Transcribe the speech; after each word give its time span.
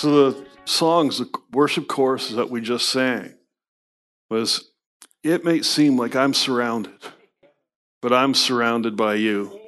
to 0.00 0.08
the 0.08 0.46
songs, 0.64 1.18
the 1.18 1.30
worship 1.52 1.88
choruses 1.88 2.36
that 2.36 2.50
we 2.50 2.60
just 2.60 2.88
sang 2.88 3.34
was 4.30 4.70
it 5.22 5.44
may 5.44 5.62
seem 5.62 5.96
like 5.96 6.14
I'm 6.14 6.34
surrounded, 6.34 6.94
but 8.02 8.12
I'm 8.12 8.34
surrounded 8.34 8.96
by 8.96 9.14
you. 9.14 9.58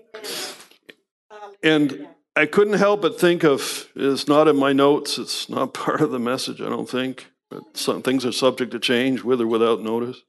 And 1.62 2.06
I 2.36 2.46
couldn't 2.46 2.78
help 2.78 3.02
but 3.02 3.20
think 3.20 3.44
of 3.44 3.88
it's 3.94 4.28
not 4.28 4.48
in 4.48 4.56
my 4.56 4.72
notes, 4.72 5.18
it's 5.18 5.48
not 5.48 5.74
part 5.74 6.00
of 6.00 6.10
the 6.10 6.18
message, 6.18 6.60
I 6.60 6.68
don't 6.68 6.88
think. 6.88 7.26
But 7.50 7.76
some 7.76 8.02
things 8.02 8.24
are 8.24 8.32
subject 8.32 8.70
to 8.72 8.78
change 8.78 9.24
with 9.24 9.40
or 9.40 9.46
without 9.46 9.82
notice. 9.82 10.22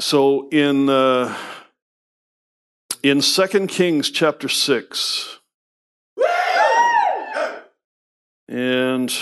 so 0.00 0.48
in 0.48 0.88
uh, 0.88 1.36
in 3.02 3.20
2 3.20 3.66
Kings 3.68 4.10
chapter 4.10 4.48
6, 4.48 5.39
and 8.50 9.16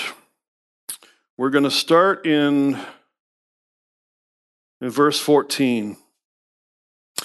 we're 1.36 1.50
going 1.50 1.64
to 1.64 1.70
start 1.70 2.26
in, 2.26 2.78
in 4.80 4.90
verse 4.90 5.20
14. 5.20 5.98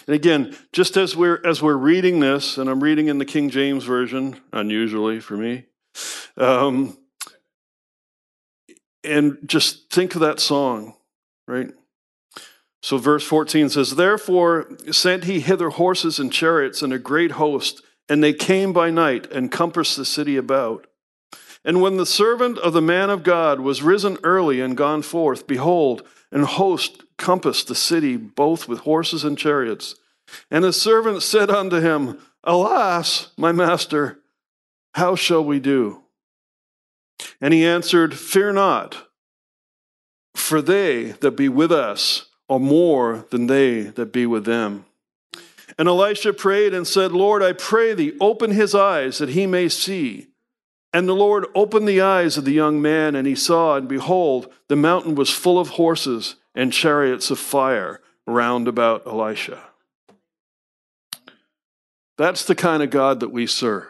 And 0.05 0.16
again, 0.16 0.55
just 0.73 0.98
as 0.98 1.16
we're 1.16 1.39
as 1.45 1.62
we're 1.62 1.77
reading 1.77 2.20
this, 2.20 2.57
and 2.57 2.70
I'm 2.70 2.84
reading 2.84 3.07
in 3.07 3.20
the 3.20 3.26
King 3.26 3.49
James 3.49 3.85
version, 3.85 4.35
unusually 4.52 5.21
for 5.21 5.38
me, 5.38 5.66
um, 6.35 6.98
and 9.04 9.38
just 9.45 9.90
think 9.90 10.13
of 10.15 10.21
that 10.21 10.41
song, 10.41 10.95
right? 11.48 11.71
So, 12.81 12.98
verse 12.98 13.23
14 13.23 13.70
says, 13.70 13.95
Therefore 13.95 14.67
sent 14.91 15.23
he 15.23 15.40
hither 15.40 15.70
horses 15.70 16.20
and 16.20 16.34
chariots 16.34 16.81
and 16.81 16.91
a 16.91 16.99
great 16.99 17.31
host, 17.31 17.81
and 18.09 18.21
they 18.21 18.34
came 18.34 18.74
by 18.74 18.90
night 18.90 19.31
and 19.31 19.49
compassed 19.49 19.96
the 19.96 20.04
city 20.04 20.35
about. 20.35 20.87
And 21.65 21.81
when 21.81 21.97
the 21.97 22.05
servant 22.05 22.57
of 22.57 22.73
the 22.73 22.81
man 22.81 23.09
of 23.09 23.23
God 23.23 23.59
was 23.59 23.81
risen 23.81 24.17
early 24.23 24.59
and 24.59 24.75
gone 24.75 25.01
forth, 25.01 25.47
behold, 25.47 26.03
an 26.31 26.43
host 26.43 27.03
compassed 27.17 27.67
the 27.67 27.75
city 27.75 28.17
both 28.17 28.67
with 28.67 28.79
horses 28.79 29.23
and 29.23 29.37
chariots. 29.37 29.95
And 30.51 30.63
the 30.63 30.73
servant 30.73 31.23
said 31.23 31.49
unto 31.49 31.79
him, 31.79 32.19
Alas, 32.43 33.31
my 33.37 33.51
master, 33.51 34.19
how 34.93 35.15
shall 35.15 35.43
we 35.43 35.59
do? 35.59 36.03
And 37.39 37.53
he 37.53 37.65
answered, 37.65 38.13
Fear 38.13 38.53
not, 38.53 39.07
for 40.35 40.61
they 40.61 41.11
that 41.21 41.31
be 41.31 41.47
with 41.47 41.71
us 41.71 42.25
are 42.49 42.59
more 42.59 43.25
than 43.29 43.47
they 43.47 43.81
that 43.81 44.11
be 44.11 44.25
with 44.25 44.45
them. 44.45 44.85
And 45.77 45.87
Elisha 45.87 46.34
prayed 46.34 46.73
and 46.73 46.85
said, 46.85 47.11
Lord, 47.11 47.41
I 47.41 47.53
pray 47.53 47.93
thee, 47.93 48.13
open 48.19 48.51
his 48.51 48.75
eyes 48.75 49.17
that 49.19 49.29
he 49.29 49.47
may 49.47 49.69
see. 49.69 50.27
And 50.94 51.10
the 51.10 51.16
Lord 51.16 51.48
opened 51.55 51.88
the 51.88 52.02
eyes 52.02 52.38
of 52.38 52.46
the 52.46 52.52
young 52.52 52.80
man, 52.80 53.16
and 53.16 53.26
he 53.26 53.34
saw, 53.34 53.76
and 53.76 53.90
behold, 53.90 54.54
the 54.68 54.76
mountain 54.76 55.16
was 55.16 55.32
full 55.32 55.58
of 55.58 55.70
horses 55.70 56.36
and 56.54 56.72
chariots 56.72 57.32
of 57.32 57.40
fire 57.40 57.99
round 58.27 58.68
about 58.68 59.08
Elisha. 59.08 59.62
That's 62.16 62.46
the 62.46 62.54
kind 62.54 62.84
of 62.84 62.91
God 62.91 63.21
that 63.21 63.30
we 63.30 63.48
serve. 63.48 63.88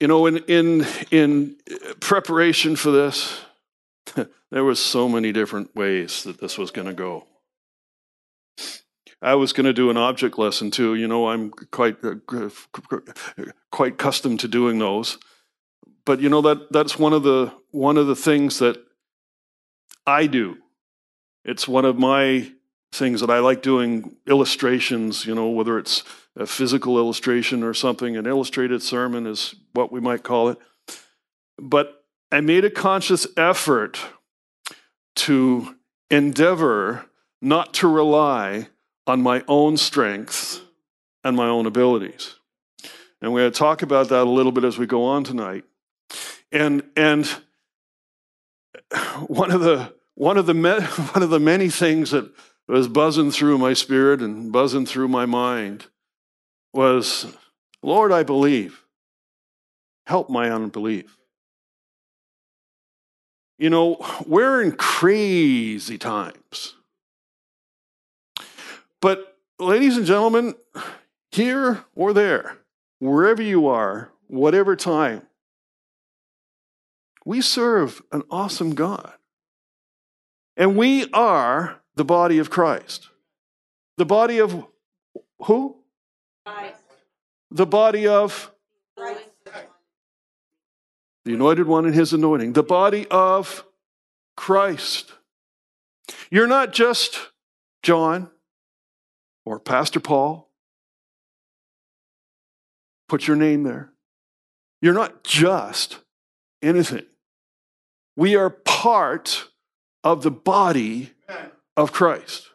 You 0.00 0.08
know, 0.08 0.26
in, 0.26 0.38
in, 0.48 0.86
in 1.12 1.56
preparation 2.00 2.74
for 2.74 2.90
this, 2.90 3.40
there 4.50 4.64
was 4.64 4.82
so 4.82 5.08
many 5.08 5.30
different 5.30 5.74
ways 5.76 6.24
that 6.24 6.40
this 6.40 6.58
was 6.58 6.72
going 6.72 6.88
to 6.88 6.92
go. 6.92 7.24
I 9.24 9.36
was 9.36 9.54
going 9.54 9.64
to 9.64 9.72
do 9.72 9.88
an 9.88 9.96
object 9.96 10.38
lesson 10.38 10.70
too. 10.70 10.94
You 10.94 11.08
know, 11.08 11.28
I'm 11.28 11.50
quite 11.50 11.96
uh, 12.04 12.16
quite 13.72 13.94
accustomed 13.94 14.40
to 14.40 14.48
doing 14.48 14.78
those. 14.78 15.18
But 16.04 16.20
you 16.20 16.28
know 16.28 16.42
that 16.42 16.70
that's 16.70 16.98
one 16.98 17.14
of 17.14 17.22
the 17.22 17.50
one 17.70 17.96
of 17.96 18.06
the 18.06 18.16
things 18.16 18.58
that 18.58 18.76
I 20.06 20.26
do. 20.26 20.58
It's 21.42 21.66
one 21.66 21.86
of 21.86 21.98
my 21.98 22.52
things 22.92 23.20
that 23.22 23.30
I 23.30 23.38
like 23.38 23.62
doing 23.62 24.14
illustrations, 24.28 25.24
you 25.24 25.34
know, 25.34 25.48
whether 25.48 25.78
it's 25.78 26.04
a 26.36 26.46
physical 26.46 26.98
illustration 26.98 27.62
or 27.62 27.72
something, 27.72 28.16
an 28.16 28.26
illustrated 28.26 28.82
sermon 28.82 29.26
is 29.26 29.54
what 29.72 29.90
we 29.90 30.00
might 30.00 30.22
call 30.22 30.50
it. 30.50 30.58
But 31.58 32.04
I 32.30 32.40
made 32.40 32.64
a 32.64 32.70
conscious 32.70 33.26
effort 33.36 33.98
to 35.16 35.76
endeavor 36.10 37.06
not 37.40 37.72
to 37.74 37.88
rely 37.88 38.68
on 39.06 39.22
my 39.22 39.44
own 39.48 39.76
strengths 39.76 40.60
and 41.22 41.36
my 41.36 41.46
own 41.46 41.66
abilities. 41.66 42.36
And 43.20 43.32
we're 43.32 43.42
going 43.42 43.52
to 43.52 43.58
talk 43.58 43.82
about 43.82 44.08
that 44.10 44.22
a 44.22 44.30
little 44.30 44.52
bit 44.52 44.64
as 44.64 44.78
we 44.78 44.86
go 44.86 45.04
on 45.04 45.24
tonight. 45.24 45.64
And 46.52 46.82
and 46.96 47.26
one 49.26 49.50
of 49.50 49.60
the 49.60 49.92
one 50.14 50.36
of 50.36 50.46
the 50.46 50.54
one 51.14 51.22
of 51.22 51.30
the 51.30 51.40
many 51.40 51.68
things 51.68 52.10
that 52.10 52.30
was 52.68 52.88
buzzing 52.88 53.30
through 53.30 53.58
my 53.58 53.72
spirit 53.72 54.20
and 54.20 54.52
buzzing 54.52 54.86
through 54.86 55.08
my 55.08 55.26
mind 55.26 55.86
was, 56.72 57.26
Lord, 57.82 58.12
I 58.12 58.22
believe. 58.22 58.84
Help 60.06 60.28
my 60.28 60.50
unbelief. 60.50 61.16
You 63.58 63.70
know, 63.70 64.04
we're 64.26 64.62
in 64.62 64.72
crazy 64.72 65.96
times. 65.96 66.74
But, 69.04 69.36
ladies 69.60 69.98
and 69.98 70.06
gentlemen, 70.06 70.54
here 71.30 71.84
or 71.94 72.14
there, 72.14 72.56
wherever 73.00 73.42
you 73.42 73.66
are, 73.66 74.10
whatever 74.28 74.76
time, 74.76 75.26
we 77.22 77.42
serve 77.42 78.00
an 78.12 78.22
awesome 78.30 78.74
God. 78.74 79.12
And 80.56 80.74
we 80.74 81.10
are 81.12 81.82
the 81.96 82.04
body 82.06 82.38
of 82.38 82.48
Christ. 82.48 83.10
The 83.98 84.06
body 84.06 84.38
of 84.38 84.64
who? 85.42 85.76
Christ. 86.46 86.76
The 87.50 87.66
body 87.66 88.06
of 88.06 88.50
Christ. 88.96 89.20
The 91.26 91.34
anointed 91.34 91.66
one 91.66 91.84
and 91.84 91.94
his 91.94 92.14
anointing. 92.14 92.54
The 92.54 92.62
body 92.62 93.06
of 93.10 93.66
Christ. 94.34 95.12
You're 96.30 96.46
not 96.46 96.72
just 96.72 97.18
John 97.82 98.30
or 99.44 99.58
Pastor 99.58 100.00
Paul. 100.00 100.50
Put 103.08 103.26
your 103.26 103.36
name 103.36 103.62
there. 103.62 103.92
You're 104.80 104.94
not 104.94 105.24
just 105.24 105.98
anything. 106.62 107.06
We 108.16 108.36
are 108.36 108.50
part 108.50 109.48
of 110.02 110.22
the 110.22 110.30
body 110.30 111.12
of 111.76 111.92
Christ, 111.92 112.48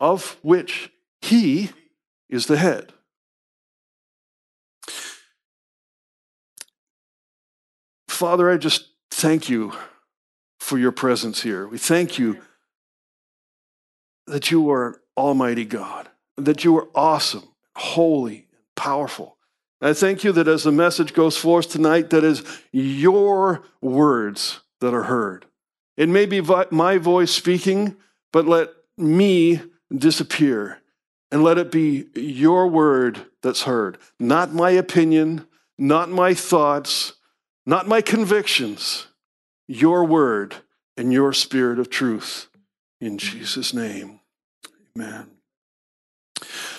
of 0.00 0.38
which 0.42 0.90
he 1.20 1.70
is 2.28 2.46
the 2.46 2.56
head. 2.56 2.92
Father, 8.08 8.50
I 8.50 8.56
just 8.56 8.88
thank 9.10 9.48
you 9.48 9.72
for 10.60 10.78
your 10.78 10.92
presence 10.92 11.42
here. 11.42 11.66
We 11.66 11.78
thank 11.78 12.18
you 12.18 12.40
that 14.26 14.50
you 14.50 14.70
are 14.70 15.01
Almighty 15.16 15.64
God, 15.64 16.08
that 16.36 16.64
you 16.64 16.76
are 16.78 16.88
awesome, 16.94 17.48
holy, 17.76 18.46
powerful. 18.76 19.36
I 19.80 19.92
thank 19.92 20.22
you 20.22 20.32
that 20.32 20.48
as 20.48 20.62
the 20.62 20.72
message 20.72 21.12
goes 21.12 21.36
forth 21.36 21.70
tonight, 21.70 22.10
that 22.10 22.24
is 22.24 22.44
your 22.70 23.64
words 23.80 24.60
that 24.80 24.94
are 24.94 25.04
heard. 25.04 25.46
It 25.96 26.08
may 26.08 26.26
be 26.26 26.40
my 26.70 26.98
voice 26.98 27.32
speaking, 27.32 27.96
but 28.32 28.46
let 28.46 28.70
me 28.96 29.60
disappear 29.94 30.78
and 31.30 31.42
let 31.42 31.58
it 31.58 31.70
be 31.70 32.06
your 32.14 32.68
word 32.68 33.26
that's 33.42 33.62
heard, 33.62 33.98
not 34.20 34.52
my 34.52 34.70
opinion, 34.70 35.46
not 35.78 36.10
my 36.10 36.34
thoughts, 36.34 37.14
not 37.66 37.88
my 37.88 38.00
convictions, 38.00 39.06
your 39.66 40.04
word 40.04 40.56
and 40.96 41.12
your 41.12 41.32
spirit 41.32 41.78
of 41.78 41.90
truth. 41.90 42.48
In 43.00 43.18
Jesus' 43.18 43.74
name, 43.74 44.20
amen. 44.96 45.30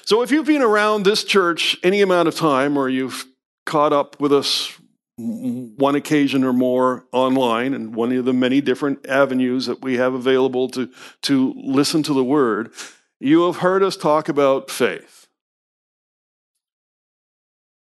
So, 0.06 0.21
if 0.21 0.31
you've 0.31 0.45
been 0.45 0.62
around 0.62 1.04
this 1.04 1.24
church 1.24 1.77
any 1.83 2.01
amount 2.01 2.27
of 2.27 2.36
time, 2.36 2.77
or 2.77 2.89
you've 2.89 3.25
caught 3.65 3.94
up 3.94 4.19
with 4.19 4.33
us 4.33 4.77
one 5.15 5.95
occasion 5.95 6.44
or 6.44 6.54
more 6.54 7.06
online 7.12 7.74
and 7.74 7.95
one 7.95 8.12
of 8.12 8.25
the 8.25 8.33
many 8.33 8.62
different 8.62 9.06
avenues 9.07 9.68
that 9.68 9.81
we 9.81 9.98
have 9.98 10.13
available 10.13 10.68
to, 10.69 10.89
to 11.21 11.54
listen 11.56 12.01
to 12.04 12.13
the 12.13 12.24
word, 12.24 12.71
you 13.19 13.45
have 13.45 13.57
heard 13.57 13.83
us 13.83 13.95
talk 13.95 14.27
about 14.27 14.71
faith. 14.71 15.27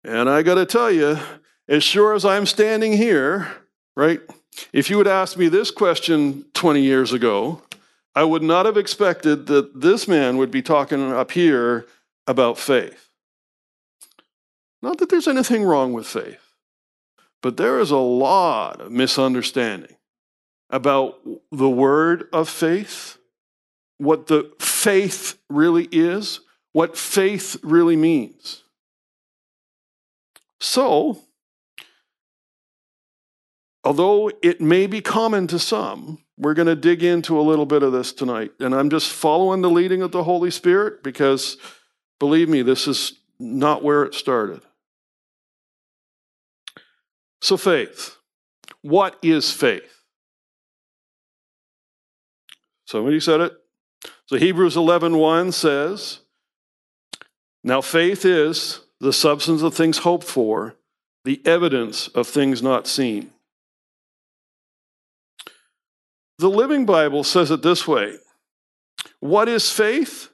And 0.04 0.30
I 0.30 0.42
got 0.42 0.56
to 0.56 0.66
tell 0.66 0.90
you, 0.90 1.20
as 1.68 1.84
sure 1.84 2.16
as 2.16 2.26
I'm 2.26 2.48
standing 2.48 2.94
here, 2.94 3.50
right, 3.96 4.20
if 4.74 4.90
you 4.90 4.98
had 4.98 5.08
asked 5.08 5.38
me 5.38 5.48
this 5.48 5.70
question 5.70 6.46
20 6.54 6.82
years 6.82 7.14
ago, 7.14 7.62
I 8.14 8.24
would 8.24 8.44
not 8.44 8.66
have 8.66 8.78
expected 8.78 9.48
that 9.48 9.80
this 9.80 10.08
man 10.08 10.38
would 10.38 10.52
be 10.52 10.62
talking 10.62 11.12
up 11.12 11.32
here 11.32 11.88
about 12.28 12.58
faith. 12.58 13.10
Not 14.82 14.98
that 14.98 15.10
there's 15.10 15.28
anything 15.28 15.64
wrong 15.64 15.94
with 15.94 16.08
faith, 16.08 16.54
but 17.42 17.58
there 17.58 17.80
is 17.80 17.92
a 17.92 17.98
lot 17.98 18.82
of 18.82 18.92
misunderstanding 18.92 19.96
about 20.70 21.20
the 21.52 21.70
word 21.70 22.28
of 22.34 22.50
faith, 22.50 23.18
what 23.98 24.28
the 24.28 24.52
faith 24.60 25.38
really 25.50 25.88
is, 25.92 26.42
what 26.74 26.98
faith 26.98 27.58
really 27.62 27.96
means. 27.96 28.64
So, 30.60 31.20
although 33.84 34.32
it 34.42 34.62
may 34.62 34.88
be 34.88 35.02
common 35.02 35.48
to 35.48 35.60
some, 35.60 36.20
we're 36.42 36.56
going 36.56 36.68
to 36.68 36.76
dig 36.76 37.04
into 37.04 37.40
a 37.40 37.44
little 37.44 37.68
bit 37.68 37.84
of 37.84 37.94
this 37.94 38.12
tonight. 38.12 38.52
And 38.60 38.74
I'm 38.74 38.90
just 38.90 39.12
following 39.12 39.62
the 39.62 39.70
leading 39.70 40.02
of 40.02 40.12
the 40.12 40.24
Holy 40.24 40.50
Spirit 40.50 41.04
because, 41.04 41.56
believe 42.20 42.50
me, 42.50 42.64
this 42.64 42.88
is 42.88 43.14
not 43.40 43.84
where 43.84 44.04
it 44.04 44.16
started. 44.16 44.62
So, 47.42 47.58
faith. 47.58 48.18
What 48.82 49.18
is 49.22 49.52
faith? 49.52 50.04
Somebody 52.86 53.20
said 53.20 53.42
it. 53.42 53.54
So 54.26 54.38
Hebrews 54.38 54.76
11:1 54.76 55.52
says, 55.52 56.22
"Now 57.64 57.82
faith 57.82 58.26
is 58.26 58.80
the 59.00 59.14
substance 59.14 59.62
of 59.62 59.76
things 59.76 60.00
hoped 60.00 60.26
for, 60.26 60.78
the 61.24 61.42
evidence 61.46 62.08
of 62.10 62.28
things 62.28 62.64
not 62.64 62.88
seen." 62.88 63.34
The 66.42 66.50
Living 66.50 66.88
Bible 66.88 67.24
says 67.24 67.52
it 67.52 67.62
this 67.62 67.88
way 67.88 68.16
What 69.20 69.48
is 69.48 69.72
faith? 69.72 70.30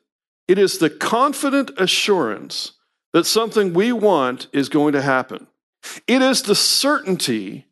It 0.47 0.57
is 0.57 0.77
the 0.77 0.89
confident 0.89 1.69
assurance 1.77 2.71
that 3.11 3.25
something 3.25 3.73
we 3.73 3.91
want 3.91 4.47
is 4.53 4.69
going 4.69 4.93
to 4.93 5.01
happen. 5.01 5.47
It 6.07 6.21
is 6.21 6.43
the 6.43 6.55
certainty 6.55 7.67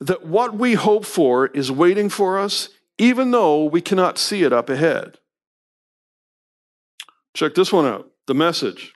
that 0.00 0.26
what 0.26 0.54
we 0.54 0.74
hope 0.74 1.06
for 1.06 1.46
is 1.46 1.72
waiting 1.72 2.10
for 2.10 2.38
us, 2.38 2.68
even 2.98 3.30
though 3.30 3.64
we 3.64 3.80
cannot 3.80 4.18
see 4.18 4.42
it 4.42 4.52
up 4.52 4.68
ahead. 4.68 5.16
Check 7.32 7.54
this 7.54 7.72
one 7.72 7.86
out 7.86 8.10
the 8.26 8.34
message. 8.34 8.92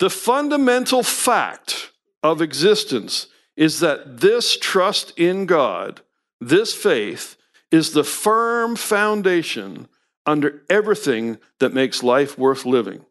The 0.00 0.10
fundamental 0.10 1.02
fact 1.02 1.92
of 2.22 2.42
existence 2.42 3.28
is 3.56 3.80
that 3.80 4.20
this 4.20 4.58
trust 4.58 5.18
in 5.18 5.46
God 5.46 6.02
this 6.48 6.74
faith 6.74 7.36
is 7.70 7.92
the 7.92 8.04
firm 8.04 8.76
foundation 8.76 9.88
under 10.26 10.62
everything 10.70 11.38
that 11.58 11.74
makes 11.74 12.02
life 12.02 12.38
worth 12.38 12.64
living. 12.64 13.04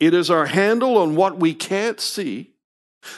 It 0.00 0.14
is 0.14 0.30
our 0.30 0.46
handle 0.46 0.98
on 0.98 1.16
what 1.16 1.38
we 1.38 1.54
can't 1.54 2.00
see. 2.00 2.54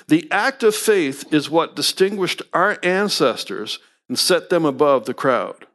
The 0.08 0.28
act 0.30 0.62
of 0.62 0.74
faith 0.74 1.32
is 1.32 1.50
what 1.50 1.76
distinguished 1.76 2.42
our 2.52 2.78
ancestors 2.82 3.78
and 4.08 4.18
set 4.18 4.50
them 4.50 4.64
above 4.64 5.06
the 5.06 5.14
crowd. 5.14 5.66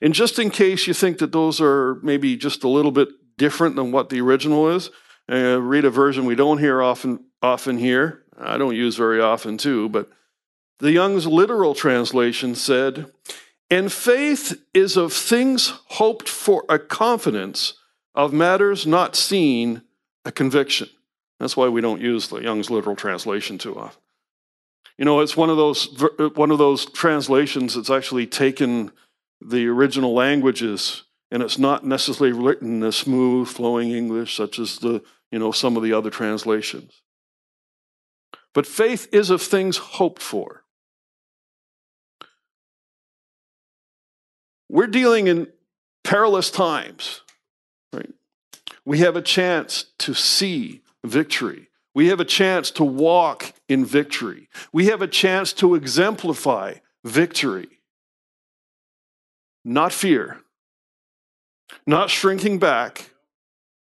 And 0.00 0.14
just 0.14 0.38
in 0.38 0.50
case 0.50 0.86
you 0.86 0.94
think 0.94 1.18
that 1.18 1.32
those 1.32 1.60
are 1.60 1.96
maybe 2.02 2.36
just 2.36 2.64
a 2.64 2.68
little 2.68 2.92
bit 2.92 3.08
different 3.36 3.76
than 3.76 3.92
what 3.92 4.08
the 4.08 4.20
original 4.20 4.68
is, 4.68 4.90
uh, 5.30 5.60
read 5.60 5.84
a 5.84 5.90
version 5.90 6.24
we 6.24 6.34
don't 6.34 6.58
hear 6.58 6.82
often 6.82 7.24
often 7.42 7.78
here. 7.78 8.24
I 8.36 8.58
don't 8.58 8.74
use 8.74 8.96
very 8.96 9.20
often 9.20 9.58
too, 9.58 9.88
but 9.88 10.10
the 10.78 10.92
Young's 10.92 11.26
literal 11.26 11.74
translation 11.74 12.54
said, 12.54 13.10
And 13.70 13.92
faith 13.92 14.62
is 14.72 14.96
of 14.96 15.12
things 15.12 15.74
hoped 15.86 16.28
for 16.28 16.64
a 16.68 16.78
confidence, 16.78 17.74
of 18.14 18.32
matters 18.32 18.86
not 18.86 19.16
seen 19.16 19.82
a 20.24 20.32
conviction. 20.32 20.88
That's 21.38 21.56
why 21.56 21.68
we 21.68 21.80
don't 21.80 22.00
use 22.00 22.28
the 22.28 22.38
Young's 22.38 22.70
literal 22.70 22.96
translation 22.96 23.58
too 23.58 23.78
often. 23.78 24.00
You 24.96 25.04
know, 25.04 25.20
it's 25.20 25.36
one 25.36 25.50
of 25.50 25.56
those 25.56 25.86
one 26.34 26.50
of 26.50 26.58
those 26.58 26.86
translations 26.86 27.74
that's 27.74 27.90
actually 27.90 28.26
taken 28.26 28.90
the 29.40 29.68
original 29.68 30.12
languages 30.12 31.04
and 31.30 31.42
it's 31.42 31.58
not 31.58 31.84
necessarily 31.84 32.32
written 32.32 32.76
in 32.76 32.82
a 32.82 32.92
smooth 32.92 33.48
flowing 33.48 33.90
English 33.90 34.34
such 34.34 34.58
as 34.58 34.78
the, 34.78 35.02
you 35.30 35.38
know, 35.38 35.52
some 35.52 35.76
of 35.76 35.82
the 35.82 35.92
other 35.92 36.10
translations. 36.10 37.02
But 38.54 38.66
faith 38.66 39.08
is 39.12 39.30
of 39.30 39.42
things 39.42 39.76
hoped 39.76 40.22
for. 40.22 40.64
We're 44.68 44.86
dealing 44.86 45.26
in 45.26 45.48
perilous 46.04 46.50
times, 46.50 47.22
right? 47.92 48.12
We 48.84 48.98
have 48.98 49.16
a 49.16 49.22
chance 49.22 49.86
to 50.00 50.14
see 50.14 50.82
victory. 51.04 51.68
We 51.94 52.08
have 52.08 52.20
a 52.20 52.24
chance 52.24 52.70
to 52.72 52.84
walk 52.84 53.52
in 53.68 53.84
victory. 53.84 54.48
We 54.72 54.86
have 54.86 55.02
a 55.02 55.08
chance 55.08 55.52
to 55.54 55.74
exemplify 55.74 56.74
victory. 57.04 57.68
Not 59.64 59.92
fear, 59.92 60.40
not 61.86 62.10
shrinking 62.10 62.58
back, 62.58 63.10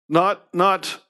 not, 0.07 0.53
not, 0.53 1.01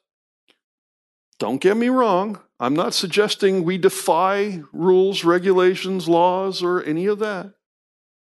don't 1.38 1.62
get 1.62 1.76
me 1.76 1.90
wrong, 1.90 2.40
I'm 2.60 2.74
not 2.74 2.94
suggesting 2.94 3.64
we 3.64 3.78
defy 3.78 4.64
rules, 4.72 5.24
regulations, 5.26 6.08
laws, 6.08 6.64
or 6.64 6.82
any 6.82 7.06
of 7.06 7.20
that. 7.20 7.55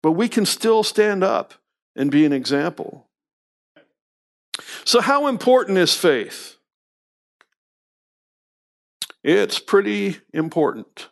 But 0.07 0.13
we 0.13 0.29
can 0.29 0.47
still 0.47 0.85
stand 0.85 1.25
up 1.25 1.55
and 1.97 2.13
be 2.13 2.25
an 2.25 2.33
example. 2.33 3.09
So, 4.85 5.01
how 5.01 5.27
important 5.27 5.79
is 5.79 5.97
faith? 5.97 6.59
It's 9.25 9.59
pretty 9.59 10.19
important. 10.33 11.09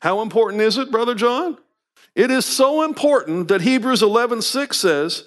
How 0.00 0.22
important 0.22 0.62
is 0.62 0.78
it, 0.78 0.92
Brother 0.92 1.16
John? 1.16 1.58
It 2.14 2.30
is 2.30 2.46
so 2.46 2.84
important 2.84 3.48
that 3.48 3.62
Hebrews 3.62 4.00
11:6 4.00 4.78
says, 4.78 5.24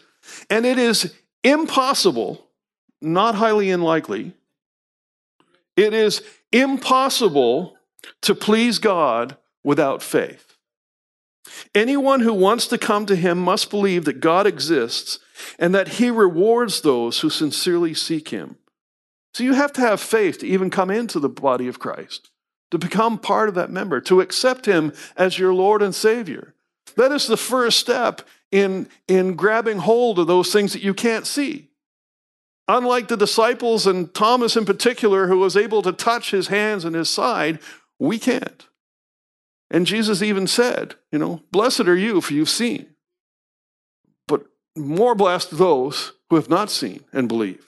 and 0.49 0.65
it 0.65 0.77
is 0.77 1.13
impossible, 1.43 2.47
not 3.01 3.35
highly 3.35 3.69
unlikely, 3.69 4.31
it 5.75 5.93
is 5.93 6.21
impossible 6.53 7.75
to 8.21 8.33
please 8.33 8.79
God 8.79 9.35
without 9.61 10.01
faith. 10.01 10.52
Anyone 11.75 12.21
who 12.21 12.33
wants 12.33 12.67
to 12.67 12.77
come 12.77 13.05
to 13.05 13.15
him 13.15 13.37
must 13.37 13.69
believe 13.69 14.05
that 14.05 14.19
God 14.19 14.47
exists 14.47 15.19
and 15.59 15.73
that 15.75 15.87
he 15.87 16.09
rewards 16.09 16.81
those 16.81 17.19
who 17.19 17.29
sincerely 17.29 17.93
seek 17.93 18.29
him. 18.29 18.57
So 19.33 19.43
you 19.43 19.53
have 19.53 19.73
to 19.73 19.81
have 19.81 19.99
faith 19.99 20.39
to 20.39 20.47
even 20.47 20.69
come 20.69 20.91
into 20.91 21.19
the 21.19 21.29
body 21.29 21.67
of 21.67 21.79
Christ, 21.79 22.29
to 22.71 22.77
become 22.77 23.17
part 23.17 23.49
of 23.49 23.55
that 23.55 23.71
member, 23.71 23.99
to 24.01 24.21
accept 24.21 24.65
him 24.65 24.93
as 25.17 25.39
your 25.39 25.53
Lord 25.53 25.81
and 25.81 25.93
Savior. 25.93 26.53
That 26.95 27.11
is 27.11 27.27
the 27.27 27.37
first 27.37 27.79
step 27.79 28.21
in, 28.51 28.87
in 29.07 29.35
grabbing 29.35 29.79
hold 29.79 30.19
of 30.19 30.27
those 30.27 30.53
things 30.53 30.73
that 30.73 30.83
you 30.83 30.93
can't 30.93 31.25
see. 31.25 31.69
Unlike 32.67 33.07
the 33.07 33.17
disciples 33.17 33.87
and 33.87 34.13
Thomas 34.13 34.55
in 34.55 34.65
particular, 34.65 35.27
who 35.27 35.39
was 35.39 35.57
able 35.57 35.81
to 35.81 35.91
touch 35.91 36.31
his 36.31 36.47
hands 36.47 36.85
and 36.85 36.95
his 36.95 37.09
side, 37.09 37.59
we 37.99 38.19
can't. 38.19 38.67
And 39.73 39.87
Jesus 39.87 40.21
even 40.21 40.45
said, 40.45 40.93
you 41.11 41.17
know, 41.17 41.41
blessed 41.51 41.81
are 41.81 41.97
you 41.97 42.21
for 42.21 42.33
you've 42.33 42.47
seen. 42.47 42.93
But 44.27 44.45
more 44.77 45.15
blessed 45.15 45.57
those 45.57 46.13
who 46.29 46.35
have 46.35 46.47
not 46.47 46.69
seen 46.69 47.03
and 47.11 47.27
believed. 47.27 47.65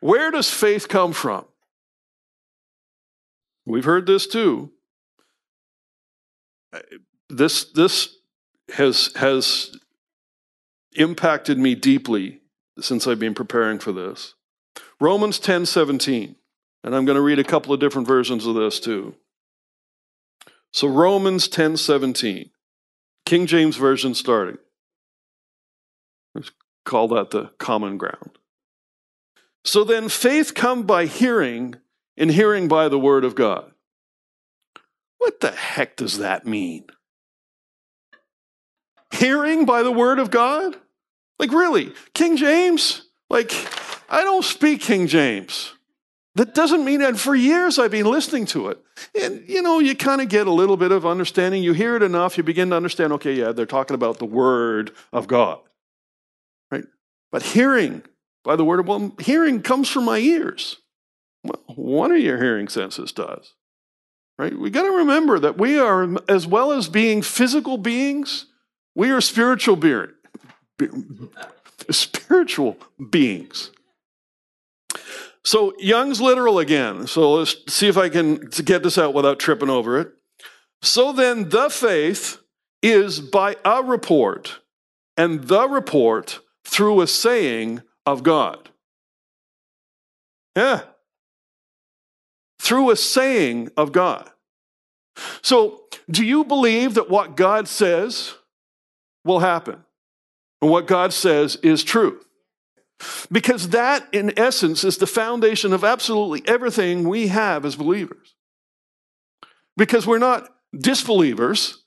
Where 0.00 0.30
does 0.30 0.48
faith 0.48 0.88
come 0.88 1.12
from? 1.12 1.44
We've 3.66 3.84
heard 3.84 4.06
this 4.06 4.28
too. 4.28 4.70
This, 7.28 7.64
this 7.64 8.16
has, 8.74 9.10
has 9.16 9.76
impacted 10.94 11.58
me 11.58 11.74
deeply 11.74 12.40
since 12.78 13.08
I've 13.08 13.18
been 13.18 13.34
preparing 13.34 13.80
for 13.80 13.90
this. 13.90 14.34
Romans 15.00 15.40
10 15.40 15.66
17. 15.66 16.36
And 16.84 16.94
I'm 16.94 17.04
going 17.04 17.16
to 17.16 17.22
read 17.22 17.40
a 17.40 17.44
couple 17.44 17.74
of 17.74 17.80
different 17.80 18.06
versions 18.06 18.46
of 18.46 18.54
this 18.54 18.78
too. 18.78 19.16
So 20.72 20.88
Romans 20.88 21.48
10:17. 21.48 22.50
King 23.24 23.46
James 23.46 23.76
version 23.76 24.14
starting. 24.14 24.58
Let's 26.34 26.50
call 26.84 27.08
that 27.08 27.30
the 27.30 27.50
common 27.58 27.98
ground. 27.98 28.38
So 29.64 29.84
then 29.84 30.08
faith 30.08 30.54
come 30.54 30.84
by 30.84 31.06
hearing 31.06 31.76
and 32.16 32.30
hearing 32.30 32.68
by 32.68 32.88
the 32.88 32.98
word 32.98 33.24
of 33.24 33.34
God. 33.34 33.72
What 35.18 35.40
the 35.40 35.50
heck 35.50 35.96
does 35.96 36.18
that 36.18 36.46
mean? 36.46 36.86
Hearing 39.10 39.66
by 39.66 39.82
the 39.82 39.92
word 39.92 40.18
of 40.18 40.30
God? 40.30 40.76
Like 41.38 41.52
really? 41.52 41.92
King 42.14 42.36
James? 42.36 43.02
Like 43.28 43.52
I 44.08 44.22
don't 44.22 44.44
speak 44.44 44.80
King 44.80 45.06
James. 45.06 45.74
That 46.38 46.54
doesn't 46.54 46.84
mean 46.84 47.00
that 47.00 47.18
for 47.18 47.34
years 47.34 47.80
I've 47.80 47.90
been 47.90 48.06
listening 48.06 48.46
to 48.46 48.68
it. 48.68 48.78
And, 49.20 49.42
you 49.48 49.60
know, 49.60 49.80
you 49.80 49.96
kind 49.96 50.20
of 50.20 50.28
get 50.28 50.46
a 50.46 50.52
little 50.52 50.76
bit 50.76 50.92
of 50.92 51.04
understanding. 51.04 51.64
You 51.64 51.72
hear 51.72 51.96
it 51.96 52.02
enough, 52.04 52.38
you 52.38 52.44
begin 52.44 52.70
to 52.70 52.76
understand, 52.76 53.12
okay, 53.14 53.32
yeah, 53.32 53.50
they're 53.50 53.66
talking 53.66 53.96
about 53.96 54.20
the 54.20 54.24
Word 54.24 54.92
of 55.12 55.26
God. 55.26 55.58
Right? 56.70 56.84
But 57.32 57.42
hearing 57.42 58.04
by 58.44 58.54
the 58.54 58.64
word 58.64 58.78
of 58.78 58.86
well, 58.86 59.16
hearing 59.18 59.62
comes 59.62 59.90
from 59.90 60.04
my 60.04 60.18
ears. 60.18 60.76
Well, 61.42 61.60
one 61.74 62.12
of 62.12 62.18
your 62.18 62.40
hearing 62.40 62.68
senses 62.68 63.10
does. 63.10 63.54
Right? 64.38 64.56
We 64.56 64.70
got 64.70 64.84
to 64.84 64.92
remember 64.92 65.40
that 65.40 65.58
we 65.58 65.76
are, 65.76 66.08
as 66.28 66.46
well 66.46 66.70
as 66.70 66.88
being 66.88 67.20
physical 67.20 67.78
beings, 67.78 68.46
we 68.94 69.10
are 69.10 69.20
spiritual 69.20 69.74
beings. 69.74 70.12
spiritual 71.90 72.76
beings. 73.10 73.72
So 75.48 75.72
Young's 75.78 76.20
literal 76.20 76.58
again. 76.58 77.06
So 77.06 77.32
let's 77.32 77.56
see 77.72 77.88
if 77.88 77.96
I 77.96 78.10
can 78.10 78.34
get 78.66 78.82
this 78.82 78.98
out 78.98 79.14
without 79.14 79.38
tripping 79.38 79.70
over 79.70 79.98
it. 79.98 80.12
So 80.82 81.10
then 81.10 81.48
the 81.48 81.70
faith 81.70 82.36
is 82.82 83.20
by 83.20 83.56
a 83.64 83.82
report, 83.82 84.60
and 85.16 85.44
the 85.44 85.66
report 85.66 86.40
through 86.66 87.00
a 87.00 87.06
saying 87.06 87.80
of 88.04 88.22
God. 88.22 88.68
Yeah. 90.54 90.82
Through 92.60 92.90
a 92.90 92.96
saying 92.96 93.70
of 93.74 93.90
God. 93.90 94.28
So, 95.40 95.84
do 96.10 96.26
you 96.26 96.44
believe 96.44 96.92
that 96.92 97.08
what 97.08 97.38
God 97.38 97.68
says 97.68 98.34
will 99.24 99.38
happen? 99.38 99.82
And 100.60 100.70
what 100.70 100.86
God 100.86 101.14
says 101.14 101.56
is 101.62 101.82
true? 101.82 102.20
Because 103.30 103.68
that, 103.68 104.06
in 104.12 104.36
essence, 104.38 104.82
is 104.84 104.98
the 104.98 105.06
foundation 105.06 105.72
of 105.72 105.84
absolutely 105.84 106.42
everything 106.46 107.08
we 107.08 107.28
have 107.28 107.64
as 107.64 107.76
believers. 107.76 108.34
Because 109.76 110.06
we're 110.06 110.18
not 110.18 110.48
disbelievers, 110.76 111.84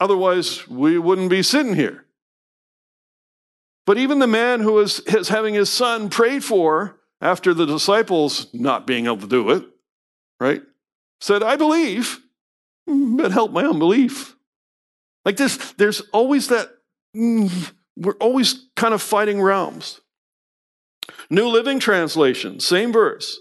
otherwise, 0.00 0.66
we 0.66 0.98
wouldn't 0.98 1.30
be 1.30 1.42
sitting 1.42 1.74
here. 1.74 2.06
But 3.86 3.98
even 3.98 4.18
the 4.18 4.26
man 4.26 4.60
who 4.60 4.78
is, 4.78 5.00
is 5.00 5.28
having 5.28 5.54
his 5.54 5.70
son 5.70 6.08
prayed 6.08 6.42
for 6.42 6.98
after 7.20 7.52
the 7.52 7.66
disciples 7.66 8.46
not 8.54 8.86
being 8.86 9.04
able 9.04 9.18
to 9.18 9.26
do 9.26 9.50
it, 9.50 9.64
right, 10.40 10.62
said, 11.20 11.42
I 11.42 11.56
believe, 11.56 12.20
but 12.86 13.32
help 13.32 13.52
my 13.52 13.64
unbelief. 13.64 14.36
Like 15.26 15.36
this, 15.36 15.72
there's 15.72 16.00
always 16.12 16.48
that, 16.48 16.70
we're 17.14 18.16
always 18.20 18.66
kind 18.74 18.94
of 18.94 19.02
fighting 19.02 19.40
realms. 19.40 20.00
New 21.30 21.48
Living 21.48 21.78
Translation, 21.78 22.60
same 22.60 22.92
verse. 22.92 23.38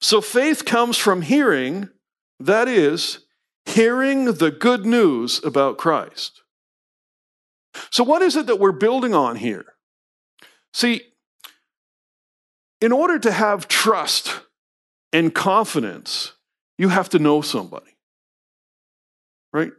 So 0.00 0.20
faith 0.20 0.64
comes 0.64 0.96
from 0.96 1.22
hearing, 1.22 1.88
that 2.38 2.68
is, 2.68 3.20
hearing 3.64 4.34
the 4.34 4.50
good 4.50 4.86
news 4.86 5.42
about 5.44 5.78
Christ. 5.78 6.42
So, 7.90 8.04
what 8.04 8.22
is 8.22 8.36
it 8.36 8.46
that 8.46 8.58
we're 8.58 8.72
building 8.72 9.14
on 9.14 9.36
here? 9.36 9.64
See, 10.72 11.02
in 12.80 12.92
order 12.92 13.18
to 13.18 13.32
have 13.32 13.68
trust 13.68 14.40
and 15.12 15.34
confidence, 15.34 16.32
you 16.78 16.88
have 16.88 17.08
to 17.10 17.18
know 17.18 17.40
somebody, 17.40 17.96
right? 19.52 19.72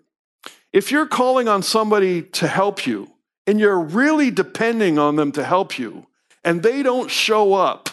If 0.73 0.91
you're 0.91 1.07
calling 1.07 1.47
on 1.47 1.63
somebody 1.63 2.21
to 2.21 2.47
help 2.47 2.85
you 2.85 3.11
and 3.45 3.59
you're 3.59 3.79
really 3.79 4.31
depending 4.31 4.99
on 4.99 5.15
them 5.15 5.31
to 5.33 5.43
help 5.43 5.79
you, 5.79 6.07
and 6.43 6.63
they 6.63 6.83
don't 6.83 7.11
show 7.11 7.53
up, 7.53 7.89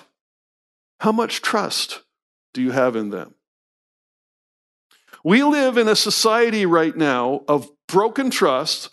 how 1.00 1.12
much 1.12 1.42
trust 1.42 2.02
do 2.52 2.62
you 2.62 2.70
have 2.70 2.96
in 2.96 3.10
them? 3.10 3.34
We 5.24 5.42
live 5.42 5.78
in 5.78 5.88
a 5.88 5.96
society 5.96 6.66
right 6.66 6.96
now 6.96 7.42
of 7.48 7.70
broken 7.88 8.30
trust, 8.30 8.90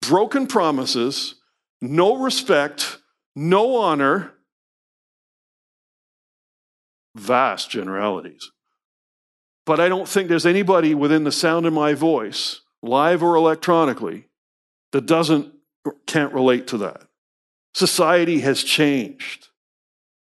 broken 0.00 0.46
promises, 0.46 1.36
no 1.80 2.16
respect, 2.16 2.98
no 3.36 3.76
honor, 3.76 4.32
vast 7.14 7.70
generalities. 7.70 8.50
But 9.66 9.80
I 9.80 9.88
don't 9.88 10.08
think 10.08 10.28
there's 10.28 10.46
anybody 10.46 10.94
within 10.94 11.24
the 11.24 11.32
sound 11.32 11.66
of 11.66 11.72
my 11.72 11.94
voice, 11.94 12.60
live 12.82 13.22
or 13.22 13.34
electronically, 13.34 14.28
that 14.92 15.06
doesn't 15.06 15.52
can't 16.06 16.32
relate 16.32 16.66
to 16.68 16.78
that. 16.78 17.02
Society 17.74 18.40
has 18.40 18.62
changed. 18.62 19.48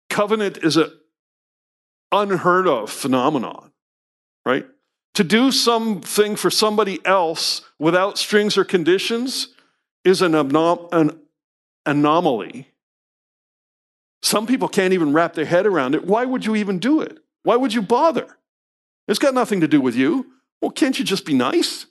Covenant 0.08 0.58
is 0.58 0.76
an 0.76 0.90
unheard 2.12 2.68
of 2.68 2.90
phenomenon, 2.90 3.72
right? 4.44 4.66
To 5.14 5.25
do 5.25 5.50
something 5.50 6.37
for 6.37 6.50
somebody 6.50 7.04
else 7.04 7.62
without 7.78 8.16
strings 8.16 8.56
or 8.56 8.64
conditions 8.64 9.49
is 10.04 10.22
an, 10.22 10.32
anom- 10.32 10.88
an 10.92 11.18
anomaly. 11.84 12.68
Some 14.22 14.46
people 14.46 14.68
can't 14.68 14.94
even 14.94 15.12
wrap 15.12 15.34
their 15.34 15.44
head 15.44 15.66
around 15.66 15.94
it. 15.94 16.04
Why 16.04 16.25
would 16.25 16.46
you 16.46 16.54
even 16.56 16.78
do 16.78 17.00
it? 17.00 17.18
Why 17.42 17.56
would 17.56 17.75
you 17.75 17.82
bother? 17.82 18.38
It's 19.08 19.18
got 19.18 19.34
nothing 19.34 19.61
to 19.61 19.68
do 19.68 19.80
with 19.80 19.96
you. 19.96 20.26
Well, 20.61 20.70
can't 20.70 20.99
you 20.99 21.04
just 21.04 21.26
be 21.26 21.34
nice? 21.34 21.87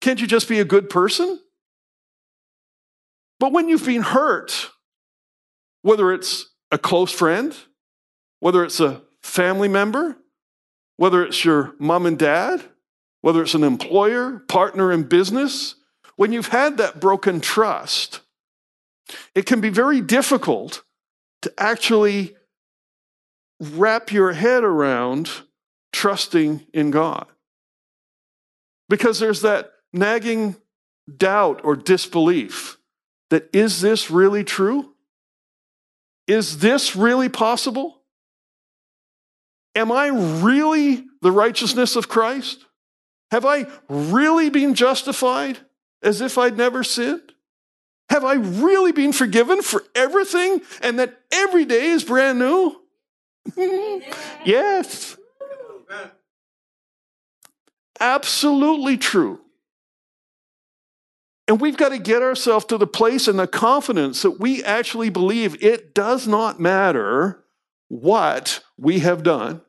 Can't 0.00 0.20
you 0.20 0.26
just 0.26 0.48
be 0.48 0.58
a 0.58 0.64
good 0.64 0.90
person? 0.90 1.38
But 3.44 3.52
when 3.52 3.68
you've 3.68 3.84
been 3.84 4.00
hurt, 4.00 4.70
whether 5.82 6.14
it's 6.14 6.46
a 6.70 6.78
close 6.78 7.12
friend, 7.12 7.54
whether 8.40 8.64
it's 8.64 8.80
a 8.80 9.02
family 9.22 9.68
member, 9.68 10.16
whether 10.96 11.22
it's 11.22 11.44
your 11.44 11.74
mom 11.78 12.06
and 12.06 12.18
dad, 12.18 12.64
whether 13.20 13.42
it's 13.42 13.52
an 13.52 13.62
employer, 13.62 14.38
partner 14.48 14.90
in 14.90 15.02
business, 15.02 15.74
when 16.16 16.32
you've 16.32 16.48
had 16.48 16.78
that 16.78 17.00
broken 17.00 17.38
trust, 17.38 18.22
it 19.34 19.44
can 19.44 19.60
be 19.60 19.68
very 19.68 20.00
difficult 20.00 20.82
to 21.42 21.52
actually 21.58 22.34
wrap 23.60 24.10
your 24.10 24.32
head 24.32 24.64
around 24.64 25.28
trusting 25.92 26.66
in 26.72 26.90
God. 26.90 27.26
Because 28.88 29.20
there's 29.20 29.42
that 29.42 29.70
nagging 29.92 30.56
doubt 31.18 31.60
or 31.62 31.76
disbelief 31.76 32.78
that 33.30 33.48
is 33.52 33.80
this 33.80 34.10
really 34.10 34.44
true? 34.44 34.94
Is 36.26 36.58
this 36.58 36.96
really 36.96 37.28
possible? 37.28 38.00
Am 39.74 39.90
I 39.90 40.08
really 40.08 41.04
the 41.20 41.32
righteousness 41.32 41.96
of 41.96 42.08
Christ? 42.08 42.64
Have 43.30 43.44
I 43.44 43.66
really 43.88 44.50
been 44.50 44.74
justified 44.74 45.58
as 46.02 46.20
if 46.20 46.38
I'd 46.38 46.56
never 46.56 46.84
sinned? 46.84 47.32
Have 48.10 48.24
I 48.24 48.34
really 48.34 48.92
been 48.92 49.12
forgiven 49.12 49.62
for 49.62 49.82
everything 49.94 50.60
and 50.82 50.98
that 50.98 51.20
every 51.32 51.64
day 51.64 51.86
is 51.86 52.04
brand 52.04 52.38
new? 52.38 52.80
yes. 54.44 55.16
Absolutely 57.98 58.98
true. 58.98 59.40
And 61.46 61.60
we've 61.60 61.76
got 61.76 61.90
to 61.90 61.98
get 61.98 62.22
ourselves 62.22 62.64
to 62.66 62.78
the 62.78 62.86
place 62.86 63.28
and 63.28 63.38
the 63.38 63.46
confidence 63.46 64.22
that 64.22 64.40
we 64.40 64.64
actually 64.64 65.10
believe 65.10 65.62
it 65.62 65.94
does 65.94 66.26
not 66.26 66.58
matter 66.58 67.44
what 67.88 68.62
we 68.78 69.00
have 69.00 69.22
done. 69.22 69.60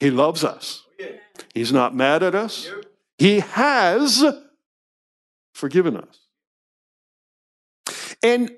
He 0.00 0.10
loves 0.10 0.44
us. 0.44 0.84
He's 1.54 1.72
not 1.72 1.94
mad 1.94 2.22
at 2.22 2.34
us. 2.34 2.70
He 3.18 3.40
has 3.40 4.24
forgiven 5.54 5.96
us. 5.96 6.20
And 8.22 8.50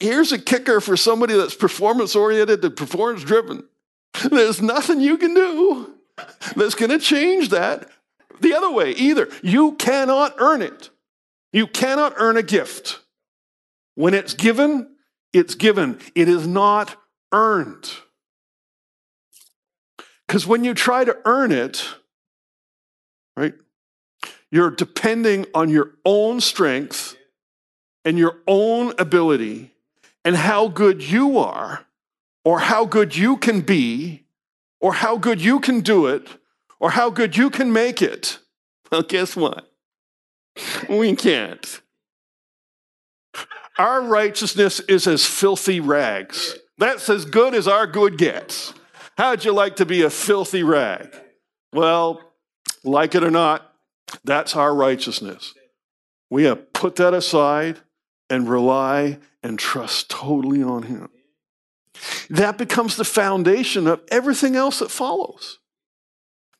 here's 0.00 0.32
a 0.32 0.38
kicker 0.38 0.80
for 0.80 0.96
somebody 0.96 1.34
that's 1.34 1.54
performance 1.54 2.14
oriented 2.14 2.64
and 2.64 2.76
performance 2.76 3.24
driven 3.24 3.64
there's 4.30 4.62
nothing 4.62 5.00
you 5.00 5.18
can 5.18 5.34
do 5.34 5.94
that's 6.56 6.74
going 6.74 6.90
to 6.90 6.98
change 6.98 7.50
that 7.50 7.88
the 8.40 8.54
other 8.54 8.70
way 8.70 8.92
either. 8.92 9.28
You 9.42 9.72
cannot 9.72 10.34
earn 10.38 10.62
it. 10.62 10.90
You 11.52 11.66
cannot 11.66 12.14
earn 12.16 12.36
a 12.36 12.42
gift. 12.42 13.00
When 13.94 14.14
it's 14.14 14.34
given, 14.34 14.96
it's 15.32 15.54
given. 15.54 15.98
It 16.14 16.28
is 16.28 16.46
not 16.46 16.96
earned. 17.32 17.90
Because 20.26 20.46
when 20.46 20.64
you 20.64 20.74
try 20.74 21.04
to 21.04 21.16
earn 21.24 21.52
it, 21.52 21.88
right, 23.36 23.54
you're 24.50 24.70
depending 24.70 25.46
on 25.54 25.68
your 25.70 25.92
own 26.04 26.40
strength 26.40 27.16
and 28.04 28.18
your 28.18 28.38
own 28.46 28.92
ability 28.98 29.72
and 30.24 30.36
how 30.36 30.68
good 30.68 31.02
you 31.02 31.38
are, 31.38 31.86
or 32.44 32.60
how 32.60 32.84
good 32.84 33.16
you 33.16 33.36
can 33.36 33.60
be, 33.60 34.24
or 34.80 34.92
how 34.94 35.16
good 35.16 35.40
you 35.40 35.60
can 35.60 35.80
do 35.80 36.06
it 36.06 36.28
or 36.86 36.90
how 36.90 37.10
good 37.10 37.36
you 37.36 37.50
can 37.50 37.72
make 37.72 38.00
it. 38.00 38.38
Well, 38.92 39.02
guess 39.02 39.34
what? 39.34 39.68
We 40.88 41.16
can't. 41.16 41.80
Our 43.76 44.02
righteousness 44.02 44.78
is 44.78 45.08
as 45.08 45.26
filthy 45.26 45.80
rags. 45.80 46.56
That's 46.78 47.10
as 47.10 47.24
good 47.24 47.56
as 47.56 47.66
our 47.66 47.88
good 47.88 48.18
gets. 48.18 48.72
How'd 49.18 49.44
you 49.44 49.52
like 49.52 49.74
to 49.76 49.84
be 49.84 50.02
a 50.02 50.10
filthy 50.10 50.62
rag? 50.62 51.12
Well, 51.72 52.20
like 52.84 53.16
it 53.16 53.24
or 53.24 53.32
not, 53.32 53.68
that's 54.22 54.54
our 54.54 54.72
righteousness. 54.72 55.54
We 56.30 56.44
have 56.44 56.72
put 56.72 56.94
that 56.96 57.14
aside 57.14 57.80
and 58.30 58.48
rely 58.48 59.18
and 59.42 59.58
trust 59.58 60.08
totally 60.08 60.62
on 60.62 60.84
Him. 60.84 61.08
That 62.30 62.56
becomes 62.56 62.94
the 62.94 63.04
foundation 63.04 63.88
of 63.88 64.02
everything 64.08 64.54
else 64.54 64.78
that 64.78 64.92
follows. 64.92 65.58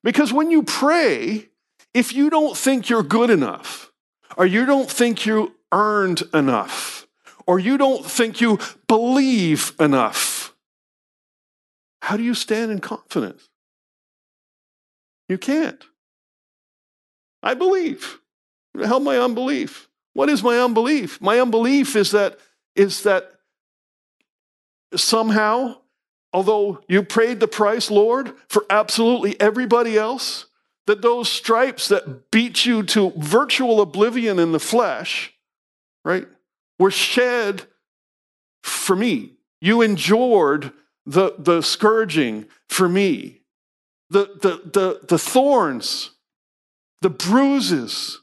Because 0.06 0.32
when 0.32 0.52
you 0.52 0.62
pray, 0.62 1.48
if 1.92 2.14
you 2.14 2.30
don't 2.30 2.56
think 2.56 2.88
you're 2.88 3.02
good 3.02 3.28
enough, 3.28 3.90
or 4.36 4.46
you 4.46 4.64
don't 4.64 4.88
think 4.88 5.26
you 5.26 5.56
earned 5.72 6.22
enough, 6.32 7.08
or 7.44 7.58
you 7.58 7.76
don't 7.76 8.06
think 8.06 8.40
you 8.40 8.60
believe 8.86 9.72
enough, 9.80 10.54
how 12.02 12.16
do 12.16 12.22
you 12.22 12.34
stand 12.34 12.70
in 12.70 12.78
confidence? 12.78 13.48
You 15.28 15.38
can't. 15.38 15.82
I 17.42 17.54
believe. 17.54 18.20
Help 18.80 19.02
my 19.02 19.18
unbelief. 19.18 19.88
What 20.12 20.28
is 20.28 20.40
my 20.40 20.56
unbelief? 20.60 21.20
My 21.20 21.40
unbelief 21.40 21.96
is 21.96 22.12
that 22.12 22.38
is 22.76 23.02
that 23.02 23.32
somehow, 24.94 25.78
although 26.32 26.80
you 26.88 27.02
paid 27.02 27.40
the 27.40 27.48
price, 27.48 27.90
Lord, 27.90 28.32
for 28.48 28.64
absolutely 28.70 29.40
everybody 29.40 29.96
else, 29.96 30.46
that 30.86 31.02
those 31.02 31.28
stripes 31.28 31.88
that 31.88 32.30
beat 32.30 32.64
you 32.64 32.82
to 32.84 33.12
virtual 33.16 33.80
oblivion 33.80 34.38
in 34.38 34.52
the 34.52 34.60
flesh, 34.60 35.34
right, 36.04 36.26
were 36.78 36.90
shed 36.90 37.62
for 38.62 38.94
me. 38.94 39.32
You 39.60 39.82
endured 39.82 40.72
the, 41.04 41.34
the 41.38 41.62
scourging 41.62 42.46
for 42.68 42.88
me, 42.88 43.40
the, 44.10 44.26
the, 44.42 44.70
the, 44.72 45.00
the 45.06 45.18
thorns, 45.18 46.10
the 47.02 47.10
bruises, 47.10 48.20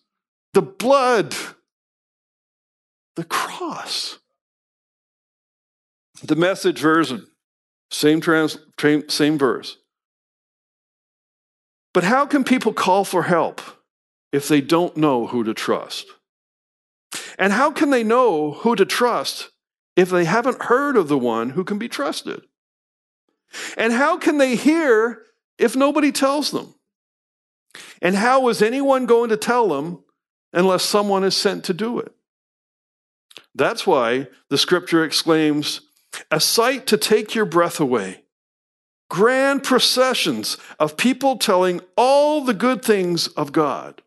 the 0.53 0.61
blood, 0.61 1.35
the 3.15 3.23
cross. 3.23 4.19
The 6.21 6.35
message 6.35 6.79
version, 6.79 7.27
same, 7.93 8.19
trans, 8.21 8.57
same 9.07 9.37
verse. 9.37 9.77
But 11.93 12.03
how 12.03 12.25
can 12.25 12.43
people 12.43 12.73
call 12.73 13.05
for 13.05 13.23
help 13.23 13.61
if 14.31 14.47
they 14.47 14.61
don't 14.61 14.97
know 14.97 15.27
who 15.27 15.43
to 15.43 15.53
trust? 15.53 16.07
And 17.37 17.53
how 17.53 17.71
can 17.71 17.91
they 17.91 18.03
know 18.03 18.51
who 18.51 18.75
to 18.75 18.85
trust 18.85 19.51
if 19.95 20.09
they 20.09 20.25
haven't 20.25 20.63
heard 20.63 20.97
of 20.97 21.07
the 21.07 21.17
one 21.17 21.51
who 21.51 21.63
can 21.63 21.77
be 21.77 21.87
trusted? 21.87 22.41
And 23.77 23.93
how 23.93 24.17
can 24.17 24.39
they 24.39 24.55
hear 24.55 25.21
if 25.59 25.75
nobody 25.75 26.11
tells 26.11 26.49
them? 26.49 26.73
And 28.01 28.15
how 28.15 28.49
is 28.49 28.61
anyone 28.61 29.05
going 29.05 29.29
to 29.29 29.37
tell 29.37 29.67
them 29.67 30.03
unless 30.51 30.83
someone 30.83 31.23
is 31.23 31.37
sent 31.37 31.63
to 31.65 31.73
do 31.73 31.99
it? 31.99 32.11
That's 33.55 33.85
why 33.85 34.27
the 34.49 34.57
scripture 34.57 35.03
exclaims, 35.03 35.81
a 36.31 36.39
sight 36.39 36.87
to 36.87 36.97
take 36.97 37.35
your 37.35 37.45
breath 37.45 37.79
away. 37.79 38.23
Grand 39.09 39.63
processions 39.63 40.57
of 40.79 40.97
people 40.97 41.37
telling 41.37 41.81
all 41.95 42.43
the 42.43 42.53
good 42.53 42.83
things 42.83 43.27
of 43.27 43.51
God. 43.51 44.01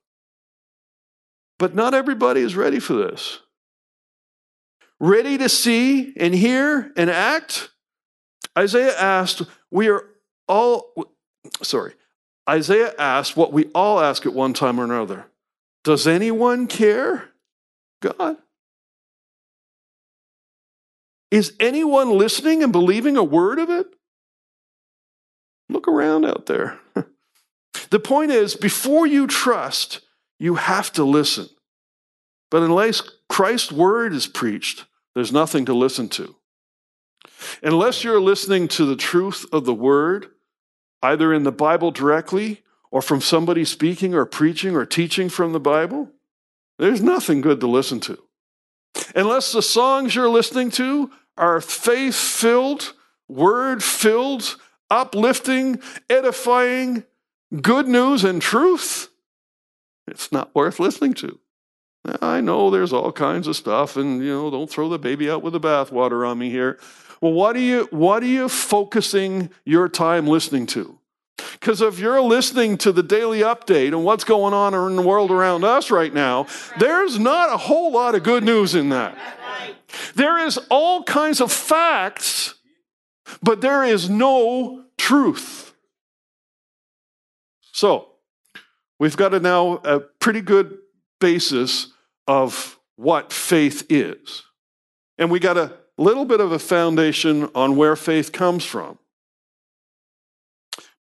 But 1.59 1.75
not 1.75 1.95
everybody 1.95 2.41
is 2.41 2.57
ready 2.57 2.81
for 2.81 2.95
this. 2.95 3.41
Ready 4.99 5.39
to 5.39 5.49
see 5.49 6.13
and 6.17 6.35
hear 6.35 6.93
and 6.97 7.11
act? 7.11 7.71
Isaiah 8.59 8.99
asked, 8.99 9.43
We 9.71 9.89
are 9.89 10.05
all, 10.49 10.93
sorry, 11.63 11.95
Isaiah 12.49 12.95
asked 12.99 13.37
what 13.37 13.53
we 13.53 13.67
all 13.75 14.01
ask 14.01 14.25
at 14.25 14.33
one 14.33 14.53
time 14.53 14.81
or 14.81 14.85
another 14.85 15.27
Does 15.85 16.07
anyone 16.07 16.67
care? 16.67 17.31
God? 18.01 18.37
Is 21.31 21.55
anyone 21.59 22.11
listening 22.17 22.63
and 22.63 22.73
believing 22.73 23.17
a 23.17 23.25
word 23.25 23.59
of 23.59 23.71
it? 23.71 23.87
Look 25.69 25.89
around 25.89 26.25
out 26.25 26.47
there. 26.47 26.79
the 27.91 27.99
point 27.99 28.31
is, 28.31 28.55
before 28.55 29.07
you 29.07 29.27
trust, 29.27 30.01
you 30.39 30.55
have 30.57 30.93
to 30.93 31.05
listen. 31.05 31.49
But 32.51 32.63
unless 32.63 33.03
Christ's 33.29 33.73
word 33.73 34.13
is 34.13 34.27
preached, 34.27 34.85
there's 35.15 35.33
nothing 35.33 35.65
to 35.65 35.75
listen 35.75 36.09
to. 36.11 36.37
Unless 37.63 38.05
you're 38.05 38.21
listening 38.21 38.69
to 38.69 38.85
the 38.85 38.97
truth 38.97 39.45
of 39.53 39.65
the 39.65 39.75
word, 39.75 40.29
either 41.03 41.33
in 41.33 41.43
the 41.43 41.53
Bible 41.53 41.91
directly 41.91 42.63
or 42.91 43.03
from 43.03 43.21
somebody 43.21 43.65
speaking 43.65 44.15
or 44.15 44.25
preaching 44.25 44.77
or 44.77 44.87
teaching 44.87 45.29
from 45.29 45.53
the 45.53 45.61
Bible, 45.61 46.11
there's 46.79 47.03
nothing 47.03 47.41
good 47.41 47.61
to 47.61 47.67
listen 47.67 48.01
to. 48.01 48.19
Unless 49.15 49.53
the 49.53 49.63
songs 49.63 50.15
you're 50.15 50.29
listening 50.29 50.71
to 50.73 51.11
are 51.37 51.61
faith 51.61 52.15
filled, 52.15 52.95
word 53.29 53.83
filled, 53.83 54.57
uplifting, 54.91 55.81
edifying, 56.09 57.05
good 57.63 57.89
news 57.89 58.25
and 58.25 58.41
truth, 58.41 59.09
it's 60.07 60.31
not 60.33 60.55
worth 60.55 60.79
listening 60.79 61.15
to. 61.15 61.39
I 62.23 62.41
know 62.41 62.71
there's 62.71 62.93
all 62.93 63.13
kinds 63.13 63.49
of 63.49 63.57
stuff, 63.57 63.97
and 63.97 64.23
you 64.23 64.33
know, 64.33 64.51
don't 64.51 64.71
throw 64.71 64.89
the 64.89 64.99
baby 64.99 65.29
out 65.29 65.43
with 65.43 65.53
the 65.53 65.61
bathwater 65.61 66.29
on 66.29 66.39
me 66.39 66.51
here. 66.51 66.79
Well, 67.21 67.33
what 67.33 67.57
are 67.57 67.61
you 67.61 67.89
what 67.91 68.23
are 68.23 68.27
you 68.27 68.49
focusing 68.49 69.51
your 69.65 69.89
time 69.89 70.27
listening 70.27 70.67
to? 70.67 70.99
Because 71.37 71.83
if 71.83 71.99
you're 71.99 72.21
listening 72.21 72.79
to 72.79 72.93
the 72.93 73.03
daily 73.03 73.41
update 73.41 73.89
and 73.89 74.05
what's 74.05 74.25
going 74.25 74.55
on 74.55 74.75
in 74.75 74.97
the 74.97 75.03
world 75.03 75.31
around 75.31 75.65
us 75.65 75.91
right 75.91 76.13
now, 76.13 76.47
there's 76.79 77.19
not 77.19 77.53
a 77.53 77.57
whole 77.57 77.93
lot 77.93 78.15
of 78.15 78.23
good 78.23 78.45
news 78.45 78.75
in 78.75 78.89
that. 78.91 79.17
There 80.15 80.39
is 80.39 80.59
all 80.71 81.03
kinds 81.03 81.41
of 81.41 81.53
facts, 81.53 82.55
but 83.43 83.61
there 83.61 83.85
is 83.85 84.09
no 84.09 84.85
truth. 84.97 85.75
So, 87.73 88.09
we've 88.99 89.17
got 89.17 89.35
a 89.35 89.41
now 89.41 89.81
a 89.85 90.01
pretty 90.01 90.41
good 90.41 90.79
basis 91.21 91.93
of 92.27 92.79
what 92.97 93.33
faith 93.33 93.85
is. 93.91 94.45
And 95.19 95.31
we 95.31 95.39
got 95.39 95.57
a 95.57 95.75
little 95.99 96.25
bit 96.25 96.41
of 96.41 96.53
a 96.53 96.59
foundation 96.59 97.51
on 97.55 97.77
where 97.77 97.97
faith 97.97 98.33
comes 98.33 98.65
from. 98.65 98.99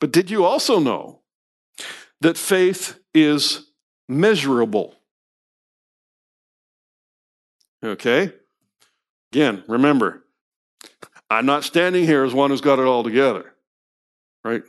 But 0.04 0.12
did 0.12 0.30
you 0.30 0.44
also 0.44 0.80
know 0.80 1.22
that 2.20 2.38
faith 2.38 3.00
is 3.14 3.72
measurable? 4.10 4.96
Okay? 7.82 8.34
Again, 9.32 9.64
remember, 9.66 10.26
I'm 11.30 11.46
not 11.46 11.64
standing 11.64 12.04
here 12.04 12.26
as 12.26 12.34
one 12.34 12.50
who's 12.50 12.60
got 12.60 12.80
it 12.80 12.86
all 12.86 13.06
together, 13.06 13.54
right? 14.44 14.64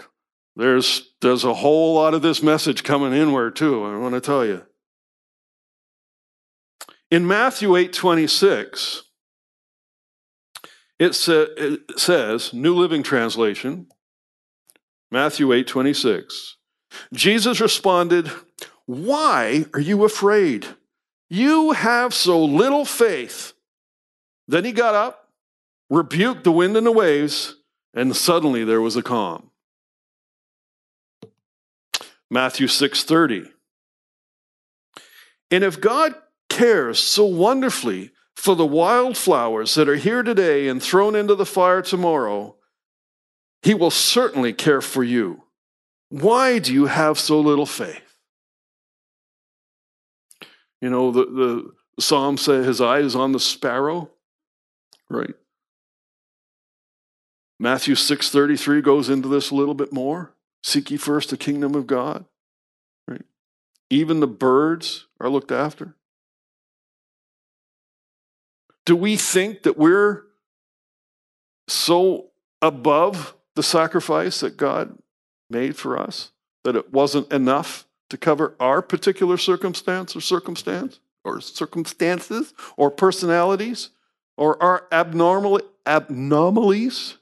There's, 0.54 1.10
there's 1.20 1.42
a 1.42 1.52
whole 1.52 1.96
lot 1.96 2.14
of 2.14 2.22
this 2.22 2.40
message 2.40 2.84
coming 2.84 3.12
inward 3.12 3.56
too, 3.56 3.84
I 3.84 3.96
want 3.96 4.14
to 4.14 4.20
tell 4.20 4.46
you. 4.46 4.62
In 7.10 7.26
Matthew 7.26 7.74
8 7.74 7.92
26, 7.92 9.02
it, 11.00 11.12
sa- 11.16 11.46
it 11.56 11.98
says, 11.98 12.52
New 12.52 12.76
Living 12.76 13.02
Translation, 13.02 13.88
Matthew 15.10 15.52
8 15.52 15.66
26. 15.66 16.56
Jesus 17.12 17.60
responded, 17.60 18.30
Why 18.86 19.66
are 19.74 19.80
you 19.80 20.04
afraid? 20.04 20.66
You 21.28 21.72
have 21.72 22.14
so 22.14 22.44
little 22.44 22.84
faith. 22.84 23.52
Then 24.46 24.64
he 24.64 24.72
got 24.72 24.94
up, 24.94 25.30
rebuked 25.90 26.44
the 26.44 26.52
wind 26.52 26.76
and 26.76 26.86
the 26.86 26.92
waves, 26.92 27.56
and 27.94 28.14
suddenly 28.14 28.64
there 28.64 28.80
was 28.80 28.96
a 28.96 29.02
calm. 29.02 29.50
Matthew 32.30 32.66
6:30. 32.66 33.50
And 35.50 35.62
if 35.62 35.80
God 35.80 36.14
cares 36.48 36.98
so 36.98 37.24
wonderfully 37.24 38.10
for 38.34 38.56
the 38.56 38.66
wildflowers 38.66 39.74
that 39.74 39.88
are 39.88 39.96
here 39.96 40.22
today 40.22 40.68
and 40.68 40.82
thrown 40.82 41.14
into 41.14 41.34
the 41.34 41.46
fire 41.46 41.82
tomorrow, 41.82 42.56
he 43.64 43.72
will 43.72 43.90
certainly 43.90 44.52
care 44.52 44.82
for 44.82 45.02
you. 45.02 45.42
Why 46.10 46.58
do 46.58 46.72
you 46.72 46.84
have 46.84 47.18
so 47.18 47.40
little 47.40 47.64
faith? 47.64 48.18
You 50.82 50.90
know, 50.90 51.10
the, 51.10 51.24
the 51.24 51.72
psalm 51.98 52.36
says 52.36 52.66
his 52.66 52.82
eye 52.82 52.98
is 52.98 53.16
on 53.16 53.32
the 53.32 53.40
sparrow, 53.40 54.10
right? 55.08 55.34
Matthew 57.58 57.94
6:33 57.94 58.82
goes 58.82 59.08
into 59.08 59.28
this 59.28 59.50
a 59.50 59.54
little 59.54 59.72
bit 59.72 59.94
more. 59.94 60.34
Seek 60.62 60.90
ye 60.90 60.98
first 60.98 61.30
the 61.30 61.38
kingdom 61.38 61.74
of 61.74 61.86
God. 61.86 62.26
Right? 63.08 63.24
Even 63.88 64.20
the 64.20 64.26
birds 64.26 65.06
are 65.18 65.30
looked 65.30 65.52
after. 65.52 65.96
Do 68.84 68.94
we 68.94 69.16
think 69.16 69.62
that 69.62 69.78
we're 69.78 70.24
so 71.66 72.26
above 72.60 73.34
the 73.56 73.62
sacrifice 73.62 74.40
that 74.40 74.56
God 74.56 74.98
made 75.48 75.76
for 75.76 75.98
us, 75.98 76.32
that 76.64 76.76
it 76.76 76.92
wasn't 76.92 77.32
enough 77.32 77.86
to 78.10 78.16
cover 78.16 78.54
our 78.60 78.82
particular 78.82 79.36
circumstance 79.36 80.14
or 80.14 80.20
circumstance 80.20 81.00
or 81.24 81.40
circumstances 81.40 82.52
or 82.76 82.90
personalities 82.90 83.90
or 84.36 84.60
our 84.62 84.86
abnormal, 84.92 85.60
abnormalities, 85.86 87.16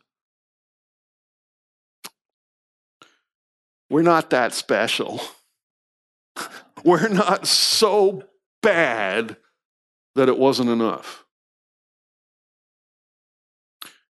we're 3.91 4.03
not 4.03 4.31
that 4.31 4.53
special. 4.53 5.21
We're 6.85 7.09
not 7.09 7.47
so 7.47 8.25
bad 8.61 9.37
that 10.17 10.29
it 10.29 10.37
wasn't 10.37 10.71
enough. 10.71 11.25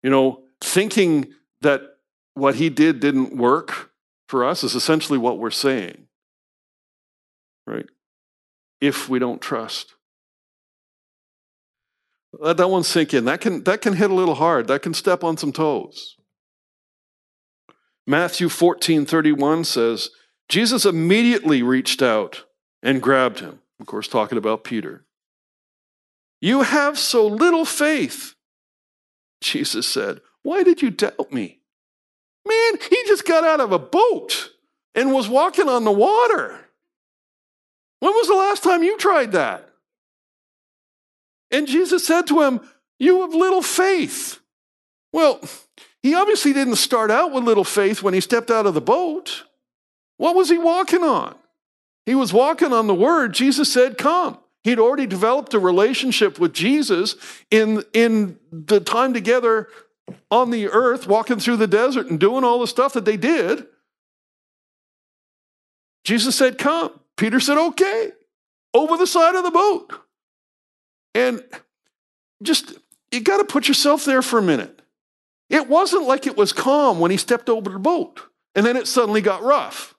You 0.01 0.09
know, 0.09 0.43
thinking 0.61 1.33
that 1.61 1.90
what 2.33 2.55
he 2.55 2.69
did 2.69 2.99
didn't 2.99 3.35
work 3.35 3.91
for 4.27 4.45
us 4.45 4.63
is 4.63 4.75
essentially 4.75 5.17
what 5.19 5.39
we're 5.39 5.51
saying, 5.51 6.07
right? 7.67 7.85
If 8.79 9.09
we 9.09 9.19
don't 9.19 9.41
trust. 9.41 9.95
Let 12.33 12.57
that 12.57 12.69
one 12.69 12.83
sink 12.83 13.13
in. 13.13 13.25
That 13.25 13.41
can, 13.41 13.63
that 13.65 13.81
can 13.81 13.93
hit 13.93 14.09
a 14.09 14.13
little 14.13 14.35
hard. 14.35 14.67
That 14.67 14.81
can 14.81 14.93
step 14.93 15.23
on 15.23 15.37
some 15.37 15.51
toes. 15.51 16.15
Matthew 18.07 18.49
14 18.49 19.05
31 19.05 19.65
says, 19.65 20.09
Jesus 20.49 20.85
immediately 20.85 21.61
reached 21.61 22.01
out 22.01 22.45
and 22.81 23.01
grabbed 23.01 23.39
him. 23.39 23.59
Of 23.79 23.85
course, 23.85 24.07
talking 24.07 24.37
about 24.37 24.63
Peter. 24.63 25.05
You 26.39 26.63
have 26.63 26.97
so 26.97 27.27
little 27.27 27.65
faith. 27.65 28.35
Jesus 29.41 29.87
said, 29.87 30.21
Why 30.43 30.63
did 30.63 30.81
you 30.81 30.89
doubt 30.89 31.31
me? 31.31 31.60
Man, 32.47 32.79
he 32.89 33.03
just 33.07 33.25
got 33.25 33.43
out 33.43 33.59
of 33.59 33.71
a 33.71 33.79
boat 33.79 34.49
and 34.95 35.13
was 35.13 35.29
walking 35.29 35.69
on 35.69 35.83
the 35.83 35.91
water. 35.91 36.59
When 37.99 38.13
was 38.13 38.27
the 38.27 38.35
last 38.35 38.63
time 38.63 38.83
you 38.83 38.97
tried 38.97 39.33
that? 39.33 39.69
And 41.51 41.67
Jesus 41.67 42.05
said 42.05 42.27
to 42.27 42.41
him, 42.41 42.61
You 42.97 43.21
have 43.21 43.33
little 43.33 43.61
faith. 43.61 44.39
Well, 45.13 45.39
he 46.01 46.15
obviously 46.15 46.53
didn't 46.53 46.77
start 46.77 47.11
out 47.11 47.31
with 47.31 47.43
little 47.43 47.63
faith 47.63 48.01
when 48.01 48.13
he 48.13 48.21
stepped 48.21 48.49
out 48.49 48.65
of 48.65 48.73
the 48.73 48.81
boat. 48.81 49.43
What 50.17 50.35
was 50.35 50.49
he 50.49 50.57
walking 50.57 51.03
on? 51.03 51.35
He 52.05 52.15
was 52.15 52.33
walking 52.33 52.73
on 52.73 52.87
the 52.87 52.95
word. 52.95 53.33
Jesus 53.33 53.71
said, 53.71 53.97
Come. 53.97 54.39
He'd 54.63 54.79
already 54.79 55.07
developed 55.07 55.55
a 55.55 55.59
relationship 55.59 56.39
with 56.39 56.53
Jesus 56.53 57.15
in, 57.49 57.83
in 57.93 58.37
the 58.51 58.79
time 58.79 59.13
together 59.13 59.67
on 60.29 60.51
the 60.51 60.67
earth, 60.67 61.07
walking 61.07 61.39
through 61.39 61.57
the 61.57 61.67
desert 61.67 62.07
and 62.07 62.19
doing 62.19 62.43
all 62.43 62.59
the 62.59 62.67
stuff 62.67 62.93
that 62.93 63.05
they 63.05 63.17
did. 63.17 63.65
Jesus 66.03 66.35
said, 66.35 66.57
Come. 66.57 66.99
Peter 67.17 67.39
said, 67.39 67.57
Okay, 67.57 68.11
over 68.73 68.97
the 68.97 69.07
side 69.07 69.35
of 69.35 69.43
the 69.43 69.51
boat. 69.51 69.93
And 71.13 71.43
just, 72.41 72.73
you 73.11 73.21
got 73.21 73.37
to 73.37 73.43
put 73.43 73.67
yourself 73.67 74.05
there 74.05 74.21
for 74.21 74.39
a 74.39 74.41
minute. 74.41 74.81
It 75.49 75.67
wasn't 75.67 76.07
like 76.07 76.25
it 76.25 76.37
was 76.37 76.53
calm 76.53 76.99
when 76.99 77.11
he 77.11 77.17
stepped 77.17 77.49
over 77.49 77.69
the 77.69 77.79
boat 77.79 78.21
and 78.55 78.65
then 78.65 78.77
it 78.77 78.87
suddenly 78.87 79.21
got 79.21 79.43
rough. 79.43 79.95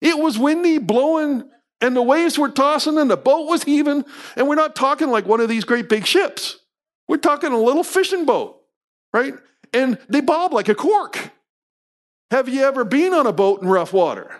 It 0.00 0.18
was 0.18 0.38
windy, 0.38 0.78
blowing, 0.78 1.48
and 1.80 1.96
the 1.96 2.02
waves 2.02 2.38
were 2.38 2.48
tossing, 2.48 2.98
and 2.98 3.10
the 3.10 3.16
boat 3.16 3.48
was 3.48 3.64
heaving. 3.64 4.04
And 4.36 4.48
we're 4.48 4.54
not 4.54 4.74
talking 4.74 5.10
like 5.10 5.26
one 5.26 5.40
of 5.40 5.48
these 5.48 5.64
great 5.64 5.88
big 5.88 6.06
ships. 6.06 6.58
We're 7.08 7.18
talking 7.18 7.52
a 7.52 7.58
little 7.58 7.84
fishing 7.84 8.24
boat, 8.24 8.61
right? 9.12 9.34
And 9.72 9.98
they 10.08 10.20
bob 10.20 10.52
like 10.52 10.68
a 10.68 10.74
cork. 10.74 11.30
Have 12.30 12.48
you 12.48 12.62
ever 12.62 12.84
been 12.84 13.12
on 13.12 13.26
a 13.26 13.32
boat 13.32 13.62
in 13.62 13.68
rough 13.68 13.92
water? 13.92 14.34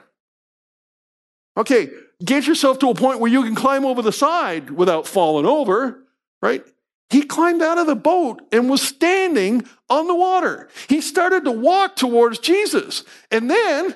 Okay, 1.56 1.90
get 2.24 2.46
yourself 2.46 2.78
to 2.78 2.88
a 2.88 2.94
point 2.94 3.20
where 3.20 3.30
you 3.30 3.42
can 3.42 3.54
climb 3.54 3.84
over 3.84 4.00
the 4.00 4.12
side 4.12 4.70
without 4.70 5.06
falling 5.06 5.46
over, 5.46 6.02
right? 6.40 6.64
He 7.10 7.22
climbed 7.22 7.60
out 7.60 7.76
of 7.76 7.86
the 7.86 7.94
boat 7.94 8.40
and 8.50 8.70
was 8.70 8.80
standing 8.80 9.66
on 9.90 10.06
the 10.06 10.14
water. 10.14 10.70
He 10.88 11.02
started 11.02 11.44
to 11.44 11.52
walk 11.52 11.96
towards 11.96 12.38
Jesus. 12.38 13.04
And 13.30 13.50
then 13.50 13.94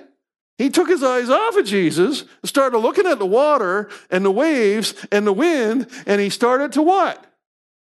he 0.59 0.69
took 0.69 0.89
his 0.89 1.03
eyes 1.03 1.31
off 1.31 1.57
of 1.57 1.67
Jesus, 1.67 2.21
and 2.21 2.49
started 2.49 2.79
looking 2.79 3.07
at 3.07 3.19
the 3.19 3.27
water 3.27 3.91
and 4.11 4.25
the 4.25 4.31
waves 4.31 4.95
and 5.13 5.27
the 5.27 5.33
wind, 5.33 5.87
and 6.07 6.21
he 6.21 6.31
started 6.31 6.73
to 6.73 6.83
what? 6.83 7.25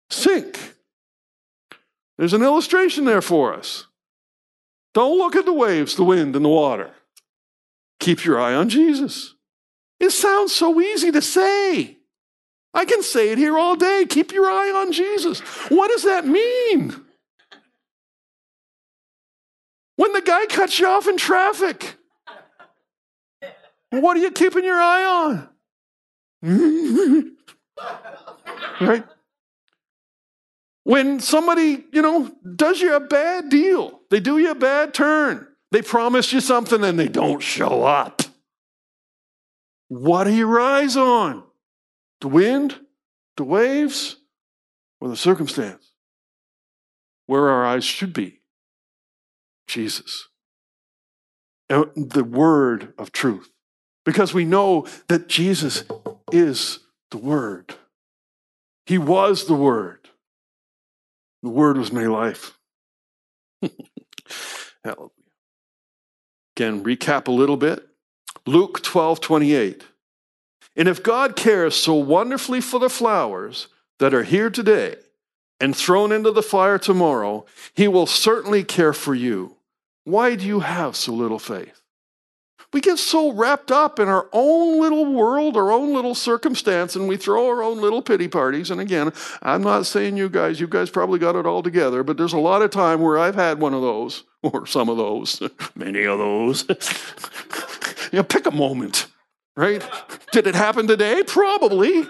Sink. 0.09 0.75
There's 2.19 2.33
an 2.33 2.43
illustration 2.43 3.05
there 3.05 3.21
for 3.21 3.53
us. 3.53 3.85
Don't 4.93 5.17
look 5.17 5.37
at 5.37 5.45
the 5.45 5.53
waves, 5.53 5.95
the 5.95 6.03
wind, 6.03 6.35
and 6.35 6.43
the 6.43 6.49
water. 6.49 6.91
Keep 8.01 8.25
your 8.25 8.37
eye 8.37 8.53
on 8.53 8.67
Jesus. 8.67 9.35
It 10.01 10.09
sounds 10.09 10.53
so 10.53 10.81
easy 10.81 11.13
to 11.13 11.21
say. 11.21 11.97
I 12.73 12.83
can 12.83 13.03
say 13.03 13.29
it 13.29 13.37
here 13.37 13.57
all 13.57 13.77
day. 13.77 14.05
Keep 14.07 14.33
your 14.33 14.47
eye 14.47 14.69
on 14.69 14.91
Jesus. 14.91 15.39
What 15.69 15.91
does 15.91 16.03
that 16.03 16.27
mean? 16.27 16.93
When 19.95 20.11
the 20.11 20.21
guy 20.21 20.45
cuts 20.47 20.77
you 20.77 20.87
off 20.87 21.07
in 21.07 21.15
traffic, 21.15 21.95
what 23.91 24.17
are 24.17 24.19
you 24.19 24.31
keeping 24.31 24.65
your 24.65 24.79
eye 24.79 25.47
on? 26.43 27.37
right? 28.81 29.05
When 30.89 31.19
somebody, 31.19 31.85
you 31.91 32.01
know, 32.01 32.31
does 32.55 32.81
you 32.81 32.95
a 32.95 32.99
bad 32.99 33.49
deal, 33.49 33.99
they 34.09 34.19
do 34.19 34.39
you 34.39 34.49
a 34.49 34.55
bad 34.55 34.91
turn, 34.91 35.47
they 35.71 35.83
promise 35.83 36.33
you 36.33 36.41
something 36.41 36.83
and 36.83 36.97
they 36.97 37.07
don't 37.07 37.43
show 37.43 37.83
up. 37.83 38.23
What 39.87 40.25
are 40.25 40.31
your 40.31 40.59
eyes 40.59 40.97
on? 40.97 41.43
The 42.21 42.27
wind, 42.27 42.79
the 43.37 43.43
waves, 43.43 44.17
or 44.99 45.09
the 45.09 45.15
circumstance? 45.15 45.93
Where 47.27 47.49
our 47.49 47.63
eyes 47.63 47.85
should 47.85 48.11
be 48.11 48.39
Jesus. 49.67 50.27
And 51.69 51.85
the 51.95 52.23
word 52.23 52.93
of 52.97 53.11
truth 53.11 53.51
because 54.05 54.33
we 54.33 54.43
know 54.43 54.87
that 55.07 55.27
Jesus 55.27 55.83
is 56.31 56.79
the 57.11 57.19
Word. 57.19 57.75
He 58.87 58.97
was 58.97 59.45
the 59.45 59.53
Word. 59.53 59.98
The 61.43 61.49
Word 61.49 61.77
was 61.77 61.91
made 61.91 62.07
life. 62.07 62.57
Hallelujah. 64.83 65.09
Again, 66.55 66.83
recap 66.83 67.27
a 67.27 67.31
little 67.31 67.57
bit. 67.57 67.87
Luke 68.45 68.81
12 68.81 69.21
28. 69.21 69.83
And 70.75 70.87
if 70.87 71.03
God 71.03 71.35
cares 71.35 71.75
so 71.75 71.93
wonderfully 71.93 72.61
for 72.61 72.79
the 72.79 72.89
flowers 72.89 73.67
that 73.99 74.13
are 74.13 74.23
here 74.23 74.49
today 74.49 74.95
and 75.59 75.75
thrown 75.75 76.11
into 76.11 76.31
the 76.31 76.43
fire 76.43 76.77
tomorrow, 76.77 77.45
he 77.73 77.87
will 77.87 78.05
certainly 78.05 78.63
care 78.63 78.93
for 78.93 79.13
you. 79.13 79.57
Why 80.03 80.35
do 80.35 80.45
you 80.45 80.61
have 80.61 80.95
so 80.95 81.13
little 81.13 81.39
faith? 81.39 81.81
We 82.71 82.81
get 82.81 82.99
so 82.99 83.31
wrapped 83.31 83.71
up 83.71 83.99
in 83.99 84.07
our 84.07 84.27
own 84.31 84.79
little 84.79 85.05
world, 85.11 85.57
our 85.57 85.71
own 85.71 85.93
little 85.93 86.13
circumstance, 86.13 86.95
and 86.95 87.07
we 87.07 87.17
throw 87.17 87.47
our 87.47 87.63
own 87.63 87.81
little 87.81 88.01
pity 88.01 88.27
parties. 88.27 88.69
And 88.69 88.79
again, 88.79 89.11
I'm 89.41 89.63
not 89.63 89.87
saying 89.87 90.17
you 90.17 90.29
guys, 90.29 90.59
you 90.59 90.67
guys 90.67 90.89
probably 90.89 91.17
got 91.17 91.35
it 91.35 91.47
all 91.47 91.63
together, 91.63 92.03
but 92.03 92.17
there's 92.17 92.33
a 92.33 92.37
lot 92.37 92.61
of 92.61 92.69
time 92.69 93.01
where 93.01 93.17
I've 93.17 93.35
had 93.35 93.59
one 93.59 93.73
of 93.73 93.81
those, 93.81 94.23
or 94.43 94.67
some 94.67 94.87
of 94.87 94.97
those, 94.97 95.41
many 95.75 96.03
of 96.03 96.19
those. 96.19 96.67
you 98.11 98.17
know, 98.17 98.23
pick 98.23 98.45
a 98.45 98.51
moment, 98.51 99.07
right? 99.57 99.83
Did 100.31 100.45
it 100.45 100.55
happen 100.55 100.85
today? 100.85 101.23
Probably. 101.25 102.07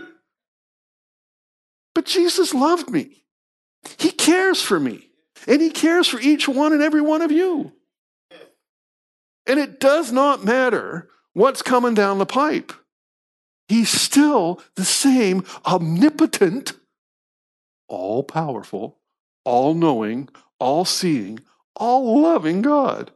But 1.95 2.05
Jesus 2.05 2.53
loved 2.53 2.89
me. 2.89 3.23
He 3.97 4.11
cares 4.11 4.61
for 4.61 4.79
me. 4.79 5.09
And 5.47 5.61
he 5.61 5.69
cares 5.69 6.07
for 6.07 6.19
each 6.19 6.49
one 6.49 6.73
and 6.73 6.81
every 6.81 7.01
one 7.01 7.21
of 7.21 7.31
you. 7.31 7.71
And 9.49 9.59
it 9.59 9.79
does 9.79 10.11
not 10.11 10.45
matter 10.45 11.09
what's 11.33 11.63
coming 11.63 11.95
down 11.95 12.19
the 12.19 12.25
pipe. 12.27 12.71
He's 13.67 13.89
still 13.89 14.61
the 14.75 14.85
same 14.85 15.43
omnipotent, 15.65 16.73
all 17.87 18.21
powerful, 18.21 18.99
all 19.43 19.73
knowing, 19.73 20.29
all 20.59 20.85
seeing, 20.85 21.39
all 21.75 22.21
loving 22.21 22.61
God. 22.61 23.09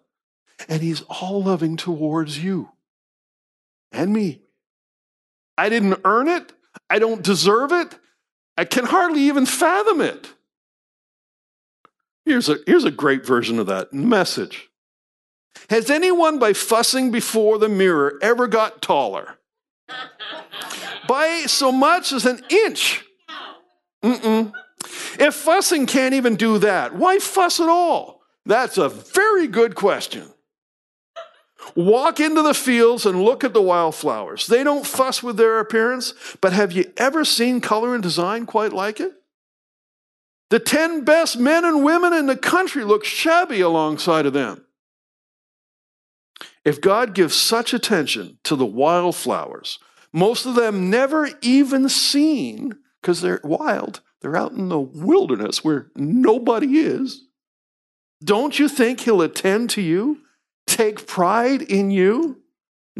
And 0.67 0.81
He's 0.81 1.03
all 1.03 1.43
loving 1.43 1.77
towards 1.77 2.43
you 2.43 2.69
and 3.91 4.11
me. 4.11 4.41
I 5.55 5.69
didn't 5.69 6.01
earn 6.03 6.27
it. 6.27 6.51
I 6.89 6.97
don't 6.97 7.21
deserve 7.21 7.71
it. 7.71 7.99
I 8.57 8.65
can 8.65 8.85
hardly 8.85 9.21
even 9.21 9.45
fathom 9.45 10.01
it. 10.01 10.33
Here's 12.25 12.49
a, 12.49 12.57
here's 12.65 12.85
a 12.85 12.91
great 12.91 13.23
version 13.23 13.59
of 13.59 13.67
that 13.67 13.93
message. 13.93 14.71
Has 15.69 15.89
anyone, 15.89 16.39
by 16.39 16.53
fussing 16.53 17.11
before 17.11 17.57
the 17.57 17.69
mirror, 17.69 18.17
ever 18.21 18.47
got 18.47 18.81
taller? 18.81 19.37
by 21.07 21.43
so 21.45 21.71
much 21.71 22.11
as 22.11 22.25
an 22.25 22.41
inch? 22.49 23.03
Mm-mm. 24.03 24.51
If 25.19 25.35
fussing 25.35 25.85
can't 25.85 26.13
even 26.13 26.35
do 26.35 26.57
that, 26.59 26.95
why 26.95 27.19
fuss 27.19 27.59
at 27.59 27.69
all? 27.69 28.21
That's 28.45 28.77
a 28.77 28.89
very 28.89 29.47
good 29.47 29.75
question. 29.75 30.29
Walk 31.75 32.19
into 32.19 32.41
the 32.41 32.53
fields 32.53 33.05
and 33.05 33.23
look 33.23 33.43
at 33.43 33.53
the 33.53 33.61
wildflowers. 33.61 34.47
They 34.47 34.63
don't 34.63 34.85
fuss 34.85 35.23
with 35.23 35.37
their 35.37 35.59
appearance, 35.59 36.13
but 36.41 36.51
have 36.51 36.73
you 36.73 36.91
ever 36.97 37.23
seen 37.23 37.61
color 37.61 37.93
and 37.93 38.03
design 38.03 38.45
quite 38.45 38.73
like 38.73 38.99
it? 38.99 39.13
The 40.49 40.59
10 40.59 41.03
best 41.05 41.39
men 41.39 41.63
and 41.63 41.83
women 41.83 42.13
in 42.13 42.25
the 42.25 42.35
country 42.35 42.83
look 42.83 43.05
shabby 43.05 43.61
alongside 43.61 44.25
of 44.25 44.33
them. 44.33 44.62
If 46.65 46.81
God 46.81 47.13
gives 47.13 47.35
such 47.35 47.73
attention 47.73 48.39
to 48.43 48.55
the 48.55 48.65
wildflowers, 48.65 49.79
most 50.13 50.45
of 50.45 50.55
them 50.55 50.89
never 50.89 51.29
even 51.41 51.89
seen 51.89 52.77
because 53.01 53.21
they're 53.21 53.41
wild, 53.43 54.01
they're 54.21 54.37
out 54.37 54.53
in 54.53 54.69
the 54.69 54.79
wilderness 54.79 55.63
where 55.63 55.87
nobody 55.95 56.77
is. 56.77 57.25
Don't 58.23 58.57
you 58.57 58.69
think 58.69 59.01
He'll 59.01 59.21
attend 59.21 59.71
to 59.71 59.81
you, 59.81 60.19
take 60.65 61.05
pride 61.05 61.61
in 61.61 61.91
you, 61.91 62.41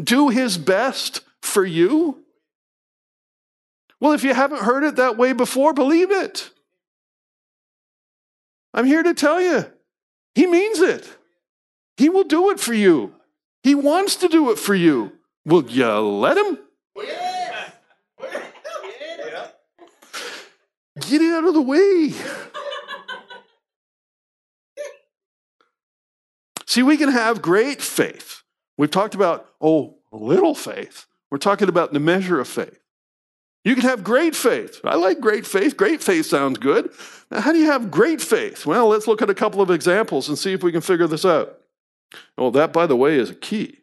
do 0.02 0.28
His 0.28 0.58
best 0.58 1.22
for 1.40 1.64
you? 1.64 2.22
Well, 4.00 4.12
if 4.12 4.22
you 4.22 4.34
haven't 4.34 4.60
heard 4.60 4.84
it 4.84 4.96
that 4.96 5.16
way 5.16 5.32
before, 5.32 5.72
believe 5.72 6.10
it. 6.10 6.50
I'm 8.74 8.84
here 8.84 9.02
to 9.02 9.14
tell 9.14 9.40
you, 9.40 9.64
He 10.34 10.46
means 10.46 10.80
it. 10.80 11.08
He 11.96 12.10
will 12.10 12.24
do 12.24 12.50
it 12.50 12.60
for 12.60 12.74
you. 12.74 13.14
He 13.64 13.74
wants 13.74 14.16
to 14.16 14.28
do 14.28 14.50
it 14.50 14.58
for 14.58 14.74
you. 14.74 15.12
Will 15.46 15.64
you 15.64 15.86
let 15.98 16.36
Him? 16.36 16.58
Get 21.00 21.20
it 21.20 21.32
out 21.32 21.44
of 21.44 21.54
the 21.54 21.62
way. 21.62 22.12
See, 26.66 26.82
we 26.82 26.96
can 26.96 27.10
have 27.10 27.40
great 27.40 27.80
faith. 27.80 28.42
We've 28.76 28.90
talked 28.90 29.14
about, 29.14 29.48
oh, 29.60 29.96
little 30.12 30.54
faith. 30.54 31.06
We're 31.30 31.38
talking 31.38 31.68
about 31.68 31.92
the 31.92 32.00
measure 32.00 32.40
of 32.40 32.48
faith. 32.48 32.78
You 33.64 33.74
can 33.74 33.84
have 33.84 34.04
great 34.04 34.36
faith. 34.36 34.80
I 34.84 34.96
like 34.96 35.20
great 35.20 35.46
faith. 35.46 35.76
Great 35.76 36.02
faith 36.02 36.26
sounds 36.26 36.58
good. 36.58 36.92
Now, 37.30 37.40
how 37.40 37.52
do 37.52 37.58
you 37.58 37.66
have 37.66 37.90
great 37.90 38.20
faith? 38.20 38.66
Well, 38.66 38.88
let's 38.88 39.06
look 39.06 39.22
at 39.22 39.30
a 39.30 39.34
couple 39.34 39.62
of 39.62 39.70
examples 39.70 40.28
and 40.28 40.38
see 40.38 40.52
if 40.52 40.62
we 40.62 40.70
can 40.70 40.82
figure 40.82 41.06
this 41.06 41.24
out. 41.24 41.60
Well, 42.36 42.50
that, 42.52 42.72
by 42.72 42.86
the 42.86 42.96
way, 42.96 43.18
is 43.18 43.30
a 43.30 43.34
key. 43.34 43.78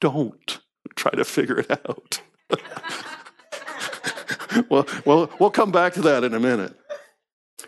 Don't 0.00 0.60
try 0.96 1.12
to 1.12 1.24
figure 1.24 1.60
it 1.60 1.70
out. 1.70 2.20
well, 4.68 4.86
well, 5.04 5.30
we'll 5.38 5.50
come 5.50 5.72
back 5.72 5.94
to 5.94 6.02
that 6.02 6.24
in 6.24 6.34
a 6.34 6.40
minute. 6.40 6.74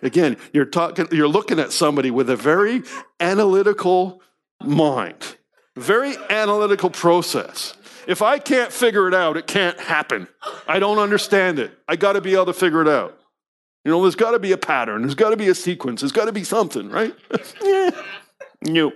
Again, 0.02 0.36
you're 0.52 0.66
talking, 0.66 1.08
you're 1.10 1.28
looking 1.28 1.58
at 1.58 1.72
somebody 1.72 2.10
with 2.10 2.28
a 2.28 2.36
very 2.36 2.82
analytical 3.20 4.22
mind, 4.62 5.36
very 5.76 6.16
analytical 6.28 6.90
process. 6.90 7.74
If 8.06 8.22
I 8.22 8.38
can't 8.38 8.72
figure 8.72 9.08
it 9.08 9.14
out, 9.14 9.36
it 9.36 9.46
can't 9.46 9.78
happen. 9.80 10.28
I 10.68 10.78
don't 10.78 10.98
understand 10.98 11.58
it. 11.58 11.76
I 11.88 11.96
got 11.96 12.12
to 12.12 12.20
be 12.20 12.34
able 12.34 12.46
to 12.46 12.52
figure 12.52 12.82
it 12.82 12.88
out. 12.88 13.18
You 13.84 13.92
know, 13.92 14.02
there's 14.02 14.16
got 14.16 14.32
to 14.32 14.38
be 14.38 14.52
a 14.52 14.58
pattern. 14.58 15.02
There's 15.02 15.14
got 15.14 15.30
to 15.30 15.36
be 15.36 15.48
a 15.48 15.54
sequence. 15.54 16.00
There's 16.00 16.12
got 16.12 16.26
to 16.26 16.32
be 16.32 16.44
something, 16.44 16.90
right? 16.90 17.14
New. 18.66 18.92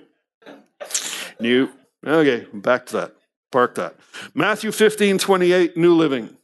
New. 1.38 1.70
Okay, 2.06 2.46
back 2.52 2.86
to 2.86 2.92
that. 2.98 3.14
Park 3.52 3.74
that. 3.76 3.96
Matthew 4.34 4.72
15, 4.72 5.18
28, 5.18 5.76
New 5.76 5.94
Living. 5.94 6.36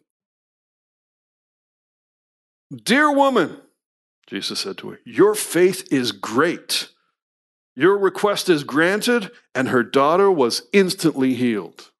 Dear 2.74 3.12
woman, 3.12 3.58
Jesus 4.26 4.60
said 4.60 4.76
to 4.78 4.90
her, 4.90 5.00
Your 5.04 5.34
faith 5.34 5.86
is 5.92 6.12
great. 6.12 6.88
Your 7.76 7.96
request 7.98 8.48
is 8.48 8.64
granted, 8.64 9.30
and 9.54 9.68
her 9.68 9.82
daughter 9.82 10.30
was 10.30 10.62
instantly 10.72 11.34
healed. 11.34 11.90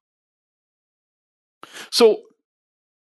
So, 1.91 2.23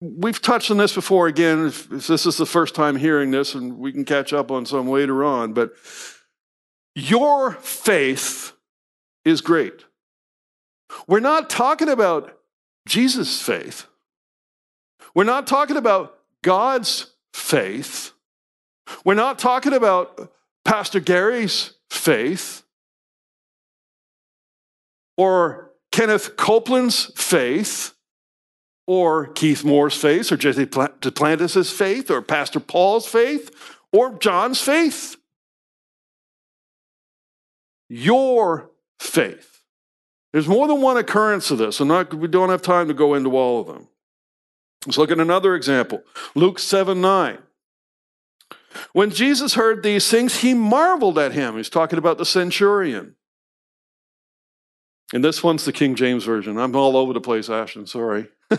we've 0.01 0.43
touched 0.43 0.71
on 0.71 0.77
this 0.77 0.95
before 0.95 1.29
again, 1.29 1.67
if, 1.67 1.91
if 1.91 2.07
this 2.07 2.27
is 2.27 2.37
the 2.37 2.47
first 2.47 2.75
time 2.75 2.97
hearing 2.97 3.31
this, 3.31 3.55
and 3.55 3.79
we 3.79 3.93
can 3.93 4.05
catch 4.05 4.33
up 4.33 4.51
on 4.51 4.67
some 4.67 4.89
later 4.89 5.25
on, 5.25 5.53
but 5.53 5.73
your 6.95 7.53
faith 7.53 8.53
is 9.25 9.41
great. 9.41 9.85
We're 11.09 11.21
not 11.21 11.51
talking 11.51 11.89
about 11.89 12.39
Jesus' 12.87 13.43
faith. 13.43 13.87
We're 15.15 15.25
not 15.25 15.47
talking 15.47 15.77
about 15.77 16.19
God's 16.43 17.13
faith. 17.33 18.13
We're 19.05 19.15
not 19.15 19.39
talking 19.39 19.73
about 19.73 20.33
Pastor 20.65 21.01
Gary's 21.01 21.75
faith 21.91 22.63
or 25.17 25.73
Kenneth 25.93 26.37
Copeland's 26.37 27.13
faith 27.17 27.95
or 28.87 29.29
Keith 29.29 29.65
Moore's 29.65 29.97
faith 29.97 30.31
or 30.31 30.37
Jesse 30.37 30.67
Duplantis' 30.67 31.73
faith 31.73 32.11
or 32.11 32.21
Pastor 32.21 32.61
Paul's 32.61 33.07
faith 33.07 33.51
or 33.93 34.19
John's 34.19 34.61
faith. 34.61 35.17
Your 37.89 38.71
faith. 38.99 39.63
There's 40.33 40.49
more 40.49 40.67
than 40.67 40.81
one 40.81 40.97
occurrence 40.97 41.51
of 41.51 41.59
this, 41.59 41.79
and 41.79 41.89
not, 41.89 42.13
we 42.13 42.27
don't 42.27 42.49
have 42.49 42.63
time 42.63 42.89
to 42.89 42.95
go 42.95 43.15
into 43.15 43.37
all 43.37 43.61
of 43.61 43.67
them. 43.67 43.89
Let's 44.87 44.99
look 44.99 45.11
at 45.11 45.21
another 45.21 45.55
example 45.55 46.03
Luke 46.35 46.59
7 46.59 47.01
9. 47.01 47.39
When 48.93 49.11
Jesus 49.11 49.55
heard 49.55 49.83
these 49.83 50.11
things, 50.11 50.39
he 50.39 50.53
marveled 50.55 51.19
at 51.19 51.33
him. 51.33 51.57
He's 51.57 51.69
talking 51.69 51.99
about 51.99 52.19
the 52.19 52.27
centurion. 52.27 53.15
And 55.13 55.23
this 55.23 55.45
one's 55.45 55.65
the 55.65 55.73
King 55.73 55.95
James 55.95 56.25
Version. 56.25 56.59
I'm 56.59 56.75
all 56.75 56.97
over 56.97 57.13
the 57.13 57.21
place, 57.21 57.49
Ashton, 57.49 57.87
sorry. 57.87 58.27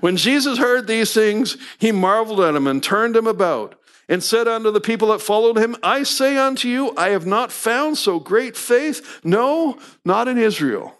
when 0.00 0.18
Jesus 0.18 0.58
heard 0.58 0.86
these 0.86 1.14
things, 1.14 1.56
he 1.78 1.92
marveled 1.92 2.40
at 2.40 2.54
him 2.54 2.66
and 2.66 2.82
turned 2.82 3.16
him 3.16 3.26
about 3.26 3.75
and 4.08 4.22
said 4.22 4.46
unto 4.46 4.70
the 4.70 4.80
people 4.80 5.08
that 5.08 5.20
followed 5.20 5.58
him, 5.58 5.76
I 5.82 6.02
say 6.02 6.36
unto 6.36 6.68
you, 6.68 6.92
I 6.96 7.10
have 7.10 7.26
not 7.26 7.50
found 7.50 7.98
so 7.98 8.20
great 8.20 8.56
faith, 8.56 9.20
no, 9.24 9.78
not 10.04 10.28
in 10.28 10.38
Israel. 10.38 10.96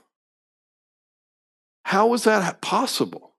How 1.84 2.08
was 2.08 2.24
that 2.24 2.60
possible? 2.60 3.34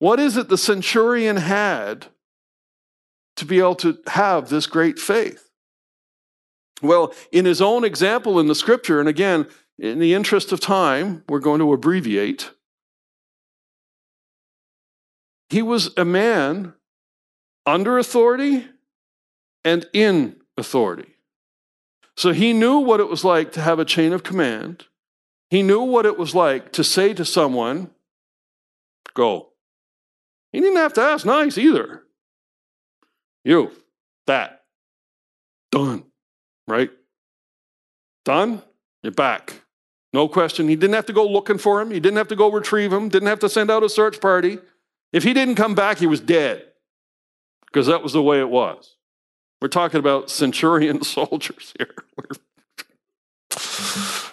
What 0.00 0.20
is 0.20 0.36
it 0.36 0.48
the 0.48 0.58
centurion 0.58 1.36
had 1.36 2.06
to 3.36 3.44
be 3.46 3.58
able 3.58 3.76
to 3.76 3.98
have 4.08 4.48
this 4.48 4.66
great 4.66 4.98
faith? 4.98 5.50
Well, 6.82 7.14
in 7.32 7.44
his 7.44 7.62
own 7.62 7.84
example 7.84 8.38
in 8.38 8.48
the 8.48 8.54
scripture, 8.54 9.00
and 9.00 9.08
again, 9.08 9.46
in 9.78 9.98
the 9.98 10.12
interest 10.12 10.52
of 10.52 10.60
time, 10.60 11.24
we're 11.28 11.38
going 11.38 11.60
to 11.60 11.72
abbreviate. 11.72 12.50
He 15.48 15.62
was 15.62 15.90
a 15.96 16.04
man 16.04 16.74
under 17.66 17.98
authority 17.98 18.66
and 19.64 19.86
in 19.92 20.36
authority. 20.56 21.16
So 22.16 22.32
he 22.32 22.52
knew 22.52 22.78
what 22.78 23.00
it 23.00 23.08
was 23.08 23.24
like 23.24 23.52
to 23.52 23.60
have 23.60 23.78
a 23.78 23.84
chain 23.84 24.12
of 24.12 24.22
command. 24.22 24.84
He 25.48 25.62
knew 25.62 25.80
what 25.80 26.06
it 26.06 26.18
was 26.18 26.34
like 26.34 26.72
to 26.72 26.84
say 26.84 27.14
to 27.14 27.24
someone, 27.24 27.90
Go. 29.14 29.48
He 30.52 30.60
didn't 30.60 30.76
have 30.76 30.92
to 30.94 31.00
ask 31.00 31.26
nice 31.26 31.58
either. 31.58 32.02
You, 33.44 33.72
that, 34.26 34.64
done, 35.72 36.04
right? 36.68 36.90
Done, 38.24 38.62
you're 39.02 39.12
back. 39.12 39.62
No 40.12 40.28
question. 40.28 40.68
He 40.68 40.76
didn't 40.76 40.94
have 40.94 41.06
to 41.06 41.12
go 41.12 41.26
looking 41.26 41.58
for 41.58 41.80
him. 41.80 41.90
He 41.90 42.00
didn't 42.00 42.18
have 42.18 42.28
to 42.28 42.36
go 42.36 42.50
retrieve 42.50 42.92
him. 42.92 43.08
Didn't 43.08 43.28
have 43.28 43.38
to 43.40 43.48
send 43.48 43.70
out 43.70 43.82
a 43.82 43.88
search 43.88 44.20
party. 44.20 44.58
If 45.12 45.22
he 45.22 45.32
didn't 45.32 45.54
come 45.54 45.74
back, 45.74 45.98
he 45.98 46.06
was 46.06 46.20
dead 46.20 46.64
because 47.66 47.86
that 47.86 48.02
was 48.02 48.12
the 48.12 48.22
way 48.22 48.40
it 48.40 48.48
was. 48.48 48.96
We're 49.60 49.68
talking 49.68 50.00
about 50.00 50.30
centurion 50.30 51.02
soldiers 51.04 51.74
here. 51.78 51.94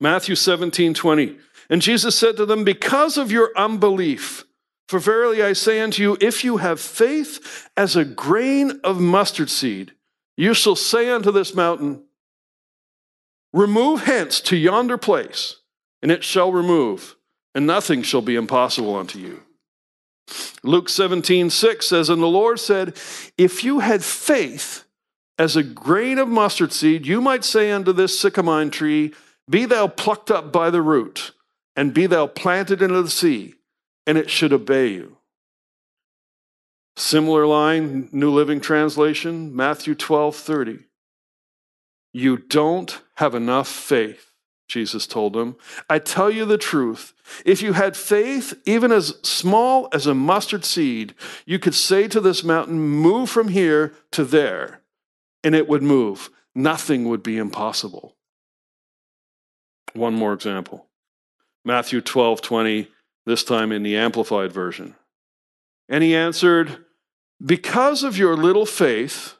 Matthew 0.00 0.34
17, 0.34 0.94
20. 0.94 1.36
And 1.68 1.82
Jesus 1.82 2.18
said 2.18 2.36
to 2.36 2.46
them, 2.46 2.64
Because 2.64 3.16
of 3.16 3.30
your 3.30 3.52
unbelief, 3.56 4.44
for 4.88 4.98
verily 4.98 5.42
I 5.42 5.52
say 5.52 5.80
unto 5.80 6.02
you, 6.02 6.16
if 6.20 6.42
you 6.42 6.56
have 6.56 6.80
faith 6.80 7.68
as 7.76 7.94
a 7.94 8.04
grain 8.04 8.80
of 8.82 9.00
mustard 9.00 9.50
seed, 9.50 9.92
you 10.36 10.54
shall 10.54 10.74
say 10.74 11.10
unto 11.10 11.30
this 11.30 11.54
mountain, 11.54 12.02
Remove 13.52 14.04
hence 14.04 14.40
to 14.42 14.56
yonder 14.56 14.96
place, 14.96 15.56
and 16.02 16.10
it 16.10 16.24
shall 16.24 16.50
remove, 16.50 17.16
and 17.54 17.66
nothing 17.66 18.02
shall 18.02 18.22
be 18.22 18.36
impossible 18.36 18.96
unto 18.96 19.18
you. 19.18 19.42
Luke 20.62 20.88
17, 20.88 21.50
6 21.50 21.86
says, 21.86 22.08
And 22.08 22.22
the 22.22 22.26
Lord 22.26 22.60
said, 22.60 22.96
If 23.38 23.64
you 23.64 23.80
had 23.80 24.04
faith 24.04 24.84
as 25.38 25.56
a 25.56 25.62
grain 25.62 26.18
of 26.18 26.28
mustard 26.28 26.72
seed, 26.72 27.06
you 27.06 27.20
might 27.20 27.44
say 27.44 27.70
unto 27.70 27.92
this 27.92 28.18
sycamore 28.18 28.70
tree, 28.70 29.14
Be 29.48 29.64
thou 29.64 29.88
plucked 29.88 30.30
up 30.30 30.52
by 30.52 30.70
the 30.70 30.82
root, 30.82 31.32
and 31.74 31.94
be 31.94 32.06
thou 32.06 32.26
planted 32.26 32.82
into 32.82 33.02
the 33.02 33.10
sea 33.10 33.54
and 34.06 34.18
it 34.18 34.28
should 34.28 34.52
obey 34.52 34.88
you. 34.88 35.18
Similar 36.96 37.46
line, 37.46 38.08
New 38.12 38.30
Living 38.30 38.60
Translation, 38.60 39.54
Matthew 39.54 39.94
12 39.94 40.34
30. 40.34 40.78
You 42.12 42.36
don't 42.36 43.00
have 43.16 43.36
enough 43.36 43.68
faith 43.68 44.29
Jesus 44.70 45.04
told 45.04 45.32
them. 45.32 45.56
I 45.88 45.98
tell 45.98 46.30
you 46.30 46.44
the 46.44 46.56
truth. 46.56 47.12
If 47.44 47.60
you 47.60 47.72
had 47.72 47.96
faith, 47.96 48.54
even 48.64 48.92
as 48.92 49.18
small 49.22 49.88
as 49.92 50.06
a 50.06 50.14
mustard 50.14 50.64
seed, 50.64 51.14
you 51.44 51.58
could 51.58 51.74
say 51.74 52.06
to 52.06 52.20
this 52.20 52.44
mountain, 52.44 52.78
Move 52.78 53.28
from 53.28 53.48
here 53.48 53.92
to 54.12 54.24
there, 54.24 54.80
and 55.42 55.56
it 55.56 55.68
would 55.68 55.82
move. 55.82 56.30
Nothing 56.54 57.08
would 57.08 57.22
be 57.22 57.36
impossible. 57.36 58.16
One 59.92 60.14
more 60.14 60.32
example 60.32 60.86
Matthew 61.64 62.00
12 62.00 62.40
20, 62.40 62.88
this 63.26 63.42
time 63.42 63.72
in 63.72 63.82
the 63.82 63.96
Amplified 63.96 64.52
Version. 64.52 64.94
And 65.88 66.04
he 66.04 66.14
answered, 66.14 66.84
Because 67.44 68.04
of 68.04 68.16
your 68.16 68.36
little 68.36 68.66
faith, 68.66 69.34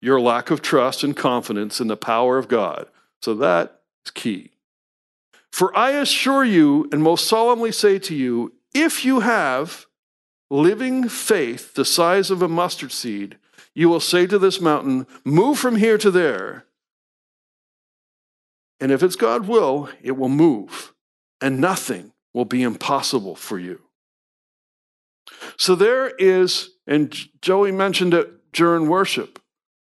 your 0.00 0.20
lack 0.20 0.52
of 0.52 0.62
trust 0.62 1.02
and 1.02 1.16
confidence 1.16 1.80
in 1.80 1.88
the 1.88 1.96
power 1.96 2.38
of 2.38 2.46
God. 2.46 2.86
So 3.20 3.34
that 3.34 3.80
is 4.06 4.12
key. 4.12 4.52
For 5.58 5.76
I 5.76 5.90
assure 5.90 6.44
you 6.44 6.88
and 6.92 7.02
most 7.02 7.26
solemnly 7.26 7.72
say 7.72 7.98
to 7.98 8.14
you, 8.14 8.52
if 8.76 9.04
you 9.04 9.18
have 9.18 9.86
living 10.50 11.08
faith 11.08 11.74
the 11.74 11.84
size 11.84 12.30
of 12.30 12.42
a 12.42 12.48
mustard 12.48 12.92
seed, 12.92 13.38
you 13.74 13.88
will 13.88 13.98
say 13.98 14.24
to 14.28 14.38
this 14.38 14.60
mountain, 14.60 15.04
Move 15.24 15.58
from 15.58 15.74
here 15.74 15.98
to 15.98 16.12
there. 16.12 16.66
And 18.78 18.92
if 18.92 19.02
it's 19.02 19.16
God 19.16 19.48
will, 19.48 19.88
it 20.00 20.16
will 20.16 20.28
move, 20.28 20.94
and 21.40 21.60
nothing 21.60 22.12
will 22.32 22.44
be 22.44 22.62
impossible 22.62 23.34
for 23.34 23.58
you. 23.58 23.80
So 25.56 25.74
there 25.74 26.10
is, 26.20 26.70
and 26.86 27.12
Joey 27.42 27.72
mentioned 27.72 28.14
it 28.14 28.52
during 28.52 28.88
worship, 28.88 29.40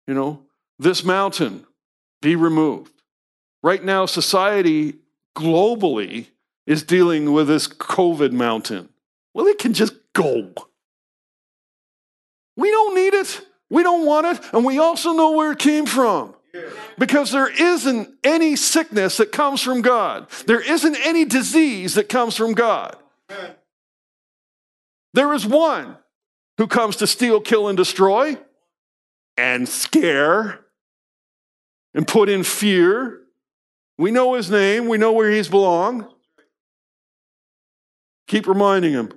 you 0.07 0.15
know, 0.15 0.41
this 0.79 1.05
mountain 1.05 1.67
be 2.23 2.35
removed. 2.35 2.95
Right 3.63 3.85
now, 3.85 4.07
society 4.07 4.95
globally 5.37 6.29
is 6.67 6.83
dealing 6.83 7.33
with 7.33 7.49
this 7.49 7.67
COVID 7.69 8.33
mountain. 8.33 8.89
Well, 9.35 9.47
it 9.47 9.59
can 9.59 9.73
just 9.73 9.95
go. 10.13 10.53
We 12.57 12.71
don't 12.71 12.95
need 12.95 13.15
it. 13.15 13.41
We 13.71 13.83
don't 13.83 14.05
want 14.05 14.27
it. 14.27 14.45
And 14.53 14.65
we 14.65 14.79
also 14.79 15.13
know 15.13 15.33
where 15.33 15.53
it 15.53 15.59
came 15.59 15.87
from. 15.87 16.35
Because 16.99 17.31
there 17.31 17.49
isn't 17.49 18.11
any 18.25 18.57
sickness 18.57 19.19
that 19.19 19.31
comes 19.31 19.63
from 19.63 19.83
God. 19.83 20.29
There 20.47 20.61
isn't 20.61 20.97
any 20.97 21.25
disease 21.25 21.95
that 21.95 22.09
comes 22.09 22.37
from 22.37 22.55
God. 22.55 22.97
There 25.15 25.33
is 25.33 25.47
one 25.47 25.97
who 26.59 26.67
comes 26.67 26.97
to 26.97 27.07
steal, 27.07 27.41
kill, 27.41 27.69
and 27.69 27.77
destroy, 27.77 28.37
and 29.37 29.69
scare, 29.69 30.61
and 31.95 32.07
put 32.07 32.29
in 32.29 32.43
fear. 32.43 33.20
We 34.01 34.11
know 34.11 34.33
his 34.33 34.51
name, 34.51 34.89
we 34.89 34.97
know 34.97 35.13
where 35.13 35.31
he's 35.31 35.49
belong. 35.49 36.09
Keep 38.29 38.47
reminding 38.47 38.93
him. 38.93 39.13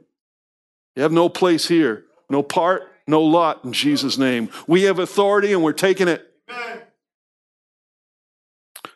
You 0.97 1.03
have 1.03 1.11
no 1.13 1.29
place 1.29 1.69
here, 1.69 2.03
no 2.29 2.43
part, 2.43 2.91
no 3.07 3.21
lot 3.21 3.63
in 3.63 3.71
Jesus' 3.71 4.17
name. 4.17 4.49
We 4.67 4.81
have 4.81 4.99
authority 4.99 5.53
and 5.53 5.63
we're 5.63 5.71
taking 5.71 6.09
it. 6.09 6.29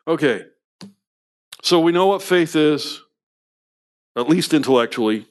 Okay. 0.05 0.47
So 1.63 1.79
we 1.79 1.93
know 1.93 2.07
what 2.07 2.21
faith 2.21 2.57
is, 2.57 3.01
at 4.17 4.27
least 4.27 4.53
intellectually. 4.53 5.25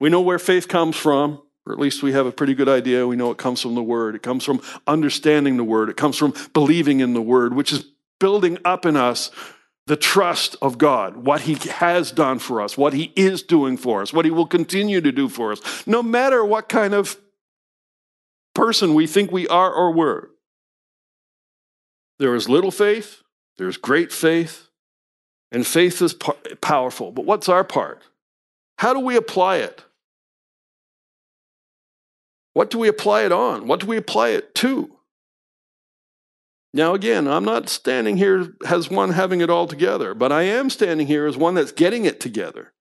We 0.00 0.10
know 0.10 0.20
where 0.20 0.40
faith 0.40 0.66
comes 0.66 0.96
from, 0.96 1.42
or 1.64 1.72
at 1.72 1.78
least 1.78 2.02
we 2.02 2.10
have 2.10 2.26
a 2.26 2.32
pretty 2.32 2.54
good 2.54 2.68
idea. 2.68 3.06
We 3.06 3.14
know 3.14 3.30
it 3.30 3.38
comes 3.38 3.60
from 3.60 3.76
the 3.76 3.84
Word. 3.84 4.16
It 4.16 4.22
comes 4.24 4.42
from 4.42 4.62
understanding 4.88 5.56
the 5.58 5.62
Word. 5.62 5.90
It 5.90 5.96
comes 5.96 6.16
from 6.16 6.34
believing 6.54 6.98
in 6.98 7.14
the 7.14 7.22
Word, 7.22 7.54
which 7.54 7.72
is 7.72 7.84
building 8.18 8.58
up 8.64 8.84
in 8.84 8.96
us 8.96 9.30
the 9.90 9.96
trust 9.96 10.54
of 10.62 10.78
God, 10.78 11.16
what 11.16 11.40
He 11.40 11.54
has 11.68 12.12
done 12.12 12.38
for 12.38 12.62
us, 12.62 12.78
what 12.78 12.92
He 12.92 13.12
is 13.16 13.42
doing 13.42 13.76
for 13.76 14.02
us, 14.02 14.12
what 14.12 14.24
He 14.24 14.30
will 14.30 14.46
continue 14.46 15.00
to 15.00 15.10
do 15.10 15.28
for 15.28 15.50
us, 15.50 15.84
no 15.84 16.00
matter 16.00 16.44
what 16.44 16.68
kind 16.68 16.94
of 16.94 17.18
person 18.54 18.94
we 18.94 19.08
think 19.08 19.32
we 19.32 19.48
are 19.48 19.72
or 19.72 19.90
were. 19.90 20.30
There 22.20 22.36
is 22.36 22.48
little 22.48 22.70
faith, 22.70 23.22
there's 23.58 23.76
great 23.76 24.12
faith, 24.12 24.68
and 25.50 25.66
faith 25.66 26.00
is 26.00 26.14
powerful. 26.60 27.10
But 27.10 27.24
what's 27.24 27.48
our 27.48 27.64
part? 27.64 28.04
How 28.78 28.94
do 28.94 29.00
we 29.00 29.16
apply 29.16 29.56
it? 29.56 29.82
What 32.52 32.70
do 32.70 32.78
we 32.78 32.86
apply 32.86 33.24
it 33.24 33.32
on? 33.32 33.66
What 33.66 33.80
do 33.80 33.86
we 33.86 33.96
apply 33.96 34.28
it 34.28 34.54
to? 34.54 34.96
Now, 36.72 36.94
again, 36.94 37.26
I'm 37.26 37.44
not 37.44 37.68
standing 37.68 38.16
here 38.16 38.54
as 38.66 38.90
one 38.90 39.10
having 39.10 39.40
it 39.40 39.50
all 39.50 39.66
together, 39.66 40.14
but 40.14 40.30
I 40.30 40.42
am 40.42 40.70
standing 40.70 41.06
here 41.06 41.26
as 41.26 41.36
one 41.36 41.54
that's 41.54 41.72
getting 41.72 42.04
it 42.04 42.20
together 42.20 42.72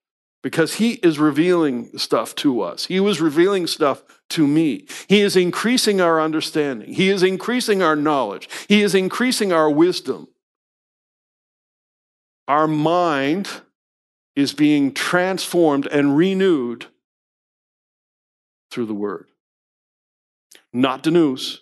because 0.43 0.75
he 0.75 0.93
is 0.95 1.17
revealing 1.17 1.97
stuff 1.97 2.35
to 2.35 2.61
us. 2.61 2.85
He 2.85 2.99
was 2.99 3.19
revealing 3.19 3.65
stuff 3.65 4.03
to 4.29 4.45
me. 4.45 4.85
He 5.07 5.21
is 5.21 5.35
increasing 5.35 5.99
our 5.99 6.21
understanding, 6.21 6.93
He 6.93 7.09
is 7.09 7.23
increasing 7.23 7.81
our 7.81 7.95
knowledge, 7.95 8.47
He 8.67 8.83
is 8.83 8.93
increasing 8.93 9.51
our 9.51 9.69
wisdom. 9.69 10.27
Our 12.47 12.67
mind 12.67 13.49
is 14.35 14.53
being 14.53 14.93
transformed 14.93 15.87
and 15.87 16.15
renewed 16.15 16.87
through 18.71 18.85
the 18.85 18.93
Word 18.93 19.29
not 20.73 21.03
the 21.03 21.11
news. 21.11 21.61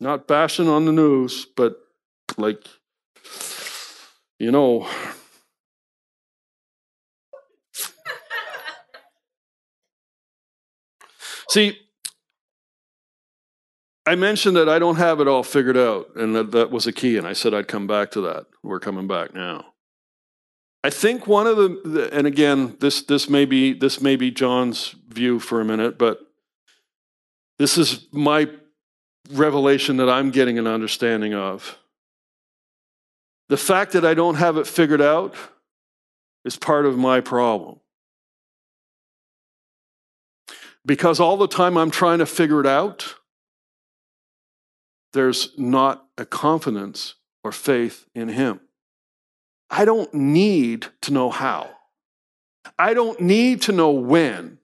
Not 0.00 0.28
bashing 0.28 0.68
on 0.68 0.84
the 0.84 0.92
news, 0.92 1.46
but 1.56 1.76
like, 2.36 2.64
you 4.38 4.52
know. 4.52 4.88
See, 11.50 11.78
I 14.06 14.14
mentioned 14.14 14.56
that 14.56 14.68
I 14.68 14.78
don't 14.78 14.96
have 14.96 15.20
it 15.20 15.28
all 15.28 15.42
figured 15.42 15.76
out, 15.76 16.14
and 16.14 16.34
that 16.34 16.52
that 16.52 16.70
was 16.70 16.86
a 16.86 16.92
key, 16.92 17.16
and 17.16 17.26
I 17.26 17.32
said 17.32 17.52
I'd 17.52 17.68
come 17.68 17.86
back 17.86 18.10
to 18.12 18.20
that. 18.22 18.46
We're 18.62 18.80
coming 18.80 19.06
back 19.06 19.34
now. 19.34 19.74
I 20.84 20.90
think 20.90 21.26
one 21.26 21.46
of 21.46 21.56
the, 21.56 22.08
and 22.12 22.26
again, 22.26 22.76
this 22.80 23.02
this 23.02 23.28
may 23.28 23.44
be 23.44 23.72
this 23.72 24.00
may 24.00 24.16
be 24.16 24.30
John's 24.30 24.94
view 25.08 25.40
for 25.40 25.60
a 25.60 25.64
minute, 25.64 25.98
but 25.98 26.20
this 27.58 27.76
is 27.76 28.06
my 28.12 28.48
revelation 29.30 29.98
that 29.98 30.08
I'm 30.08 30.30
getting 30.30 30.58
an 30.58 30.66
understanding 30.66 31.34
of. 31.34 31.78
The 33.48 33.56
fact 33.56 33.92
that 33.92 34.04
I 34.04 34.14
don't 34.14 34.36
have 34.36 34.56
it 34.56 34.66
figured 34.66 35.00
out 35.00 35.34
is 36.44 36.56
part 36.56 36.86
of 36.86 36.98
my 36.98 37.20
problem. 37.20 37.80
Because 40.84 41.20
all 41.20 41.36
the 41.36 41.48
time 41.48 41.76
I'm 41.76 41.90
trying 41.90 42.18
to 42.18 42.26
figure 42.26 42.60
it 42.60 42.66
out, 42.66 43.14
there's 45.12 45.50
not 45.58 46.06
a 46.16 46.24
confidence 46.24 47.14
or 47.42 47.52
faith 47.52 48.06
in 48.14 48.28
Him. 48.28 48.60
I 49.70 49.84
don't 49.84 50.12
need 50.14 50.86
to 51.02 51.12
know 51.12 51.30
how. 51.30 51.70
I 52.78 52.94
don't 52.94 53.20
need 53.20 53.62
to 53.62 53.72
know 53.72 53.90
when. 53.90 54.58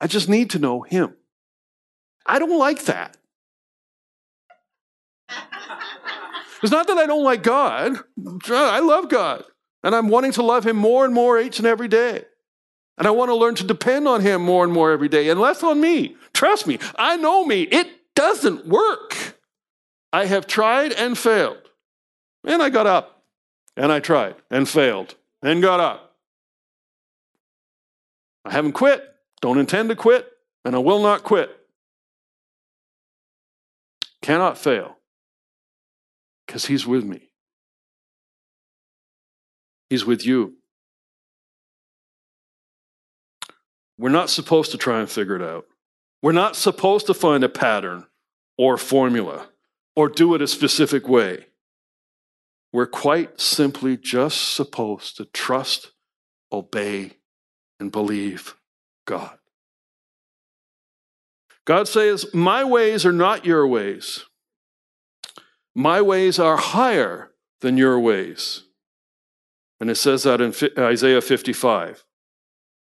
I 0.00 0.06
just 0.06 0.28
need 0.28 0.50
to 0.50 0.58
know 0.58 0.82
Him. 0.82 1.17
I 2.28 2.38
don't 2.38 2.58
like 2.58 2.84
that. 2.84 3.16
It's 6.62 6.72
not 6.72 6.86
that 6.88 6.98
I 6.98 7.06
don't 7.06 7.24
like 7.24 7.42
God. 7.42 7.98
I 8.50 8.80
love 8.80 9.08
God. 9.08 9.44
And 9.82 9.94
I'm 9.94 10.08
wanting 10.08 10.32
to 10.32 10.42
love 10.42 10.66
Him 10.66 10.76
more 10.76 11.04
and 11.04 11.14
more 11.14 11.40
each 11.40 11.58
and 11.58 11.66
every 11.66 11.88
day. 11.88 12.24
And 12.98 13.06
I 13.06 13.10
want 13.12 13.30
to 13.30 13.34
learn 13.34 13.54
to 13.56 13.64
depend 13.64 14.08
on 14.08 14.20
Him 14.20 14.42
more 14.42 14.64
and 14.64 14.72
more 14.72 14.90
every 14.90 15.08
day 15.08 15.28
and 15.28 15.40
less 15.40 15.62
on 15.62 15.80
me. 15.80 16.16
Trust 16.32 16.66
me, 16.66 16.78
I 16.96 17.16
know 17.16 17.44
me. 17.44 17.62
It 17.62 17.88
doesn't 18.14 18.66
work. 18.66 19.38
I 20.12 20.26
have 20.26 20.46
tried 20.46 20.92
and 20.92 21.16
failed. 21.16 21.70
And 22.44 22.60
I 22.62 22.70
got 22.70 22.86
up. 22.86 23.22
And 23.76 23.92
I 23.92 24.00
tried 24.00 24.34
and 24.50 24.68
failed 24.68 25.14
and 25.42 25.62
got 25.62 25.78
up. 25.78 26.16
I 28.44 28.52
haven't 28.52 28.72
quit, 28.72 29.04
don't 29.40 29.58
intend 29.58 29.90
to 29.90 29.96
quit, 29.96 30.26
and 30.64 30.74
I 30.74 30.78
will 30.78 31.00
not 31.02 31.22
quit. 31.22 31.57
Cannot 34.22 34.58
fail 34.58 34.96
because 36.46 36.66
He's 36.66 36.86
with 36.86 37.04
me. 37.04 37.30
He's 39.90 40.04
with 40.04 40.26
you. 40.26 40.54
We're 43.98 44.10
not 44.10 44.30
supposed 44.30 44.70
to 44.72 44.78
try 44.78 45.00
and 45.00 45.10
figure 45.10 45.36
it 45.36 45.42
out. 45.42 45.66
We're 46.22 46.32
not 46.32 46.56
supposed 46.56 47.06
to 47.06 47.14
find 47.14 47.42
a 47.42 47.48
pattern 47.48 48.06
or 48.56 48.76
formula 48.76 49.48
or 49.96 50.08
do 50.08 50.34
it 50.34 50.42
a 50.42 50.46
specific 50.46 51.08
way. 51.08 51.46
We're 52.72 52.86
quite 52.86 53.40
simply 53.40 53.96
just 53.96 54.54
supposed 54.54 55.16
to 55.16 55.24
trust, 55.26 55.92
obey, 56.52 57.12
and 57.80 57.90
believe 57.90 58.56
God. 59.06 59.37
God 61.68 61.86
says, 61.86 62.32
My 62.32 62.64
ways 62.64 63.04
are 63.04 63.12
not 63.12 63.44
your 63.44 63.68
ways. 63.68 64.24
My 65.74 66.00
ways 66.00 66.38
are 66.38 66.56
higher 66.56 67.32
than 67.60 67.76
your 67.76 68.00
ways. 68.00 68.62
And 69.78 69.90
it 69.90 69.96
says 69.96 70.22
that 70.22 70.40
in 70.40 70.54
Isaiah 70.78 71.20
55. 71.20 71.90
It 71.90 71.98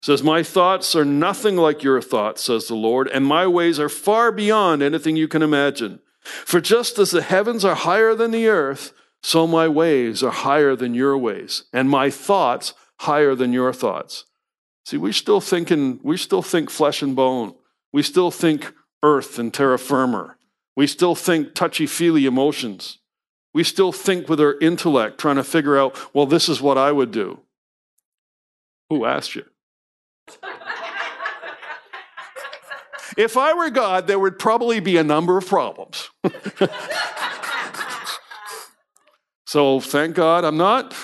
says, 0.03 0.23
My 0.23 0.43
thoughts 0.43 0.95
are 0.95 1.07
nothing 1.07 1.57
like 1.57 1.83
your 1.83 2.03
thoughts, 2.03 2.45
says 2.45 2.69
the 2.69 2.75
Lord, 2.75 3.09
and 3.09 3.25
my 3.25 3.47
ways 3.47 3.81
are 3.81 3.89
far 3.89 4.31
beyond 4.31 4.83
anything 4.83 5.17
you 5.17 5.29
can 5.29 5.41
imagine. 5.41 6.01
For 6.21 6.61
just 6.61 6.99
as 6.99 7.11
the 7.11 7.23
heavens 7.23 7.65
are 7.65 7.75
higher 7.75 8.15
than 8.15 8.33
the 8.33 8.49
earth, 8.49 8.93
so 9.23 9.47
my 9.47 9.67
ways 9.67 10.23
are 10.23 10.31
higher 10.31 10.77
than 10.77 10.93
your 10.93 11.17
ways, 11.17 11.65
and 11.73 11.89
my 11.89 12.11
thoughts 12.11 12.75
higher 12.99 13.35
than 13.35 13.55
your 13.55 13.73
thoughts. 13.73 14.27
See, 14.85 14.99
we 14.99 15.13
still 15.13 15.41
think 15.41 15.71
in, 15.71 16.01
we 16.03 16.19
still 16.19 16.43
think 16.43 16.69
flesh 16.69 17.01
and 17.01 17.17
bone. 17.17 17.55
We 17.95 18.03
still 18.03 18.31
think 18.33 18.75
earth 19.05 19.39
and 19.39 19.55
terra 19.55 19.79
firma. 19.79 20.35
We 20.75 20.89
still 20.89 21.15
think 21.15 21.55
touchy-feely 21.55 22.27
emotions. 22.27 22.99
We 23.55 23.63
still 23.63 23.93
think 23.93 24.29
with 24.29 24.41
our 24.41 24.59
intellect, 24.59 25.19
trying 25.19 25.37
to 25.37 25.45
figure 25.45 25.79
out, 25.79 25.97
well, 26.13 26.27
this 26.27 26.49
is 26.49 26.61
what 26.61 26.77
I 26.77 26.91
would 26.91 27.13
do. 27.13 27.39
Who 28.91 29.05
asked 29.05 29.37
you? 29.37 29.45
if 33.17 33.37
I 33.37 33.55
were 33.55 33.71
God, 33.71 34.09
there 34.09 34.19
would 34.19 34.41
probably 34.41 34.81
be 34.81 34.97
a 34.97 35.05
number 35.05 35.39
of 35.39 35.47
problems. 35.47 36.11
so 39.47 39.79
thank 39.79 40.17
God 40.17 40.43
I'm 40.43 40.57
not, 40.57 40.97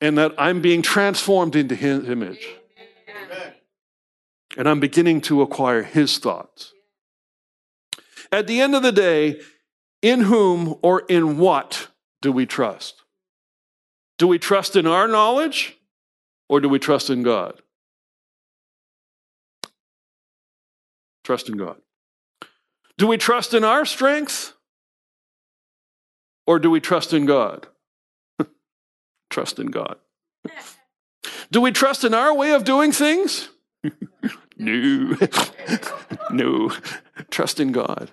and 0.00 0.16
that 0.16 0.32
I'm 0.38 0.62
being 0.62 0.80
transformed 0.80 1.54
into 1.56 1.74
His 1.74 2.08
image. 2.08 2.48
And 4.56 4.68
I'm 4.68 4.80
beginning 4.80 5.20
to 5.22 5.42
acquire 5.42 5.82
His 5.82 6.18
thoughts. 6.18 6.72
At 8.30 8.46
the 8.46 8.60
end 8.60 8.74
of 8.74 8.82
the 8.82 8.92
day, 8.92 9.40
in 10.02 10.22
whom 10.22 10.76
or 10.82 11.00
in 11.08 11.38
what 11.38 11.88
do 12.20 12.32
we 12.32 12.44
trust? 12.44 13.02
Do 14.18 14.26
we 14.26 14.38
trust 14.38 14.76
in 14.76 14.86
our 14.86 15.06
knowledge 15.08 15.76
or 16.48 16.60
do 16.60 16.68
we 16.68 16.78
trust 16.78 17.08
in 17.08 17.22
God? 17.22 17.60
Trust 21.24 21.48
in 21.48 21.56
God. 21.56 21.76
Do 22.98 23.06
we 23.06 23.16
trust 23.16 23.54
in 23.54 23.64
our 23.64 23.84
strength 23.84 24.52
or 26.46 26.58
do 26.58 26.70
we 26.70 26.80
trust 26.80 27.12
in 27.12 27.26
God? 27.26 27.66
trust 29.30 29.58
in 29.58 29.68
God. 29.68 29.96
do 31.50 31.60
we 31.60 31.70
trust 31.70 32.04
in 32.04 32.12
our 32.12 32.34
way 32.34 32.52
of 32.52 32.64
doing 32.64 32.92
things? 32.92 33.48
no. 34.58 35.16
no. 36.30 36.72
Trust 37.30 37.60
in 37.60 37.72
God. 37.72 38.10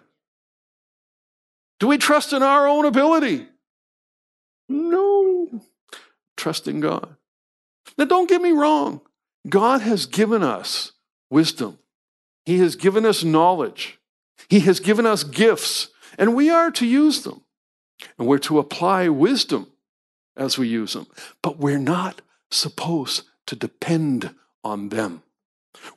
Do 1.79 1.87
we 1.87 1.97
trust 1.97 2.33
in 2.33 2.43
our 2.43 2.67
own 2.67 2.85
ability? 2.85 3.47
No. 4.67 5.61
Trust 6.37 6.67
in 6.67 6.79
God. 6.79 7.15
Now, 7.97 8.05
don't 8.05 8.29
get 8.29 8.41
me 8.41 8.51
wrong. 8.51 9.01
God 9.47 9.81
has 9.81 10.05
given 10.05 10.43
us 10.43 10.91
wisdom, 11.29 11.79
He 12.45 12.59
has 12.59 12.75
given 12.75 13.05
us 13.05 13.23
knowledge, 13.23 13.99
He 14.49 14.61
has 14.61 14.79
given 14.79 15.05
us 15.05 15.23
gifts, 15.23 15.89
and 16.17 16.35
we 16.35 16.49
are 16.49 16.71
to 16.71 16.85
use 16.85 17.23
them. 17.23 17.41
And 18.17 18.27
we're 18.27 18.37
to 18.39 18.59
apply 18.59 19.09
wisdom 19.09 19.67
as 20.37 20.57
we 20.57 20.69
use 20.69 20.93
them. 20.93 21.07
But 21.41 21.57
we're 21.57 21.77
not 21.77 22.21
supposed 22.49 23.23
to 23.47 23.55
depend 23.57 24.33
on 24.63 24.89
them. 24.89 25.23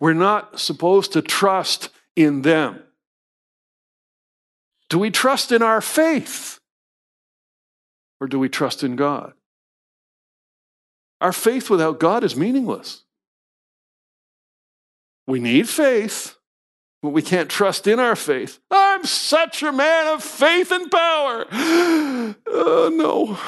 We're 0.00 0.12
not 0.12 0.60
supposed 0.60 1.12
to 1.12 1.22
trust 1.22 1.88
in 2.16 2.42
them. 2.42 2.82
Do 4.88 4.98
we 4.98 5.10
trust 5.10 5.52
in 5.52 5.62
our 5.62 5.80
faith? 5.80 6.60
Or 8.20 8.26
do 8.26 8.38
we 8.38 8.48
trust 8.48 8.84
in 8.84 8.96
God? 8.96 9.32
Our 11.20 11.32
faith 11.32 11.70
without 11.70 11.98
God 11.98 12.24
is 12.24 12.36
meaningless. 12.36 13.04
We 15.26 15.40
need 15.40 15.68
faith, 15.68 16.36
but 17.00 17.10
we 17.10 17.22
can't 17.22 17.48
trust 17.48 17.86
in 17.86 18.00
our 18.00 18.16
faith. 18.16 18.58
I'm 18.70 19.04
such 19.04 19.62
a 19.62 19.72
man 19.72 20.08
of 20.08 20.22
faith 20.22 20.70
and 20.72 20.90
power. 20.90 21.46
Uh, 21.50 22.34
no. 22.92 23.38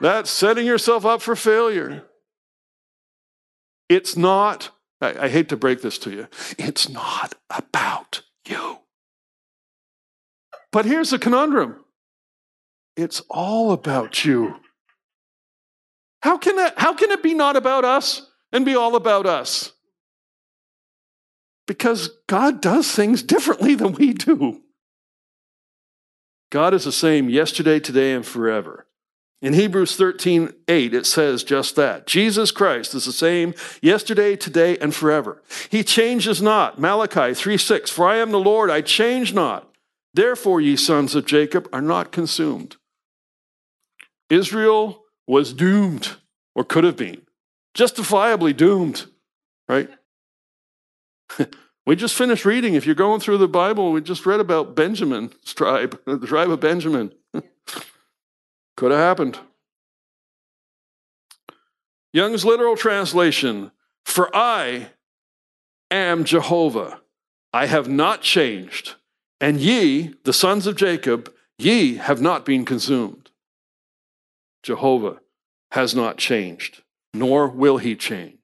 That's 0.00 0.30
setting 0.30 0.66
yourself 0.66 1.06
up 1.06 1.22
for 1.22 1.36
failure. 1.36 2.04
It's 3.88 4.16
not, 4.16 4.70
I, 5.00 5.24
I 5.24 5.28
hate 5.28 5.48
to 5.50 5.56
break 5.56 5.82
this 5.82 5.98
to 5.98 6.10
you, 6.10 6.28
it's 6.58 6.88
not 6.88 7.34
about 7.50 8.22
you. 8.48 8.78
But 10.70 10.86
here's 10.86 11.10
the 11.10 11.18
conundrum 11.18 11.84
it's 12.96 13.20
all 13.30 13.72
about 13.72 14.24
you. 14.24 14.56
How 16.22 16.38
can, 16.38 16.58
it, 16.58 16.74
how 16.76 16.94
can 16.94 17.10
it 17.10 17.22
be 17.22 17.34
not 17.34 17.56
about 17.56 17.84
us 17.84 18.30
and 18.52 18.64
be 18.64 18.76
all 18.76 18.94
about 18.94 19.26
us? 19.26 19.72
Because 21.66 22.10
God 22.28 22.60
does 22.60 22.90
things 22.90 23.22
differently 23.22 23.74
than 23.74 23.92
we 23.92 24.12
do. 24.12 24.60
God 26.50 26.74
is 26.74 26.84
the 26.84 26.92
same 26.92 27.28
yesterday, 27.28 27.80
today, 27.80 28.12
and 28.12 28.26
forever. 28.26 28.86
In 29.42 29.54
Hebrews 29.54 29.96
13, 29.96 30.52
8, 30.68 30.94
it 30.94 31.04
says 31.04 31.42
just 31.42 31.74
that. 31.74 32.06
Jesus 32.06 32.52
Christ 32.52 32.94
is 32.94 33.06
the 33.06 33.12
same 33.12 33.54
yesterday, 33.82 34.36
today, 34.36 34.78
and 34.78 34.94
forever. 34.94 35.42
He 35.68 35.82
changes 35.82 36.40
not. 36.40 36.78
Malachi 36.78 37.34
3, 37.34 37.58
6, 37.58 37.90
For 37.90 38.06
I 38.06 38.18
am 38.18 38.30
the 38.30 38.38
Lord, 38.38 38.70
I 38.70 38.82
change 38.82 39.34
not. 39.34 39.68
Therefore, 40.14 40.60
ye 40.60 40.76
sons 40.76 41.16
of 41.16 41.26
Jacob 41.26 41.68
are 41.72 41.82
not 41.82 42.12
consumed. 42.12 42.76
Israel 44.30 45.02
was 45.26 45.52
doomed, 45.52 46.16
or 46.54 46.62
could 46.62 46.84
have 46.84 46.96
been, 46.96 47.22
justifiably 47.74 48.52
doomed, 48.52 49.06
right? 49.68 49.90
we 51.86 51.96
just 51.96 52.14
finished 52.14 52.44
reading. 52.44 52.74
If 52.74 52.86
you're 52.86 52.94
going 52.94 53.18
through 53.18 53.38
the 53.38 53.48
Bible, 53.48 53.90
we 53.90 54.02
just 54.02 54.24
read 54.24 54.38
about 54.38 54.76
Benjamin's 54.76 55.52
tribe, 55.52 56.00
the 56.06 56.26
tribe 56.28 56.50
of 56.50 56.60
Benjamin. 56.60 57.12
could 58.76 58.90
have 58.90 59.00
happened. 59.00 59.38
Young's 62.12 62.44
literal 62.44 62.76
translation 62.76 63.70
For 64.04 64.34
I 64.34 64.90
am 65.90 66.24
Jehovah. 66.24 67.00
I 67.52 67.66
have 67.66 67.88
not 67.88 68.22
changed. 68.22 68.94
And 69.40 69.60
ye, 69.60 70.14
the 70.24 70.32
sons 70.32 70.66
of 70.66 70.76
Jacob, 70.76 71.32
ye 71.58 71.96
have 71.96 72.20
not 72.20 72.44
been 72.44 72.64
consumed. 72.64 73.30
Jehovah 74.62 75.20
has 75.72 75.94
not 75.94 76.16
changed, 76.16 76.82
nor 77.12 77.48
will 77.48 77.78
he 77.78 77.96
change. 77.96 78.38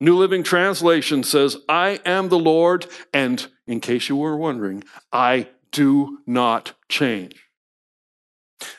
New 0.00 0.16
Living 0.16 0.42
Translation 0.42 1.22
says, 1.22 1.56
I 1.68 2.00
am 2.04 2.28
the 2.28 2.38
Lord, 2.38 2.86
and 3.12 3.46
in 3.66 3.80
case 3.80 4.08
you 4.08 4.16
were 4.16 4.36
wondering, 4.36 4.84
I 5.12 5.48
do 5.72 6.18
not 6.26 6.74
change. 6.88 7.45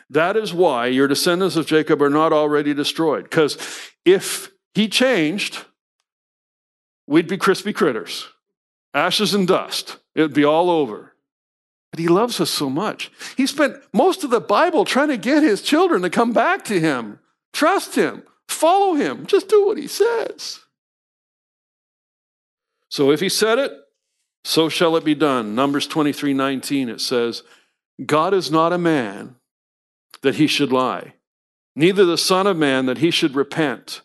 That 0.10 0.38
is 0.38 0.54
why 0.54 0.88
your 0.88 1.08
descendants 1.08 1.56
of 1.56 1.68
Jacob 1.68 2.02
are 2.02 2.10
not 2.10 2.34
already 2.34 2.74
destroyed. 2.74 3.24
Because 3.24 3.58
if 4.06 4.52
he 4.74 4.88
changed, 4.88 5.66
we'd 7.08 7.28
be 7.28 7.38
crispy 7.38 7.74
critters, 7.74 8.28
ashes 8.94 9.34
and 9.34 9.48
dust. 9.48 9.98
It'd 10.16 10.34
be 10.34 10.46
all 10.46 10.70
over. 10.70 11.14
But 11.92 12.00
he 12.00 12.08
loves 12.08 12.40
us 12.42 12.50
so 12.50 12.70
much. 12.70 13.12
He 13.36 13.48
spent 13.48 13.76
most 13.94 14.24
of 14.24 14.30
the 14.30 14.42
Bible 14.42 14.86
trying 14.86 15.10
to 15.10 15.18
get 15.18 15.44
his 15.44 15.62
children 15.62 16.02
to 16.02 16.10
come 16.10 16.34
back 16.34 16.64
to 16.66 16.80
him, 16.80 17.20
trust 17.54 17.96
him, 17.96 18.24
follow 18.48 18.96
him, 18.96 19.26
just 19.26 19.48
do 19.48 19.66
what 19.66 19.78
he 19.78 19.88
says. 19.88 20.60
So 22.90 23.12
if 23.12 23.20
he 23.20 23.30
said 23.30 23.60
it, 23.60 23.72
so 24.44 24.70
shall 24.70 24.96
it 24.96 25.04
be 25.04 25.16
done. 25.16 25.56
Numbers 25.56 25.88
23 25.88 26.34
19, 26.34 26.90
it 26.90 27.02
says, 27.02 27.44
God 28.06 28.34
is 28.34 28.50
not 28.50 28.74
a 28.74 28.78
man 28.78 29.36
that 30.22 30.36
he 30.36 30.48
should 30.48 30.72
lie, 30.72 31.14
neither 31.76 32.06
the 32.06 32.18
Son 32.18 32.48
of 32.48 32.58
Man 32.58 32.86
that 32.86 33.00
he 33.00 33.12
should 33.12 33.36
repent. 33.36 34.02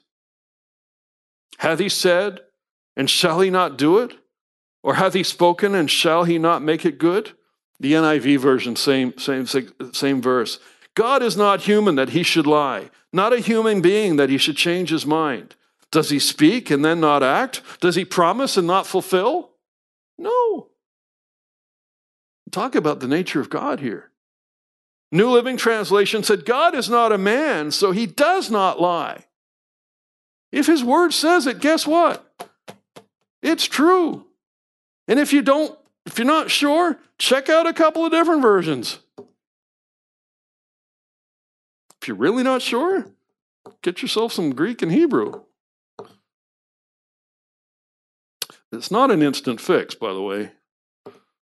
Hath 1.59 1.79
he 1.79 1.89
said, 1.89 2.41
and 2.97 3.09
shall 3.09 3.41
he 3.41 3.51
not 3.51 3.79
do 3.79 3.99
it? 3.99 4.15
Or 4.83 4.95
hath 4.95 5.15
he 5.15 5.23
spoken 5.23 5.75
and 5.75 5.91
shall 5.91 6.25
he 6.25 6.39
not 6.39 6.63
make 6.63 6.85
it 6.85 6.99
good? 6.99 7.33
The 7.79 7.93
NIV 7.93 8.39
version, 8.39 8.77
same, 8.77 9.17
same, 9.17 9.47
same 9.93 10.21
verse. 10.21 10.59
God 10.95 11.23
is 11.23 11.37
not 11.37 11.63
human 11.63 11.95
that 11.95 12.11
he 12.11 12.23
should 12.23 12.47
lie, 12.47 12.91
not 13.13 13.33
a 13.33 13.39
human 13.39 13.81
being 13.81 14.17
that 14.17 14.29
he 14.29 14.39
should 14.39 14.57
change 14.57 14.91
his 14.91 15.07
mind. 15.07 15.55
Does 15.91 16.11
he 16.11 16.19
speak 16.19 16.71
and 16.71 16.85
then 16.85 17.01
not 17.01 17.23
act? 17.23 17.63
Does 17.81 17.95
he 17.95 18.05
promise 18.05 18.57
and 18.57 18.67
not 18.67 18.87
fulfill? 18.87 19.51
No. 20.19 20.69
Talk 22.51 22.75
about 22.75 23.01
the 23.01 23.09
nature 23.09 23.41
of 23.41 23.51
God 23.51 23.81
here. 23.81 24.11
New 25.13 25.29
Living 25.29 25.59
Translation 25.59 26.23
said, 26.23 26.47
God 26.47 26.75
is 26.75 26.89
not 26.89 27.13
a 27.13 27.19
man, 27.19 27.71
so 27.71 27.93
he 27.93 28.07
does 28.07 28.51
not 28.51 28.81
lie. 28.81 29.27
If 30.51 30.67
his 30.67 30.83
word 30.83 31.13
says 31.13 31.47
it, 31.47 31.61
guess 31.61 31.87
what? 31.87 32.51
It's 33.43 33.67
true. 33.67 34.27
And 35.07 35.21
if 35.21 35.33
you 35.33 35.43
don't 35.43 35.79
If 36.05 36.19
you're 36.19 36.27
not 36.27 36.51
sure, 36.51 36.99
check 37.19 37.49
out 37.49 37.67
a 37.67 37.73
couple 37.73 38.05
of 38.05 38.11
different 38.11 38.43
versions. 38.43 38.99
If 42.01 42.09
you're 42.09 42.17
really 42.17 42.43
not 42.43 42.63
sure, 42.63 43.07
get 43.83 44.03
yourself 44.03 44.33
some 44.33 44.55
Greek 44.55 44.83
and 44.83 44.91
Hebrew. 44.91 45.43
It's 48.73 48.91
not 48.91 49.11
an 49.11 49.23
instant 49.23 49.61
fix, 49.61 49.95
by 49.95 50.13
the 50.13 50.23
way. 50.23 50.53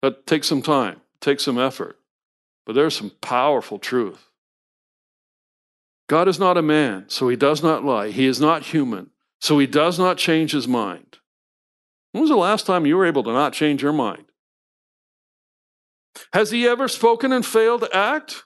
That 0.02 0.26
takes 0.26 0.46
some 0.46 0.62
time, 0.62 1.00
takes 1.20 1.42
some 1.42 1.58
effort. 1.58 1.98
But 2.66 2.74
there's 2.74 2.96
some 2.96 3.12
powerful 3.20 3.78
truth. 3.78 4.30
God 6.08 6.28
is 6.28 6.38
not 6.38 6.56
a 6.56 6.62
man, 6.62 7.06
so 7.08 7.28
he 7.28 7.36
does 7.36 7.62
not 7.62 7.84
lie. 7.84 8.10
He 8.10 8.26
is 8.26 8.40
not 8.40 8.64
human, 8.64 9.10
so 9.40 9.58
he 9.58 9.66
does 9.66 9.98
not 9.98 10.18
change 10.18 10.52
his 10.52 10.68
mind. 10.68 11.18
When 12.12 12.22
was 12.22 12.30
the 12.30 12.36
last 12.36 12.66
time 12.66 12.86
you 12.86 12.96
were 12.96 13.06
able 13.06 13.22
to 13.24 13.32
not 13.32 13.52
change 13.52 13.82
your 13.82 13.92
mind? 13.92 14.24
Has 16.32 16.50
he 16.50 16.68
ever 16.68 16.88
spoken 16.88 17.32
and 17.32 17.44
failed 17.44 17.80
to 17.80 17.96
act? 17.96 18.44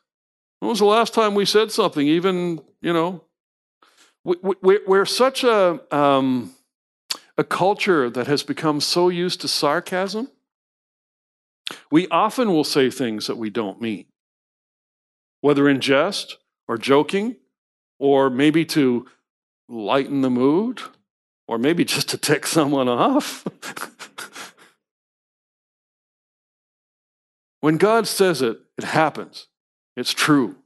When 0.61 0.71
was 0.71 0.79
the 0.79 0.87
last 0.87 1.15
time 1.15 1.35
we 1.35 1.45
said 1.45 1.71
something, 1.71 2.07
even, 2.07 2.61
you 2.81 2.93
know? 2.93 3.25
We're 4.25 5.05
such 5.05 5.45
a, 5.45 5.81
um, 5.95 6.55
a 7.37 7.45
culture 7.45 8.11
that 8.11 8.27
has 8.27 8.43
become 8.43 8.81
so 8.81 9.09
used 9.09 9.41
to 9.43 9.49
sarcasm. 9.49 10.29
We 11.91 12.07
often 12.09 12.53
will 12.53 12.65
say 12.65 12.91
things 12.91 13.27
that 13.27 13.37
we 13.37 13.51
don't 13.51 13.81
mean, 13.81 14.07
whether 15.41 15.69
in 15.69 15.81
jest 15.81 16.39
or 16.67 16.77
joking, 16.77 17.37
or 17.99 18.31
maybe 18.31 18.65
to 18.67 19.07
lighten 19.69 20.21
the 20.21 20.31
mood, 20.31 20.83
or 21.47 21.59
maybe 21.59 21.85
just 21.85 22.09
to 22.11 22.19
tick 22.19 22.47
someone 22.47 22.89
off. 22.89 23.47
when 27.61 27.77
God 27.77 28.07
says 28.07 28.43
it, 28.43 28.59
it 28.77 28.85
happens. 28.85 29.49
It's 29.97 30.13
true. 30.13 30.57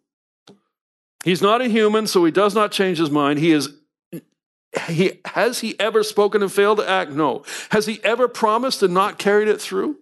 He's 1.24 1.40
not 1.40 1.62
a 1.62 1.68
human, 1.68 2.06
so 2.06 2.24
he 2.24 2.32
does 2.32 2.54
not 2.54 2.72
change 2.72 2.98
his 2.98 3.10
mind. 3.10 3.38
He 3.38 3.52
is 3.52 3.70
he 4.86 5.20
has 5.26 5.60
he 5.60 5.78
ever 5.78 6.02
spoken 6.02 6.42
and 6.42 6.50
failed 6.50 6.78
to 6.78 6.88
act? 6.88 7.12
No. 7.12 7.44
Has 7.70 7.86
he 7.86 8.02
ever 8.02 8.26
promised 8.26 8.82
and 8.82 8.92
not 8.92 9.18
carried 9.18 9.48
it 9.48 9.60
through? 9.60 9.98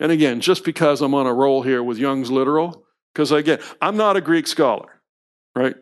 And 0.00 0.12
again, 0.12 0.40
just 0.40 0.64
because 0.64 1.00
I'm 1.02 1.14
on 1.14 1.26
a 1.26 1.34
roll 1.34 1.62
here 1.62 1.82
with 1.82 1.98
Young's 1.98 2.30
literal, 2.30 2.84
because 3.12 3.32
again, 3.32 3.58
I'm 3.80 3.96
not 3.96 4.16
a 4.16 4.20
Greek 4.20 4.46
scholar, 4.46 5.00
right? 5.54 5.76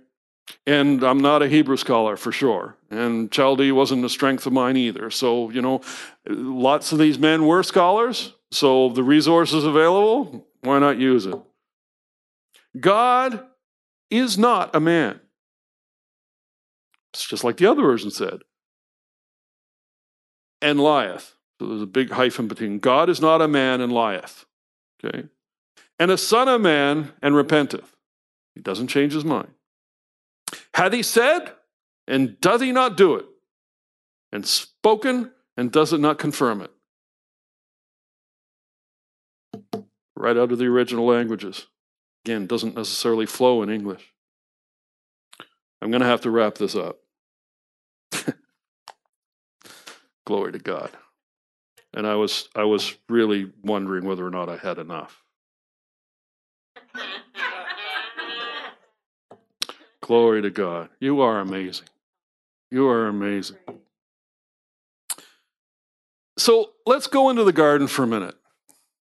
And 0.67 1.03
I'm 1.03 1.19
not 1.19 1.43
a 1.43 1.49
Hebrew 1.49 1.77
scholar 1.77 2.17
for 2.17 2.33
sure. 2.33 2.77
And 2.91 3.31
Chaldee 3.31 3.73
wasn't 3.73 4.05
a 4.05 4.09
strength 4.09 4.47
of 4.47 4.53
mine 4.53 4.77
either. 4.77 5.11
So, 5.11 5.51
you 5.51 5.61
know, 5.61 5.81
lots 6.29 6.93
of 6.93 6.99
these 6.99 7.19
men 7.19 7.47
were 7.47 7.63
scholars. 7.63 8.33
So 8.53 8.89
the 8.91 9.03
resources 9.03 9.65
available, 9.65 10.47
why 10.61 10.79
not 10.79 10.99
use 10.99 11.27
it? 11.27 11.39
God 12.79 13.45
is 14.11 14.39
not 14.39 14.75
a 14.75 14.81
man. 14.81 15.21
It's 17.13 17.27
just 17.27 17.45
like 17.45 17.57
the 17.57 17.67
other 17.67 17.83
version 17.83 18.11
said. 18.11 18.41
And 20.63 20.81
lieth. 20.81 21.36
So 21.59 21.69
there's 21.69 21.83
a 21.83 21.87
big 21.87 22.11
hyphen 22.11 22.49
between 22.49 22.79
God 22.79 23.09
is 23.09 23.21
not 23.21 23.41
a 23.41 23.49
man 23.49 23.81
and 23.81 23.93
lieth. 23.93 24.45
Okay? 25.03 25.25
And 25.99 26.11
a 26.11 26.19
son 26.19 26.49
of 26.49 26.61
man 26.61 27.13
and 27.23 27.35
repenteth. 27.35 27.97
He 28.55 28.61
doesn't 28.61 28.89
change 28.89 29.13
his 29.13 29.25
mind. 29.25 29.49
Hath 30.75 30.93
he 30.93 31.03
said, 31.03 31.53
and 32.07 32.41
does 32.41 32.61
he 32.61 32.73
not 32.73 32.97
do 32.97 33.17
it? 33.17 33.25
And 34.33 34.47
spoken, 34.47 35.33
and 35.57 35.73
does 35.73 35.93
it 35.93 36.01
not 36.01 36.19
confirm 36.19 36.63
it? 36.63 36.71
Right 40.15 40.37
out 40.37 40.53
of 40.53 40.59
the 40.59 40.67
original 40.67 41.07
languages. 41.07 41.67
Again, 42.25 42.47
doesn't 42.47 42.77
necessarily 42.77 43.27
flow 43.27 43.63
in 43.63 43.71
English. 43.71 44.13
I'm 45.81 45.91
going 45.91 46.01
to 46.01 46.07
have 46.09 46.23
to 46.23 46.31
wrap 46.31 46.57
this 46.57 46.75
up. 46.75 46.99
Glory 50.27 50.53
to 50.53 50.59
God. 50.59 50.91
And 51.97 52.07
I 52.07 52.15
was 52.15 52.51
I 52.55 52.65
was 52.65 52.95
really 53.09 53.51
wondering 53.65 54.05
whether 54.05 54.25
or 54.25 54.31
not 54.31 54.51
I 54.51 54.59
had 54.59 54.79
enough. 54.79 55.25
Glory 60.03 60.43
to 60.43 60.51
God. 60.51 60.91
You 61.01 61.23
are 61.23 61.41
amazing. 61.41 61.89
You 62.71 62.87
are 62.87 63.09
amazing. 63.09 63.57
So 66.37 66.73
let's 66.85 67.07
go 67.07 67.31
into 67.31 67.45
the 67.45 67.53
garden 67.53 67.89
for 67.89 68.03
a 68.03 68.07
minute. 68.07 68.37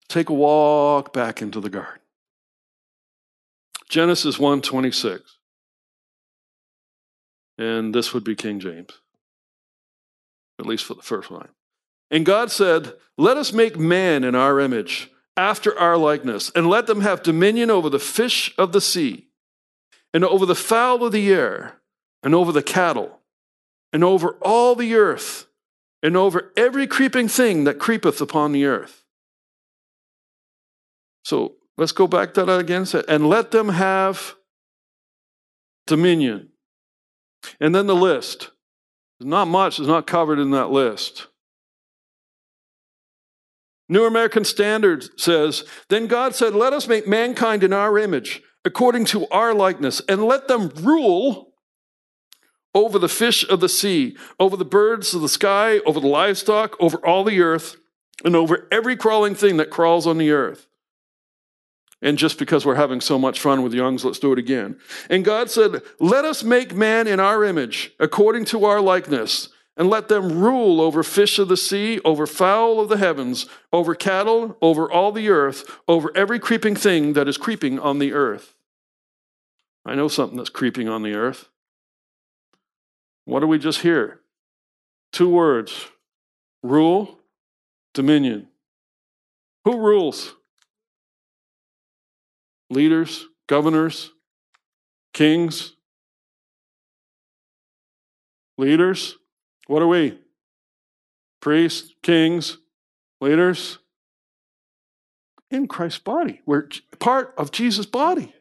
Take 0.09 0.29
a 0.29 0.35
walk 0.35 1.13
back 1.15 1.41
into 1.41 1.61
the 1.61 1.71
garden. 1.71 2.03
Genesis 3.89 4.37
1:26. 4.37 5.39
And 7.57 7.95
this 7.95 8.13
would 8.13 8.25
be 8.25 8.35
King 8.35 8.61
James. 8.61 8.91
At 10.59 10.67
least 10.67 10.85
for 10.85 10.95
the 10.95 11.03
first 11.03 11.31
line. 11.31 11.49
And 12.11 12.27
God 12.27 12.51
said, 12.51 12.95
"Let 13.17 13.37
us 13.37 13.53
make 13.53 13.79
man 13.79 14.25
in 14.25 14.35
our 14.35 14.61
image, 14.61 15.11
after 15.37 15.77
our 15.79 15.97
likeness, 15.97 16.51
and 16.55 16.69
let 16.69 16.87
them 16.87 17.01
have 17.01 17.23
dominion 17.23 17.71
over 17.71 17.91
the 17.91 17.99
fish 17.99 18.55
of 18.57 18.73
the 18.73 18.81
sea, 18.81 19.29
and 20.13 20.25
over 20.25 20.47
the 20.47 20.55
fowl 20.55 21.05
of 21.05 21.13
the 21.13 21.33
air, 21.33 21.81
and 22.23 22.35
over 22.35 22.53
the 22.53 22.63
cattle, 22.63 23.21
and 23.93 24.05
over 24.05 24.39
all 24.43 24.75
the 24.75 24.95
earth, 24.95 25.47
and 26.03 26.17
over 26.17 26.53
every 26.57 26.87
creeping 26.87 27.29
thing 27.29 27.65
that 27.65 27.79
creepeth 27.79 28.21
upon 28.21 28.53
the 28.53 28.65
earth. 28.65 29.05
So 31.25 31.57
let's 31.77 31.93
go 31.93 32.07
back 32.07 32.35
to 32.35 32.45
that 32.45 32.61
again. 32.61 32.87
And 33.09 33.29
let 33.29 33.51
them 33.51 33.71
have 33.71 34.37
dominion. 35.87 36.51
And 37.61 37.75
then 37.75 37.87
the 37.87 37.97
list. 37.97 38.51
There's 39.19 39.29
not 39.29 39.49
much 39.49 39.81
is 39.81 39.89
not 39.89 40.07
covered 40.07 40.39
in 40.39 40.51
that 40.51 40.71
list. 40.71 41.29
New 43.89 44.05
American 44.05 44.45
Standard 44.45 45.19
says, 45.21 45.65
Then 45.89 46.07
God 46.07 46.35
said, 46.35 46.55
Let 46.55 46.73
us 46.73 46.89
make 46.89 47.07
mankind 47.07 47.63
in 47.63 47.73
our 47.73 47.99
image 47.99 48.43
according 48.65 49.05
to 49.05 49.27
our 49.29 49.53
likeness, 49.53 50.01
and 50.09 50.25
let 50.25 50.49
them 50.49 50.71
rule 50.81 51.53
over 52.75 52.99
the 52.99 53.09
fish 53.09 53.49
of 53.49 53.61
the 53.61 53.69
sea, 53.69 54.17
over 54.41 54.57
the 54.57 54.65
birds 54.65 55.15
of 55.15 55.21
the 55.21 55.29
sky, 55.29 55.79
over 55.81 56.01
the 56.01 56.09
livestock, 56.09 56.75
over 56.81 56.97
all 57.07 57.25
the 57.25 57.41
earth, 57.41 57.77
and 58.25 58.35
over 58.35 58.67
every 58.73 58.97
crawling 58.97 59.35
thing 59.35 59.59
that 59.59 59.71
crawls 59.71 60.07
on 60.07 60.19
the 60.19 60.31
earth. 60.31 60.67
And 62.03 62.19
just 62.19 62.39
because 62.39 62.67
we're 62.67 62.75
having 62.75 63.01
so 63.01 63.19
much 63.19 63.41
fun 63.41 63.63
with 63.63 63.73
Young's, 63.73 64.05
let's 64.05 64.19
do 64.19 64.33
it 64.33 64.39
again. 64.39 64.79
And 65.09 65.25
God 65.25 65.51
said, 65.51 65.83
Let 66.01 66.25
us 66.25 66.43
make 66.43 66.75
man 66.75 67.07
in 67.07 67.21
our 67.21 67.45
image, 67.45 67.93
according 68.01 68.45
to 68.47 68.65
our 68.65 68.81
likeness, 68.81 69.49
and 69.77 69.91
let 69.91 70.09
them 70.09 70.39
rule 70.39 70.81
over 70.81 71.03
fish 71.03 71.39
of 71.39 71.49
the 71.49 71.57
sea, 71.57 72.01
over 72.05 72.27
fowl 72.27 72.81
of 72.81 72.89
the 72.89 72.97
heavens, 72.97 73.47
over 73.73 73.95
cattle, 73.95 74.57
over 74.63 74.91
all 74.91 75.11
the 75.11 75.29
earth, 75.29 75.81
over 75.89 76.17
every 76.17 76.39
creeping 76.39 76.77
thing 76.77 77.15
that 77.15 77.27
is 77.27 77.37
creeping 77.37 77.79
on 77.79 77.99
the 77.99 78.13
earth. 78.13 78.55
I 79.85 79.95
know 79.95 80.09
something 80.09 80.39
that's 80.39 80.51
creeping 80.51 80.89
on 80.89 81.03
the 81.03 81.15
earth. 81.15 81.49
What 83.25 83.41
do 83.41 83.47
we 83.47 83.59
just 83.59 83.81
hear? 83.81 84.21
Two 85.13 85.29
words 85.29 85.89
rule, 86.63 87.19
dominion. 87.93 88.49
Who 89.65 89.79
rules? 89.79 90.35
Leaders, 92.71 93.27
governors, 93.47 94.11
kings, 95.13 95.75
leaders. 98.57 99.17
What 99.67 99.83
are 99.83 99.89
we? 99.89 100.19
Priests, 101.41 101.93
kings, 102.03 102.59
leaders. 103.21 103.79
In 105.51 105.69
Christ's 105.69 106.01
body. 106.01 106.41
We're 106.47 106.69
part 106.99 107.35
of 107.37 107.53
Jesus' 107.53 107.87
body. 107.87 108.35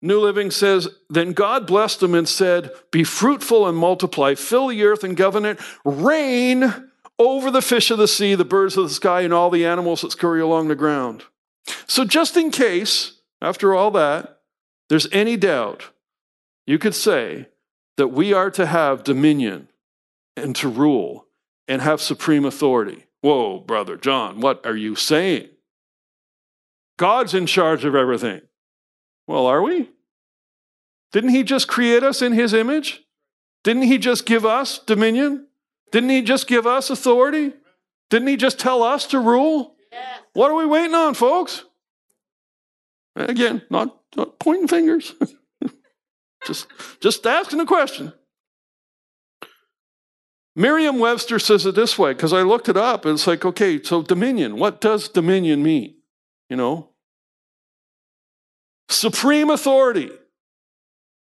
New 0.00 0.20
Living 0.20 0.50
says, 0.50 0.88
Then 1.08 1.32
God 1.32 1.66
blessed 1.66 2.00
them 2.00 2.14
and 2.14 2.28
said, 2.28 2.70
Be 2.90 3.04
fruitful 3.04 3.66
and 3.68 3.78
multiply, 3.78 4.34
fill 4.34 4.68
the 4.68 4.82
earth 4.82 5.04
and 5.04 5.16
govern 5.16 5.44
it, 5.44 5.60
reign 5.84 6.90
over 7.18 7.50
the 7.50 7.62
fish 7.62 7.90
of 7.90 7.98
the 7.98 8.08
sea, 8.08 8.34
the 8.34 8.44
birds 8.44 8.76
of 8.76 8.84
the 8.84 8.94
sky, 8.94 9.20
and 9.20 9.32
all 9.32 9.48
the 9.48 9.64
animals 9.64 10.02
that 10.02 10.12
scurry 10.12 10.40
along 10.40 10.68
the 10.68 10.74
ground. 10.74 11.24
So, 11.86 12.04
just 12.04 12.36
in 12.36 12.50
case, 12.50 13.20
after 13.40 13.74
all 13.74 13.92
that, 13.92 14.40
there's 14.88 15.06
any 15.12 15.36
doubt, 15.36 15.90
you 16.66 16.78
could 16.78 16.94
say 16.94 17.46
that 17.96 18.08
we 18.08 18.32
are 18.32 18.50
to 18.50 18.66
have 18.66 19.04
dominion 19.04 19.68
and 20.36 20.56
to 20.56 20.68
rule 20.68 21.26
and 21.68 21.82
have 21.82 22.00
supreme 22.00 22.44
authority. 22.44 23.04
Whoa, 23.20 23.60
brother 23.60 23.96
John, 23.96 24.40
what 24.40 24.64
are 24.66 24.76
you 24.76 24.94
saying? 24.94 25.48
God's 26.96 27.34
in 27.34 27.46
charge 27.46 27.84
of 27.84 27.94
everything. 27.94 28.42
Well, 29.26 29.46
are 29.46 29.62
we? 29.62 29.90
Didn't 31.12 31.30
he 31.30 31.42
just 31.42 31.68
create 31.68 32.02
us 32.02 32.22
in 32.22 32.32
his 32.32 32.54
image? 32.54 33.02
Didn't 33.64 33.82
he 33.82 33.98
just 33.98 34.26
give 34.26 34.44
us 34.44 34.78
dominion? 34.78 35.46
Didn't 35.92 36.10
he 36.10 36.22
just 36.22 36.46
give 36.46 36.66
us 36.66 36.90
authority? 36.90 37.52
Didn't 38.10 38.28
he 38.28 38.36
just 38.36 38.58
tell 38.58 38.82
us 38.82 39.06
to 39.08 39.18
rule? 39.18 39.76
What 40.32 40.50
are 40.50 40.54
we 40.54 40.66
waiting 40.66 40.94
on, 40.94 41.14
folks? 41.14 41.64
Again, 43.14 43.62
not, 43.70 43.96
not 44.16 44.38
pointing 44.38 44.68
fingers. 44.68 45.14
just, 46.46 46.66
just 47.00 47.26
asking 47.26 47.60
a 47.60 47.66
question. 47.66 48.12
Merriam 50.54 50.98
Webster 50.98 51.38
says 51.38 51.64
it 51.64 51.74
this 51.74 51.98
way 51.98 52.12
because 52.12 52.32
I 52.32 52.42
looked 52.42 52.68
it 52.68 52.76
up 52.76 53.04
and 53.04 53.14
it's 53.14 53.26
like, 53.26 53.44
okay, 53.44 53.82
so 53.82 54.02
dominion, 54.02 54.56
what 54.56 54.80
does 54.80 55.08
dominion 55.08 55.62
mean? 55.62 55.94
You 56.50 56.56
know? 56.56 56.90
Supreme 58.88 59.48
authority. 59.48 60.10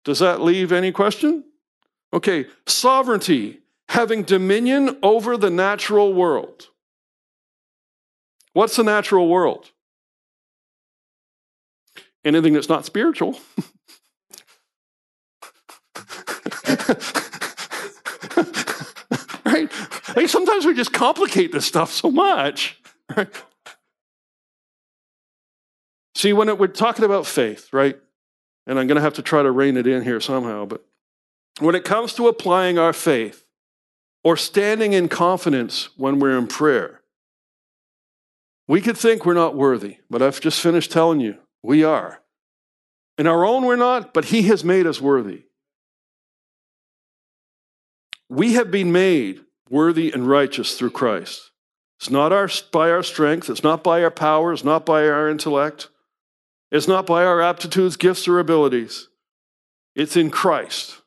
Does 0.04 0.20
that 0.20 0.42
leave 0.42 0.74
any 0.74 0.92
question? 0.92 1.46
Okay, 2.12 2.48
sovereignty, 2.68 3.62
having 3.90 4.24
dominion 4.24 4.98
over 5.02 5.38
the 5.38 5.50
natural 5.50 6.14
world. 6.14 6.68
What's 8.52 8.76
the 8.76 8.84
natural 8.84 9.30
world? 9.30 9.72
Anything 12.26 12.54
that's 12.54 12.70
not 12.70 12.86
spiritual. 12.86 13.40
right? 19.46 19.72
Sometimes 20.28 20.66
we 20.66 20.74
just 20.74 20.94
complicate 20.94 21.52
this 21.52 21.66
stuff 21.66 21.92
so 21.92 22.12
much. 22.12 22.80
Right? 23.16 23.28
See, 26.16 26.34
when 26.34 26.50
it, 26.50 26.58
we're 26.60 26.68
talking 26.68 27.06
about 27.06 27.26
faith, 27.26 27.70
right? 27.74 28.00
And 28.68 28.80
I'm 28.80 28.88
going 28.88 28.96
to 28.96 29.02
have 29.02 29.16
to 29.16 29.22
try 29.22 29.44
to 29.44 29.52
rein 29.52 29.78
it 29.78 29.88
in 29.88 30.04
here 30.04 30.22
somehow, 30.22 30.66
but 30.66 30.86
when 31.60 31.76
it 31.76 31.84
comes 31.84 32.14
to 32.14 32.28
applying 32.28 32.78
our 32.78 32.94
faith 32.94 33.46
or 34.24 34.38
standing 34.38 34.94
in 34.94 35.10
confidence 35.10 35.90
when 35.98 36.20
we're 36.20 36.38
in 36.38 36.48
prayer, 36.48 37.02
we 38.68 38.80
could 38.80 38.98
think 38.98 39.26
we're 39.26 39.34
not 39.34 39.56
worthy, 39.56 39.98
but 40.10 40.22
I've 40.22 40.40
just 40.40 40.62
finished 40.62 40.92
telling 40.92 41.20
you 41.20 41.38
we 41.62 41.84
are. 41.84 42.22
In 43.18 43.28
our 43.28 43.46
own, 43.46 43.66
we're 43.66 43.76
not, 43.76 44.14
but 44.14 44.26
He 44.26 44.44
has 44.44 44.64
made 44.64 44.88
us 44.88 45.02
worthy. 45.02 45.44
We 48.30 48.54
have 48.54 48.72
been 48.72 48.92
made 48.92 49.42
worthy 49.74 50.12
and 50.12 50.28
righteous 50.28 50.78
through 50.78 50.92
Christ. 50.92 51.52
It's 52.00 52.10
not 52.10 52.32
our, 52.32 52.50
by 52.72 52.90
our 52.92 53.04
strength, 53.04 53.50
it's 53.50 53.64
not 53.64 53.84
by 53.84 54.04
our 54.04 54.12
power, 54.12 54.54
it's 54.54 54.64
not 54.64 54.86
by 54.86 55.08
our 55.08 55.28
intellect, 55.28 55.90
it's 56.72 56.88
not 56.88 57.06
by 57.06 57.26
our 57.26 57.42
aptitudes, 57.42 57.98
gifts, 57.98 58.28
or 58.28 58.40
abilities. 58.40 59.10
It's 59.96 60.16
in 60.16 60.30
Christ. 60.30 61.02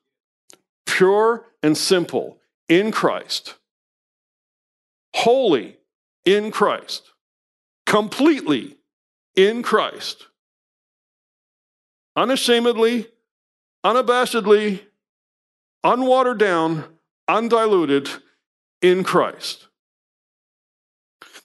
Pure 0.85 1.47
and 1.63 1.79
simple 1.79 2.39
in 2.69 2.93
Christ. 2.93 3.55
Holy 5.15 5.77
in 6.25 6.51
Christ 6.51 7.11
completely 7.87 8.77
in 9.35 9.63
Christ. 9.63 10.27
Unashamedly, 12.17 13.07
unabashedly, 13.85 14.83
unwatered 15.85 16.39
down, 16.39 16.85
undiluted 17.29 18.11
in 18.83 19.05
Christ. 19.05 19.69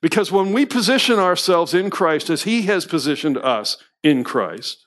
Because 0.02 0.32
when 0.32 0.52
we 0.52 0.66
position 0.66 1.20
ourselves 1.20 1.74
in 1.74 1.90
Christ 1.90 2.30
as 2.30 2.44
He 2.44 2.64
has 2.64 2.86
positioned 2.86 3.38
us 3.38 3.78
in 4.04 4.24
Christ, 4.24 4.86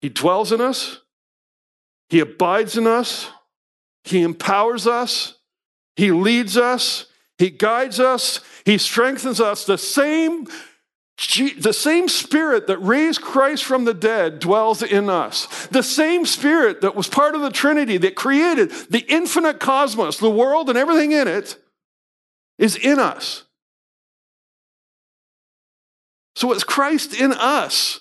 He 0.00 0.08
dwells 0.08 0.52
in 0.52 0.60
us, 0.60 1.00
He 2.08 2.20
abides 2.20 2.76
in 2.76 2.86
us, 2.86 3.28
He 4.04 4.22
empowers 4.22 4.86
us, 4.86 5.34
He 5.96 6.12
leads 6.12 6.56
us, 6.56 7.06
He 7.38 7.50
guides 7.50 8.00
us, 8.00 8.40
he 8.66 8.78
strengthens 8.78 9.40
us. 9.40 9.64
The 9.64 9.78
same, 9.78 10.48
the 11.16 11.72
same 11.72 12.08
spirit 12.08 12.66
that 12.66 12.78
raised 12.78 13.22
Christ 13.22 13.64
from 13.64 13.84
the 13.84 13.94
dead 13.94 14.38
dwells 14.38 14.82
in 14.82 15.08
us. 15.08 15.66
The 15.68 15.82
same 15.82 16.26
spirit 16.26 16.82
that 16.82 16.94
was 16.94 17.08
part 17.08 17.34
of 17.34 17.40
the 17.40 17.50
Trinity 17.50 17.96
that 17.98 18.14
created 18.14 18.70
the 18.90 19.04
infinite 19.08 19.58
cosmos, 19.58 20.18
the 20.18 20.28
world 20.28 20.68
and 20.68 20.76
everything 20.76 21.12
in 21.12 21.26
it, 21.26 21.56
is 22.58 22.76
in 22.76 22.98
us. 22.98 23.44
So 26.34 26.52
it's 26.52 26.64
Christ 26.64 27.18
in 27.18 27.32
us 27.32 28.00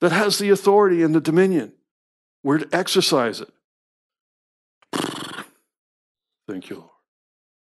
that 0.00 0.10
has 0.12 0.38
the 0.38 0.50
authority 0.50 1.02
and 1.02 1.14
the 1.14 1.20
dominion. 1.20 1.74
We're 2.42 2.58
to 2.58 2.76
exercise 2.76 3.42
it. 3.42 3.52
Thank 6.48 6.70
you, 6.70 6.76
Lord. 6.76 6.90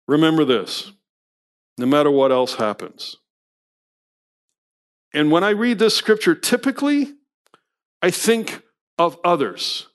Remember 0.08 0.46
this 0.46 0.92
no 1.80 1.88
matter 1.88 2.12
what 2.12 2.32
else 2.32 2.56
happens. 2.56 3.18
And 5.14 5.32
when 5.32 5.44
I 5.44 5.52
read 5.52 5.80
this 5.80 5.96
scripture, 5.96 6.36
typically 6.36 7.14
I 8.02 8.10
think 8.10 8.62
of 8.98 9.18
others. 9.24 9.88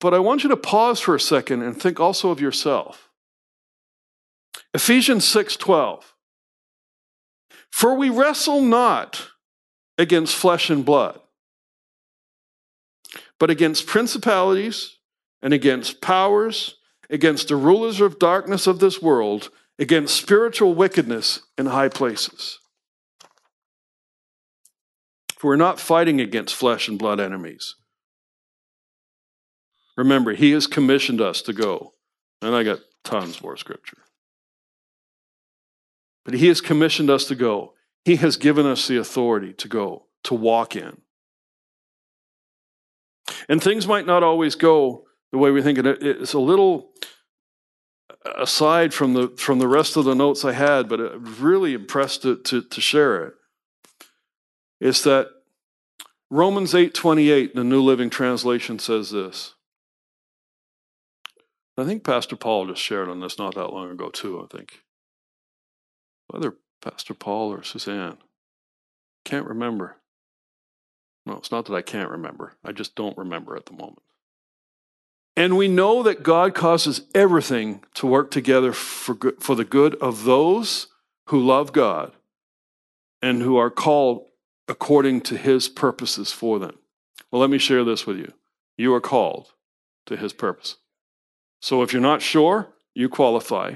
But 0.00 0.14
I 0.14 0.18
want 0.18 0.42
you 0.42 0.48
to 0.50 0.56
pause 0.56 0.98
for 1.00 1.14
a 1.14 1.20
second 1.20 1.62
and 1.62 1.80
think 1.80 2.00
also 2.00 2.30
of 2.30 2.40
yourself. 2.40 3.10
Ephesians 4.72 5.26
6:12 5.26 6.14
For 7.70 7.94
we 7.94 8.08
wrestle 8.08 8.62
not 8.62 9.28
against 9.98 10.34
flesh 10.34 10.70
and 10.70 10.84
blood, 10.84 11.20
but 13.38 13.50
against 13.50 13.86
principalities 13.86 14.96
and 15.42 15.52
against 15.52 16.00
powers, 16.00 16.76
against 17.10 17.48
the 17.48 17.56
rulers 17.56 18.00
of 18.00 18.18
darkness 18.18 18.66
of 18.66 18.78
this 18.78 19.02
world, 19.02 19.50
against 19.78 20.16
spiritual 20.16 20.74
wickedness 20.74 21.40
in 21.58 21.66
high 21.66 21.88
places. 21.88 22.59
We're 25.42 25.56
not 25.56 25.80
fighting 25.80 26.20
against 26.20 26.54
flesh 26.54 26.88
and 26.88 26.98
blood 26.98 27.20
enemies. 27.20 27.76
Remember, 29.96 30.34
He 30.34 30.52
has 30.52 30.66
commissioned 30.66 31.20
us 31.20 31.42
to 31.42 31.52
go. 31.52 31.94
And 32.42 32.54
I 32.54 32.62
got 32.62 32.80
tons 33.04 33.42
more 33.42 33.56
scripture. 33.56 33.98
But 36.24 36.34
He 36.34 36.48
has 36.48 36.60
commissioned 36.60 37.10
us 37.10 37.24
to 37.26 37.34
go. 37.34 37.74
He 38.04 38.16
has 38.16 38.36
given 38.36 38.66
us 38.66 38.88
the 38.88 38.96
authority 38.96 39.52
to 39.54 39.68
go, 39.68 40.06
to 40.24 40.34
walk 40.34 40.76
in. 40.76 41.02
And 43.48 43.62
things 43.62 43.86
might 43.86 44.06
not 44.06 44.22
always 44.22 44.54
go 44.54 45.04
the 45.32 45.38
way 45.38 45.50
we 45.50 45.62
think. 45.62 45.78
It's 45.78 46.32
a 46.32 46.38
little 46.38 46.92
aside 48.38 48.92
from 48.92 49.14
the 49.14 49.28
from 49.36 49.58
the 49.58 49.68
rest 49.68 49.96
of 49.96 50.04
the 50.04 50.14
notes 50.14 50.44
I 50.44 50.52
had, 50.52 50.88
but 50.88 51.00
it 51.00 51.12
really 51.16 51.74
impressed 51.74 52.22
to, 52.22 52.36
to, 52.36 52.62
to 52.62 52.80
share 52.80 53.26
it, 53.26 53.34
is 54.80 55.02
that 55.04 55.30
Romans 56.30 56.74
8:28, 56.74 57.50
in 57.50 57.56
the 57.56 57.64
New 57.64 57.82
Living 57.82 58.10
Translation 58.10 58.78
says 58.78 59.10
this. 59.10 59.54
I 61.76 61.84
think 61.84 62.04
Pastor 62.04 62.36
Paul 62.36 62.66
just 62.66 62.82
shared 62.82 63.08
on 63.08 63.20
this 63.20 63.38
not 63.38 63.54
that 63.54 63.72
long 63.72 63.90
ago, 63.90 64.10
too, 64.10 64.40
I 64.42 64.46
think. 64.54 64.84
Whether 66.28 66.56
Pastor 66.82 67.14
Paul 67.14 67.52
or 67.52 67.62
Suzanne. 67.62 68.18
Can't 69.24 69.46
remember. 69.46 69.96
No, 71.26 71.34
it's 71.34 71.50
not 71.50 71.66
that 71.66 71.74
I 71.74 71.82
can't 71.82 72.10
remember. 72.10 72.54
I 72.64 72.72
just 72.72 72.94
don't 72.94 73.16
remember 73.18 73.56
at 73.56 73.66
the 73.66 73.72
moment. 73.72 74.02
And 75.36 75.56
we 75.56 75.68
know 75.68 76.02
that 76.02 76.22
God 76.22 76.54
causes 76.54 77.02
everything 77.14 77.84
to 77.94 78.06
work 78.06 78.30
together 78.30 78.72
for, 78.72 79.14
good, 79.14 79.42
for 79.42 79.54
the 79.54 79.64
good 79.64 79.94
of 79.96 80.24
those 80.24 80.88
who 81.26 81.40
love 81.40 81.72
God 81.72 82.12
and 83.22 83.42
who 83.42 83.56
are 83.56 83.70
called 83.70 84.26
according 84.70 85.20
to 85.20 85.36
his 85.36 85.68
purposes 85.68 86.30
for 86.30 86.60
them. 86.60 86.78
Well, 87.30 87.40
let 87.40 87.50
me 87.50 87.58
share 87.58 87.84
this 87.84 88.06
with 88.06 88.16
you. 88.16 88.32
You 88.78 88.94
are 88.94 89.00
called 89.00 89.48
to 90.06 90.16
his 90.16 90.32
purpose. 90.32 90.76
So 91.60 91.82
if 91.82 91.92
you're 91.92 92.00
not 92.00 92.22
sure, 92.22 92.68
you 92.94 93.08
qualify. 93.08 93.74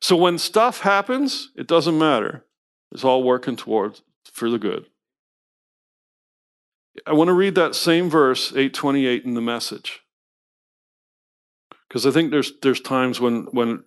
So 0.00 0.16
when 0.16 0.38
stuff 0.38 0.80
happens, 0.80 1.50
it 1.54 1.66
doesn't 1.66 1.98
matter. 1.98 2.44
It's 2.90 3.04
all 3.04 3.22
working 3.22 3.56
towards 3.56 4.02
for 4.32 4.48
the 4.48 4.58
good. 4.58 4.86
I 7.06 7.12
want 7.12 7.28
to 7.28 7.34
read 7.34 7.54
that 7.54 7.74
same 7.74 8.08
verse, 8.08 8.52
828, 8.52 9.24
in 9.24 9.34
the 9.34 9.40
message. 9.40 10.00
Because 11.88 12.06
I 12.06 12.10
think 12.10 12.30
there's, 12.30 12.52
there's 12.62 12.80
times 12.80 13.20
when, 13.20 13.44
when 13.52 13.84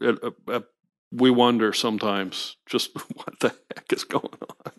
uh, 0.48 0.62
we 1.12 1.30
wonder 1.30 1.74
sometimes 1.74 2.58
just 2.66 2.96
what 3.16 3.40
the 3.40 3.56
heck 3.74 3.92
is 3.92 4.04
going 4.04 4.24
on. 4.66 4.74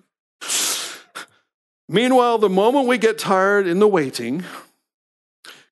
Meanwhile, 1.88 2.38
the 2.38 2.48
moment 2.48 2.88
we 2.88 2.98
get 2.98 3.18
tired 3.18 3.66
in 3.66 3.78
the 3.78 3.86
waiting, 3.86 4.44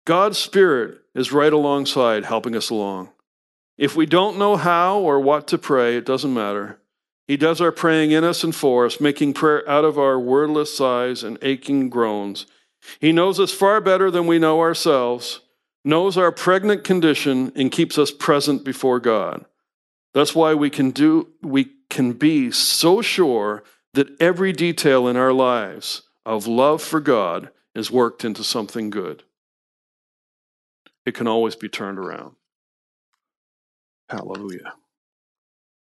God's 0.05 0.39
Spirit 0.39 0.99
is 1.15 1.33
right 1.33 1.53
alongside 1.53 2.25
helping 2.25 2.55
us 2.55 2.71
along. 2.71 3.11
If 3.77 3.97
we 3.97 4.07
don't 4.07 4.39
know 4.39 4.57
how 4.57 5.01
or 5.01 5.19
what 5.19 5.49
to 5.49 5.59
pray, 5.59 5.97
it 5.97 6.07
doesn't 6.07 6.33
matter. 6.33 6.79
He 7.27 7.37
does 7.37 7.61
our 7.61 7.73
praying 7.73 8.13
in 8.13 8.23
us 8.23 8.45
and 8.45 8.55
for 8.55 8.87
us, 8.87 9.01
making 9.01 9.33
prayer 9.33 9.69
out 9.69 9.85
of 9.85 9.99
our 9.99 10.21
wordless 10.21 10.77
sighs 10.77 11.25
and 11.25 11.39
aching 11.43 11.89
groans. 11.89 12.47
He 13.01 13.13
knows 13.13 13.41
us 13.41 13.51
far 13.51 13.81
better 13.81 14.11
than 14.11 14.27
we 14.27 14.39
know 14.39 14.61
ourselves, 14.61 15.41
knows 15.85 16.17
our 16.19 16.31
pregnant 16.31 16.85
condition 16.85 17.51
and 17.57 17.73
keeps 17.73 17.99
us 17.99 18.11
present 18.11 18.63
before 18.63 19.01
God. 19.01 19.47
That's 20.15 20.35
why 20.35 20.55
we 20.55 20.71
can 20.71 20.91
do 20.93 21.29
we 21.43 21.73
can 21.91 22.13
be 22.13 22.51
so 22.51 23.03
sure 23.03 23.65
that 23.95 24.21
every 24.21 24.53
detail 24.53 25.07
in 25.09 25.17
our 25.17 25.33
lives 25.33 26.03
of 26.25 26.47
love 26.47 26.83
for 26.83 27.01
God 27.01 27.51
is 27.75 27.91
worked 27.91 28.25
into 28.25 28.43
something 28.45 28.91
good. 28.91 29.25
It 31.05 31.15
can 31.15 31.27
always 31.27 31.57
be 31.57 31.69
turned 31.69 31.99
around. 31.99 32.37
Hallelujah. 34.09 34.75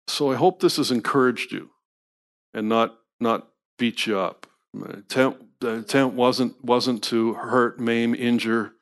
So 0.07 0.31
I 0.31 0.35
hope 0.35 0.59
this 0.59 0.77
has 0.77 0.91
encouraged 0.91 1.51
you 1.51 1.69
and 2.53 2.67
not 2.67 2.97
not 3.19 3.47
beat 3.77 4.07
you 4.07 4.17
up. 4.17 4.47
The 4.73 4.89
intent, 4.89 5.59
the 5.59 5.69
intent 5.69 6.13
wasn't 6.13 6.63
wasn't 6.63 7.03
to 7.05 7.33
hurt, 7.35 7.79
maim, 7.79 8.15
injure, 8.15 8.73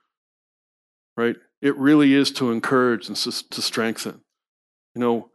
right? 1.17 1.35
It 1.61 1.75
really 1.77 2.13
is 2.13 2.31
to 2.33 2.51
encourage 2.51 3.07
and 3.07 3.17
to 3.17 3.61
strengthen. 3.61 4.21
You 4.95 5.01
know, 5.01 5.29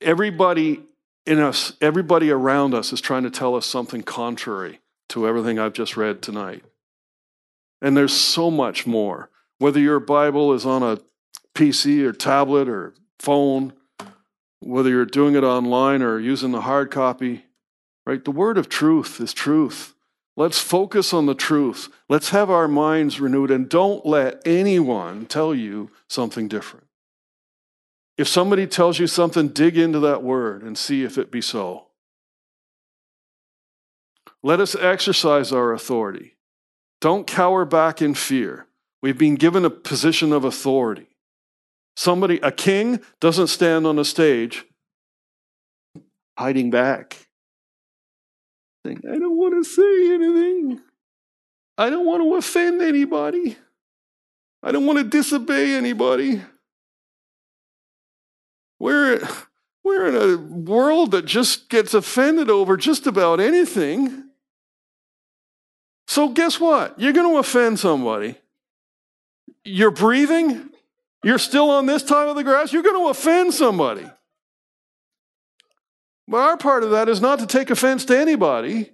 everybody 0.00 0.82
in 1.26 1.40
us, 1.40 1.72
everybody 1.80 2.30
around 2.30 2.72
us 2.72 2.92
is 2.92 3.00
trying 3.00 3.24
to 3.24 3.30
tell 3.30 3.56
us 3.56 3.66
something 3.66 4.02
contrary 4.02 4.80
to 5.08 5.26
everything 5.26 5.58
I've 5.58 5.72
just 5.72 5.96
read 5.96 6.22
tonight. 6.22 6.64
And 7.82 7.96
there's 7.96 8.14
so 8.14 8.50
much 8.50 8.86
more. 8.86 9.28
Whether 9.58 9.80
your 9.80 10.00
Bible 10.00 10.52
is 10.52 10.64
on 10.64 10.82
a 10.82 10.98
PC 11.54 12.02
or 12.04 12.12
tablet 12.12 12.68
or 12.68 12.94
phone, 13.18 13.72
whether 14.60 14.90
you're 14.90 15.04
doing 15.04 15.34
it 15.34 15.44
online 15.44 16.02
or 16.02 16.18
using 16.18 16.52
the 16.52 16.62
hard 16.62 16.90
copy, 16.90 17.44
right? 18.06 18.24
The 18.24 18.30
word 18.30 18.56
of 18.56 18.68
truth 18.68 19.20
is 19.20 19.32
truth. 19.32 19.94
Let's 20.36 20.60
focus 20.60 21.12
on 21.12 21.26
the 21.26 21.34
truth. 21.34 21.88
Let's 22.08 22.30
have 22.30 22.50
our 22.50 22.68
minds 22.68 23.20
renewed 23.20 23.50
and 23.50 23.68
don't 23.68 24.04
let 24.04 24.46
anyone 24.46 25.26
tell 25.26 25.54
you 25.54 25.90
something 26.08 26.46
different. 26.46 26.85
If 28.18 28.28
somebody 28.28 28.66
tells 28.66 28.98
you 28.98 29.06
something, 29.06 29.48
dig 29.48 29.76
into 29.76 30.00
that 30.00 30.22
word 30.22 30.62
and 30.62 30.76
see 30.76 31.04
if 31.04 31.18
it 31.18 31.30
be 31.30 31.40
so. 31.40 31.88
Let 34.42 34.60
us 34.60 34.74
exercise 34.74 35.52
our 35.52 35.72
authority. 35.72 36.36
Don't 37.00 37.26
cower 37.26 37.64
back 37.64 38.00
in 38.00 38.14
fear. 38.14 38.66
We've 39.02 39.18
been 39.18 39.34
given 39.34 39.64
a 39.64 39.70
position 39.70 40.32
of 40.32 40.44
authority. 40.44 41.08
Somebody, 41.94 42.38
a 42.42 42.52
king, 42.52 43.00
doesn't 43.20 43.48
stand 43.48 43.86
on 43.86 43.98
a 43.98 44.04
stage 44.04 44.64
hiding 46.38 46.70
back. 46.70 47.26
Saying, 48.84 49.02
I 49.10 49.18
don't 49.18 49.36
want 49.36 49.54
to 49.54 49.64
say 49.64 50.14
anything. 50.14 50.80
I 51.78 51.90
don't 51.90 52.06
want 52.06 52.22
to 52.22 52.34
offend 52.36 52.80
anybody. 52.80 53.56
I 54.62 54.72
don't 54.72 54.86
want 54.86 54.98
to 54.98 55.04
disobey 55.04 55.74
anybody. 55.74 56.42
We're, 58.78 59.26
we're 59.84 60.06
in 60.06 60.16
a 60.16 60.36
world 60.36 61.12
that 61.12 61.24
just 61.24 61.68
gets 61.68 61.94
offended 61.94 62.50
over 62.50 62.76
just 62.76 63.06
about 63.06 63.40
anything. 63.40 64.24
So, 66.08 66.28
guess 66.28 66.60
what? 66.60 66.98
You're 66.98 67.12
going 67.12 67.32
to 67.32 67.38
offend 67.38 67.78
somebody. 67.78 68.36
You're 69.64 69.90
breathing, 69.90 70.70
you're 71.24 71.38
still 71.38 71.70
on 71.70 71.86
this 71.86 72.04
side 72.04 72.28
of 72.28 72.36
the 72.36 72.44
grass, 72.44 72.72
you're 72.72 72.84
going 72.84 73.02
to 73.02 73.08
offend 73.08 73.52
somebody. 73.52 74.08
But 76.28 76.38
our 76.38 76.56
part 76.56 76.84
of 76.84 76.90
that 76.90 77.08
is 77.08 77.20
not 77.20 77.38
to 77.40 77.46
take 77.46 77.70
offense 77.70 78.04
to 78.06 78.18
anybody. 78.18 78.92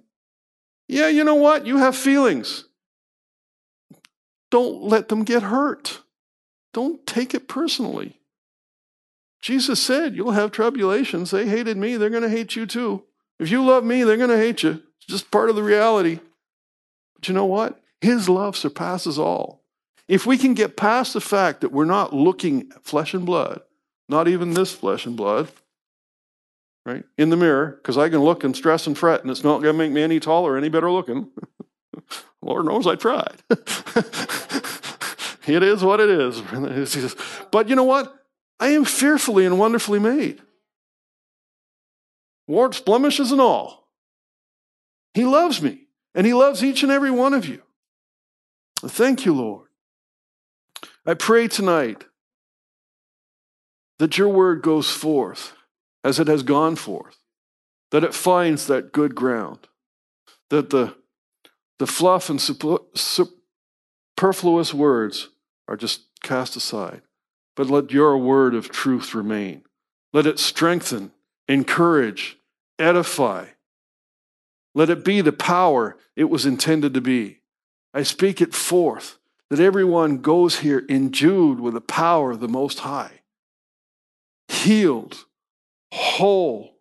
Yeah, 0.87 1.07
you 1.07 1.23
know 1.23 1.35
what? 1.35 1.65
You 1.65 1.77
have 1.77 1.95
feelings. 1.95 2.65
Don't 4.51 4.83
let 4.83 5.09
them 5.09 5.23
get 5.23 5.43
hurt. 5.43 6.01
Don't 6.73 7.05
take 7.07 7.33
it 7.33 7.47
personally. 7.47 8.19
Jesus 9.43 9.81
said, 9.81 10.15
You'll 10.15 10.31
have 10.31 10.51
tribulations. 10.51 11.29
They 11.29 11.45
hated 11.45 11.75
me, 11.75 11.97
they're 11.97 12.09
going 12.09 12.23
to 12.23 12.29
hate 12.29 12.55
you 12.55 12.65
too. 12.65 13.03
If 13.39 13.51
you 13.51 13.63
love 13.63 13.83
me, 13.83 14.03
they're 14.03 14.15
going 14.15 14.29
to 14.29 14.37
hate 14.37 14.63
you. 14.63 14.81
It's 14.97 15.05
just 15.05 15.31
part 15.31 15.49
of 15.49 15.57
the 15.57 15.63
reality. 15.63 16.19
But 17.15 17.27
you 17.27 17.33
know 17.33 17.45
what? 17.45 17.81
His 17.99 18.29
love 18.29 18.55
surpasses 18.55 19.19
all. 19.19 19.61
If 20.07 20.25
we 20.25 20.37
can 20.37 20.53
get 20.53 20.77
past 20.77 21.13
the 21.13 21.19
fact 21.19 21.59
that 21.61 21.73
we're 21.73 21.83
not 21.83 22.13
looking 22.13 22.71
at 22.73 22.85
flesh 22.85 23.13
and 23.13 23.25
blood, 23.25 23.61
not 24.07 24.29
even 24.29 24.53
this 24.53 24.73
flesh 24.73 25.05
and 25.05 25.17
blood, 25.17 25.49
right, 26.85 27.03
in 27.17 27.29
the 27.29 27.37
mirror, 27.37 27.79
because 27.81 27.97
I 27.97 28.07
can 28.07 28.19
look 28.19 28.45
and 28.45 28.55
stress 28.55 28.87
and 28.87 28.97
fret, 28.97 29.23
and 29.23 29.31
it's 29.31 29.43
not 29.43 29.61
going 29.61 29.73
to 29.73 29.77
make 29.77 29.91
me 29.91 30.03
any 30.03 30.21
taller, 30.21 30.55
any 30.55 30.69
better 30.69 30.89
looking. 30.89 31.29
Lord 32.41 32.65
knows 32.65 32.87
I 32.87 32.95
tried. 32.95 33.41
it 33.49 33.59
is 35.63 35.83
what 35.83 35.99
it 35.99 36.09
is. 36.09 37.15
But 37.51 37.69
you 37.69 37.75
know 37.75 37.83
what? 37.83 38.22
I 38.63 38.69
am 38.69 38.85
fearfully 38.85 39.45
and 39.45 39.59
wonderfully 39.59 39.99
made. 39.99 40.41
Warts, 42.47 42.79
blemishes, 42.79 43.33
and 43.33 43.41
all. 43.41 43.89
He 45.13 45.25
loves 45.25 45.61
me, 45.61 45.87
and 46.15 46.25
He 46.25 46.33
loves 46.33 46.63
each 46.63 46.81
and 46.81 46.89
every 46.89 47.11
one 47.11 47.33
of 47.33 47.45
you. 47.45 47.61
Thank 48.79 49.25
you, 49.25 49.33
Lord. 49.33 49.67
I 51.05 51.13
pray 51.13 51.49
tonight 51.49 52.05
that 53.99 54.17
your 54.17 54.29
word 54.29 54.61
goes 54.61 54.89
forth 54.89 55.51
as 56.01 56.17
it 56.17 56.29
has 56.29 56.41
gone 56.41 56.77
forth, 56.77 57.17
that 57.91 58.05
it 58.05 58.13
finds 58.13 58.67
that 58.67 58.93
good 58.93 59.13
ground, 59.13 59.67
that 60.49 60.69
the, 60.69 60.95
the 61.79 61.87
fluff 61.87 62.29
and 62.29 62.41
superfluous 62.41 64.73
words 64.73 65.27
are 65.67 65.75
just 65.75 66.03
cast 66.21 66.55
aside, 66.55 67.01
but 67.55 67.69
let 67.69 67.91
your 67.91 68.17
word 68.17 68.55
of 68.55 68.69
truth 68.69 69.13
remain. 69.13 69.63
Let 70.11 70.25
it 70.25 70.39
strengthen, 70.39 71.11
encourage, 71.47 72.37
edify. 72.79 73.47
Let 74.75 74.89
it 74.89 75.03
be 75.03 75.21
the 75.21 75.33
power 75.33 75.97
it 76.15 76.25
was 76.25 76.45
intended 76.45 76.93
to 76.93 77.01
be. 77.01 77.39
I 77.93 78.03
speak 78.03 78.41
it 78.41 78.53
forth 78.53 79.17
that 79.49 79.59
everyone 79.59 80.17
goes 80.19 80.59
here 80.59 80.83
endued 80.89 81.59
with 81.59 81.75
the 81.75 81.81
power 81.81 82.31
of 82.31 82.39
the 82.39 82.47
Most 82.47 82.79
High, 82.79 83.21
healed, 84.47 85.25
whole, 85.91 86.77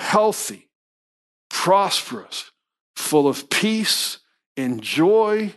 healthy, 0.00 0.68
prosperous, 1.48 2.50
full 2.96 3.28
of 3.28 3.48
peace 3.50 4.18
and 4.56 4.82
joy 4.82 5.54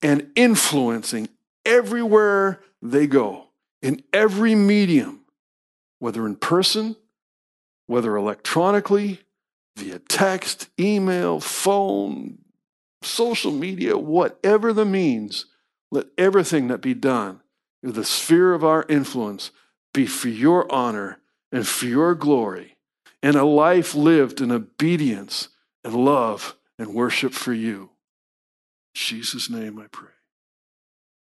and 0.00 0.30
influencing 0.34 1.28
everywhere 1.64 2.60
they 2.82 3.06
go, 3.06 3.48
in 3.82 4.02
every 4.12 4.54
medium, 4.54 5.24
whether 5.98 6.26
in 6.26 6.36
person, 6.36 6.96
whether 7.86 8.16
electronically, 8.16 9.20
via 9.76 9.98
text, 9.98 10.68
email, 10.78 11.40
phone, 11.40 12.38
social 13.02 13.52
media, 13.52 13.98
whatever 13.98 14.72
the 14.72 14.84
means, 14.84 15.46
let 15.90 16.06
everything 16.16 16.68
that 16.68 16.80
be 16.80 16.94
done 16.94 17.40
in 17.82 17.92
the 17.92 18.04
sphere 18.04 18.54
of 18.54 18.64
our 18.64 18.84
influence 18.88 19.50
be 19.92 20.06
for 20.06 20.28
your 20.28 20.70
honor 20.72 21.20
and 21.52 21.66
for 21.66 21.86
your 21.86 22.14
glory, 22.14 22.76
and 23.22 23.36
a 23.36 23.44
life 23.44 23.94
lived 23.94 24.40
in 24.40 24.50
obedience 24.50 25.48
and 25.84 25.94
love 25.94 26.56
and 26.78 26.94
worship 26.94 27.32
for 27.32 27.52
you. 27.52 27.82
In 27.82 28.94
Jesus' 28.94 29.50
name 29.50 29.78
I 29.78 29.86
pray. 29.86 30.13